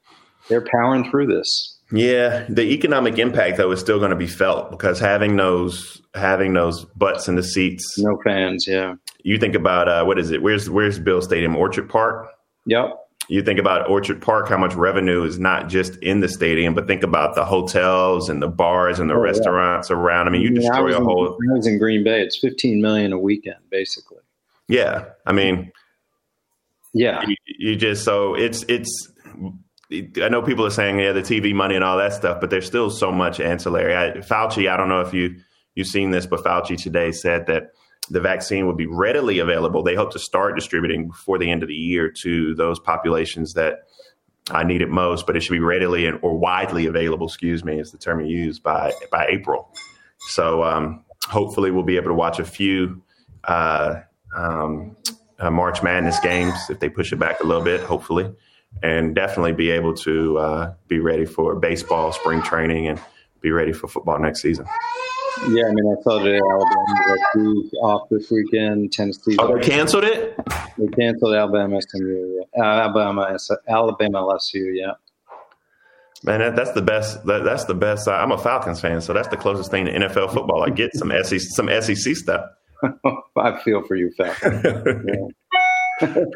they're 0.49 0.65
powering 0.71 1.09
through 1.09 1.27
this. 1.27 1.77
Yeah, 1.91 2.45
the 2.49 2.63
economic 2.63 3.17
impact 3.17 3.57
though 3.57 3.71
is 3.71 3.79
still 3.79 3.99
going 3.99 4.09
to 4.11 4.17
be 4.17 4.27
felt 4.27 4.71
because 4.71 4.99
having 4.99 5.37
those 5.37 6.01
having 6.15 6.53
those 6.53 6.85
butts 6.95 7.27
in 7.27 7.35
the 7.35 7.43
seats. 7.43 7.97
No 7.97 8.19
fans, 8.23 8.65
yeah. 8.67 8.95
You 9.23 9.37
think 9.37 9.55
about 9.55 9.87
uh, 9.87 10.03
what 10.03 10.19
is 10.19 10.31
it? 10.31 10.41
Where's 10.41 10.69
where's 10.69 10.99
Bill 10.99 11.21
Stadium? 11.21 11.55
Orchard 11.55 11.89
Park. 11.89 12.29
Yep. 12.65 13.06
You 13.29 13.41
think 13.43 13.59
about 13.59 13.89
Orchard 13.89 14.21
Park, 14.21 14.47
how 14.47 14.57
much 14.57 14.73
revenue 14.73 15.23
is 15.23 15.37
not 15.37 15.67
just 15.67 15.97
in 15.97 16.21
the 16.21 16.29
stadium, 16.29 16.73
but 16.73 16.87
think 16.87 17.03
about 17.03 17.35
the 17.35 17.43
hotels 17.43 18.29
and 18.29 18.41
the 18.41 18.47
bars 18.47 18.99
and 18.99 19.09
the 19.09 19.15
Oh, 19.15 19.17
yeah. 19.17 19.23
restaurants 19.31 19.91
around. 19.91 20.27
I 20.27 20.31
mean, 20.31 20.41
you 20.41 20.47
I 20.47 20.51
mean, 20.51 20.61
destroy 20.61 20.93
a 20.93 20.97
in- 20.97 21.03
whole. 21.03 21.37
I 21.51 21.53
was 21.53 21.67
in 21.67 21.77
Green 21.77 22.03
Bay. 22.05 22.21
It's 22.21 22.39
15 22.39 22.81
million 22.81 23.11
a 23.11 23.19
weekend, 23.19 23.57
basically. 23.69 24.19
Yeah, 24.69 25.05
I 25.25 25.33
mean, 25.33 25.71
Yeah. 26.93 27.21
you, 27.27 27.35
you 27.45 27.75
just 27.75 28.03
so 28.05 28.33
it's 28.35 28.63
it's. 28.67 29.11
I 30.21 30.27
know 30.29 30.41
people 30.41 30.65
are 30.65 30.69
saying 30.69 30.99
yeah, 30.99 31.13
the 31.13 31.21
TV 31.21 31.53
money 31.53 31.75
and 31.75 31.83
all 31.83 31.97
that 31.97 32.13
stuff, 32.13 32.41
but 32.41 32.49
there's 32.49 32.65
still 32.65 32.89
so 32.89 33.09
much 33.11 33.39
ancillary. 33.39 33.95
I, 33.95 34.17
Fauci, 34.19 34.69
I 34.69 34.75
don't 34.75 34.89
know 34.89 35.01
if 35.01 35.13
you 35.13 35.35
you've 35.75 35.87
seen 35.87 36.11
this, 36.11 36.25
but 36.25 36.43
Fauci 36.43 36.81
today 36.81 37.11
said 37.11 37.47
that 37.47 37.71
the 38.09 38.21
vaccine 38.21 38.67
would 38.67 38.77
be 38.77 38.87
readily 38.87 39.39
available. 39.39 39.83
They 39.83 39.95
hope 39.95 40.11
to 40.13 40.19
start 40.19 40.55
distributing 40.55 41.07
before 41.07 41.37
the 41.37 41.49
end 41.51 41.63
of 41.63 41.69
the 41.69 41.75
year 41.75 42.09
to 42.21 42.55
those 42.55 42.79
populations 42.79 43.53
that 43.53 43.87
I 44.49 44.63
need 44.63 44.81
it 44.81 44.89
most, 44.89 45.27
but 45.27 45.35
it 45.35 45.41
should 45.41 45.53
be 45.53 45.59
readily 45.59 46.09
or 46.09 46.37
widely 46.37 46.85
available. 46.85 47.27
Excuse 47.27 47.65
me, 47.65 47.79
is 47.79 47.91
the 47.91 47.97
term 47.97 48.21
you 48.21 48.37
use 48.37 48.59
by 48.59 48.93
by 49.11 49.27
April. 49.27 49.73
So 50.29 50.63
um, 50.63 51.03
hopefully, 51.27 51.71
we'll 51.71 51.83
be 51.83 51.97
able 51.97 52.09
to 52.09 52.13
watch 52.13 52.39
a 52.39 52.45
few 52.45 53.01
uh, 53.43 54.01
um, 54.35 54.95
uh, 55.39 55.51
March 55.51 55.83
Madness 55.83 56.19
games 56.19 56.53
if 56.69 56.79
they 56.79 56.89
push 56.89 57.11
it 57.11 57.17
back 57.17 57.41
a 57.41 57.43
little 57.43 57.63
bit. 57.63 57.81
Hopefully, 57.81 58.33
and 58.83 59.13
definitely 59.13 59.51
be 59.51 59.69
able 59.69 59.93
to 59.95 60.37
uh, 60.37 60.73
be 60.87 60.99
ready 60.99 61.25
for 61.25 61.55
baseball, 61.55 62.13
spring 62.13 62.41
training, 62.41 62.87
and 62.87 63.01
be 63.41 63.51
ready 63.51 63.73
for 63.73 63.87
football 63.87 64.19
next 64.19 64.41
season. 64.41 64.65
Yeah, 65.49 65.65
I 65.67 65.71
mean, 65.71 65.95
I 65.97 66.01
saw 66.01 66.19
today 66.19 66.37
Alabama 66.37 67.15
was 67.35 67.69
off 67.83 68.09
this 68.09 68.31
weekend. 68.31 68.91
Tennessee. 68.91 69.35
Oh, 69.37 69.55
they 69.55 69.61
canceled 69.67 70.03
it. 70.03 70.35
They 70.77 70.87
canceled 70.87 71.35
Alabama 71.35 71.79
SMU. 71.81 72.41
Yeah. 72.55 72.63
Uh, 72.63 72.65
Alabama, 72.65 73.37
Alabama 73.67 74.19
LSU. 74.19 74.75
Yeah. 74.75 74.93
Man, 76.23 76.39
that, 76.39 76.55
that's 76.55 76.71
the 76.71 76.81
best. 76.81 77.23
That, 77.25 77.43
that's 77.43 77.65
the 77.65 77.75
best. 77.75 78.07
I'm 78.07 78.31
a 78.31 78.37
Falcons 78.37 78.81
fan, 78.81 78.99
so 79.01 79.13
that's 79.13 79.27
the 79.27 79.37
closest 79.37 79.69
thing 79.69 79.85
to 79.85 79.93
NFL 79.93 80.33
football. 80.33 80.63
I 80.63 80.69
get 80.69 80.93
some 80.95 81.11
SEC, 81.23 81.39
some 81.39 81.69
SEC 81.81 82.15
stuff. 82.15 82.45
I 83.37 83.59
feel 83.63 83.83
for 83.83 83.95
you, 83.95 84.11
Falcon. 84.17 85.33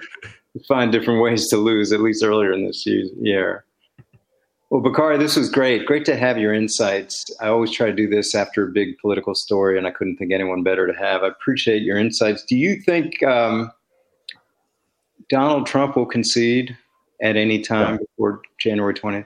Find 0.68 0.92
different 0.92 1.22
ways 1.22 1.48
to 1.50 1.58
lose, 1.58 1.92
at 1.92 2.02
least 2.02 2.24
earlier 2.24 2.54
in 2.54 2.68
this 2.68 2.86
year. 2.86 3.66
Well, 4.72 4.80
Bakari, 4.80 5.18
this 5.18 5.36
was 5.36 5.50
great. 5.50 5.86
Great 5.86 6.06
to 6.06 6.16
have 6.16 6.38
your 6.38 6.54
insights. 6.54 7.26
I 7.42 7.50
always 7.50 7.72
try 7.72 7.88
to 7.88 7.94
do 7.94 8.08
this 8.08 8.34
after 8.34 8.64
a 8.64 8.72
big 8.72 8.98
political 9.00 9.36
story, 9.36 9.78
and 9.78 9.86
I 9.86 9.92
couldn't 9.92 10.16
think 10.16 10.32
anyone 10.32 10.64
better 10.64 10.88
to 10.88 10.94
have. 10.98 11.24
I 11.24 11.28
appreciate 11.28 11.84
your 11.84 11.98
insights. 11.98 12.46
Do 12.46 12.56
you 12.56 12.78
think 12.82 13.22
um, 13.22 13.70
Donald 15.30 15.68
Trump 15.68 15.98
will 15.98 16.06
concede 16.06 16.78
at 17.22 17.36
any 17.36 17.60
time 17.60 17.98
before 17.98 18.44
January 18.60 18.94
20th? 18.94 19.26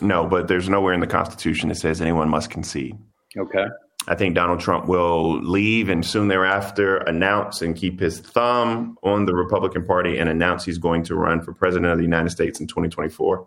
No, 0.00 0.26
but 0.26 0.48
there's 0.48 0.70
nowhere 0.70 0.94
in 0.94 1.00
the 1.00 1.06
Constitution 1.06 1.68
that 1.68 1.74
says 1.74 2.00
anyone 2.00 2.30
must 2.30 2.48
concede. 2.48 2.96
Okay. 3.36 3.66
I 4.08 4.14
think 4.14 4.34
Donald 4.34 4.60
Trump 4.60 4.86
will 4.86 5.38
leave 5.42 5.90
and 5.90 6.06
soon 6.06 6.28
thereafter 6.28 6.98
announce 6.98 7.60
and 7.60 7.76
keep 7.76 8.00
his 8.00 8.20
thumb 8.20 8.96
on 9.02 9.26
the 9.26 9.34
Republican 9.34 9.84
Party 9.84 10.16
and 10.16 10.30
announce 10.30 10.64
he's 10.64 10.78
going 10.78 11.02
to 11.02 11.14
run 11.16 11.42
for 11.42 11.52
president 11.52 11.92
of 11.92 11.98
the 11.98 12.04
United 12.04 12.30
States 12.30 12.60
in 12.60 12.66
2024 12.66 13.46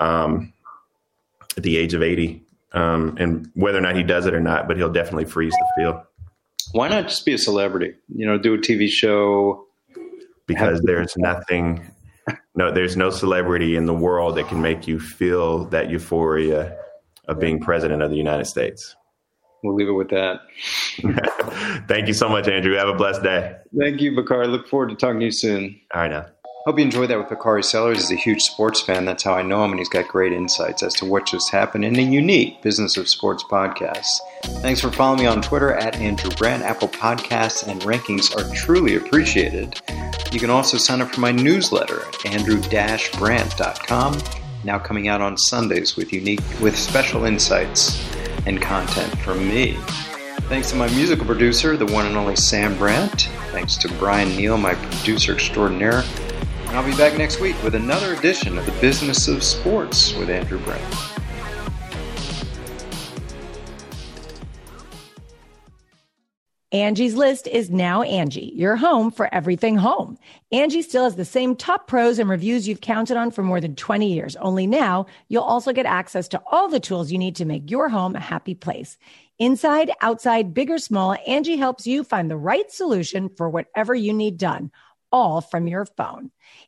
um, 0.00 0.52
at 1.56 1.62
the 1.62 1.76
age 1.76 1.94
of 1.94 2.02
80. 2.02 2.42
Um, 2.72 3.16
and 3.18 3.50
whether 3.54 3.78
or 3.78 3.80
not 3.80 3.96
he 3.96 4.02
does 4.04 4.26
it 4.26 4.34
or 4.34 4.40
not, 4.40 4.68
but 4.68 4.76
he'll 4.76 4.92
definitely 4.92 5.24
freeze 5.24 5.52
the 5.52 5.66
field 5.76 5.96
Why 6.72 6.88
not 6.88 7.08
just 7.08 7.26
be 7.26 7.32
a 7.34 7.38
celebrity? 7.38 7.94
You 8.14 8.26
know, 8.26 8.38
do 8.38 8.54
a 8.54 8.58
TV 8.58 8.88
show. 8.88 9.66
because 10.46 10.80
there's 10.82 11.16
nothing, 11.16 11.84
no, 12.54 12.70
there's 12.70 12.96
no 12.96 13.10
celebrity 13.10 13.74
in 13.74 13.86
the 13.86 13.94
world 13.94 14.36
that 14.36 14.46
can 14.48 14.62
make 14.62 14.86
you 14.86 15.00
feel 15.00 15.64
that 15.66 15.90
euphoria 15.90 16.76
of 17.26 17.40
being 17.40 17.60
president 17.60 18.02
of 18.02 18.10
the 18.10 18.16
United 18.16 18.46
States. 18.46 18.94
We'll 19.62 19.74
leave 19.74 19.88
it 19.88 19.92
with 19.92 20.10
that. 20.10 20.40
Thank 21.88 22.06
you 22.08 22.14
so 22.14 22.28
much, 22.28 22.48
Andrew. 22.48 22.74
Have 22.76 22.88
a 22.88 22.94
blessed 22.94 23.22
day. 23.22 23.56
Thank 23.78 24.00
you, 24.00 24.14
Bakar. 24.14 24.46
Look 24.46 24.68
forward 24.68 24.88
to 24.90 24.96
talking 24.96 25.20
to 25.20 25.26
you 25.26 25.32
soon. 25.32 25.78
All 25.94 26.02
right, 26.02 26.10
now. 26.10 26.26
Hope 26.66 26.78
you 26.78 26.84
enjoyed 26.84 27.08
that 27.08 27.16
with 27.16 27.30
Bakari 27.30 27.62
Sellers. 27.62 27.96
He's 27.96 28.10
a 28.10 28.20
huge 28.20 28.42
sports 28.42 28.82
fan. 28.82 29.06
That's 29.06 29.22
how 29.22 29.32
I 29.32 29.40
know 29.40 29.64
him, 29.64 29.70
and 29.70 29.78
he's 29.78 29.88
got 29.88 30.06
great 30.08 30.34
insights 30.34 30.82
as 30.82 30.92
to 30.94 31.06
what 31.06 31.24
just 31.24 31.50
happened 31.50 31.86
in 31.86 31.98
a 31.98 32.02
unique 32.02 32.60
Business 32.60 32.98
of 32.98 33.08
Sports 33.08 33.42
podcast. 33.44 34.10
Thanks 34.60 34.78
for 34.78 34.90
following 34.90 35.20
me 35.20 35.26
on 35.26 35.40
Twitter 35.40 35.72
at 35.72 35.96
Andrew 35.96 36.30
Brandt. 36.32 36.62
Apple 36.62 36.88
Podcasts 36.88 37.66
and 37.66 37.80
rankings 37.80 38.36
are 38.36 38.54
truly 38.54 38.96
appreciated. 38.96 39.80
You 40.32 40.38
can 40.38 40.50
also 40.50 40.76
sign 40.76 41.00
up 41.00 41.14
for 41.14 41.22
my 41.22 41.32
newsletter 41.32 42.02
at 42.02 42.26
andrew-brandt.com, 42.26 44.18
now 44.62 44.78
coming 44.78 45.08
out 45.08 45.22
on 45.22 45.38
Sundays 45.38 45.96
with 45.96 46.12
unique 46.12 46.42
with 46.60 46.76
special 46.76 47.24
insights 47.24 48.06
and 48.44 48.60
content 48.60 49.18
from 49.20 49.48
me. 49.48 49.78
Thanks 50.50 50.68
to 50.72 50.76
my 50.76 50.90
musical 50.90 51.24
producer, 51.24 51.78
the 51.78 51.86
one 51.86 52.04
and 52.04 52.18
only 52.18 52.36
Sam 52.36 52.76
Brandt. 52.76 53.30
Thanks 53.50 53.78
to 53.78 53.88
Brian 53.94 54.36
Neal, 54.36 54.58
my 54.58 54.74
producer 54.74 55.32
extraordinaire. 55.32 56.04
And 56.70 56.78
I'll 56.78 56.88
be 56.88 56.96
back 56.96 57.18
next 57.18 57.40
week 57.40 57.60
with 57.64 57.74
another 57.74 58.14
edition 58.14 58.56
of 58.56 58.64
the 58.64 58.70
Business 58.80 59.26
of 59.26 59.42
Sports 59.42 60.14
with 60.14 60.30
Andrew 60.30 60.60
Brandt. 60.60 60.80
Angie's 66.70 67.16
list 67.16 67.48
is 67.48 67.70
now 67.70 68.02
Angie, 68.02 68.52
your 68.54 68.76
home 68.76 69.10
for 69.10 69.28
everything 69.34 69.78
home. 69.78 70.16
Angie 70.52 70.82
still 70.82 71.02
has 71.02 71.16
the 71.16 71.24
same 71.24 71.56
top 71.56 71.88
pros 71.88 72.20
and 72.20 72.30
reviews 72.30 72.68
you've 72.68 72.80
counted 72.80 73.16
on 73.16 73.32
for 73.32 73.42
more 73.42 73.60
than 73.60 73.74
20 73.74 74.06
years. 74.14 74.36
Only 74.36 74.68
now 74.68 75.06
you'll 75.26 75.42
also 75.42 75.72
get 75.72 75.86
access 75.86 76.28
to 76.28 76.42
all 76.52 76.68
the 76.68 76.78
tools 76.78 77.10
you 77.10 77.18
need 77.18 77.34
to 77.34 77.44
make 77.44 77.68
your 77.68 77.88
home 77.88 78.14
a 78.14 78.20
happy 78.20 78.54
place. 78.54 78.96
Inside, 79.40 79.90
outside, 80.02 80.54
big 80.54 80.70
or 80.70 80.78
small, 80.78 81.16
Angie 81.26 81.56
helps 81.56 81.84
you 81.84 82.04
find 82.04 82.30
the 82.30 82.36
right 82.36 82.70
solution 82.70 83.28
for 83.28 83.50
whatever 83.50 83.92
you 83.92 84.12
need 84.12 84.36
done 84.36 84.70
all 85.12 85.40
from 85.40 85.66
your 85.66 85.84
phone. 85.84 86.30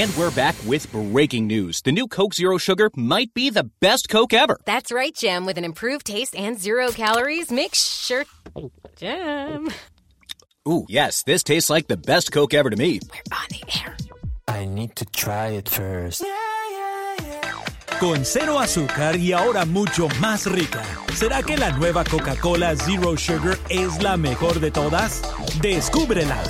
And 0.00 0.16
we're 0.16 0.30
back 0.30 0.54
with 0.64 0.92
breaking 0.92 1.48
news. 1.48 1.82
The 1.82 1.90
new 1.90 2.06
Coke 2.06 2.32
Zero 2.32 2.56
Sugar 2.56 2.88
might 2.94 3.34
be 3.34 3.50
the 3.50 3.68
best 3.80 4.08
Coke 4.08 4.32
ever. 4.32 4.60
That's 4.64 4.92
right, 4.92 5.12
Jim. 5.12 5.44
With 5.44 5.58
an 5.58 5.64
improved 5.64 6.06
taste 6.06 6.36
and 6.36 6.56
zero 6.56 6.92
calories, 6.92 7.50
make 7.50 7.74
sure. 7.74 8.24
Jim. 8.94 9.72
Ooh, 10.68 10.86
yes, 10.88 11.24
this 11.24 11.42
tastes 11.42 11.68
like 11.68 11.88
the 11.88 11.96
best 11.96 12.30
Coke 12.30 12.54
ever 12.54 12.70
to 12.70 12.76
me. 12.76 13.00
We're 13.10 13.36
on 13.36 13.48
the 13.50 13.62
air. 13.80 13.96
I 14.46 14.66
need 14.66 14.94
to 14.94 15.04
try 15.04 15.48
it 15.48 15.68
first. 15.68 16.22
Con 17.98 18.24
cero 18.24 18.60
azúcar 18.60 19.16
y 19.16 19.32
ahora 19.32 19.64
mucho 19.64 20.06
más 20.20 20.46
rica. 20.46 20.84
¿Será 21.12 21.42
que 21.42 21.56
la 21.56 21.72
nueva 21.72 22.04
Coca-Cola 22.04 22.76
Zero 22.76 23.16
Sugar 23.16 23.58
es 23.68 24.00
la 24.00 24.16
mejor 24.16 24.60
de 24.60 24.70
todas? 24.70 25.22
Descúbrela 25.60 26.40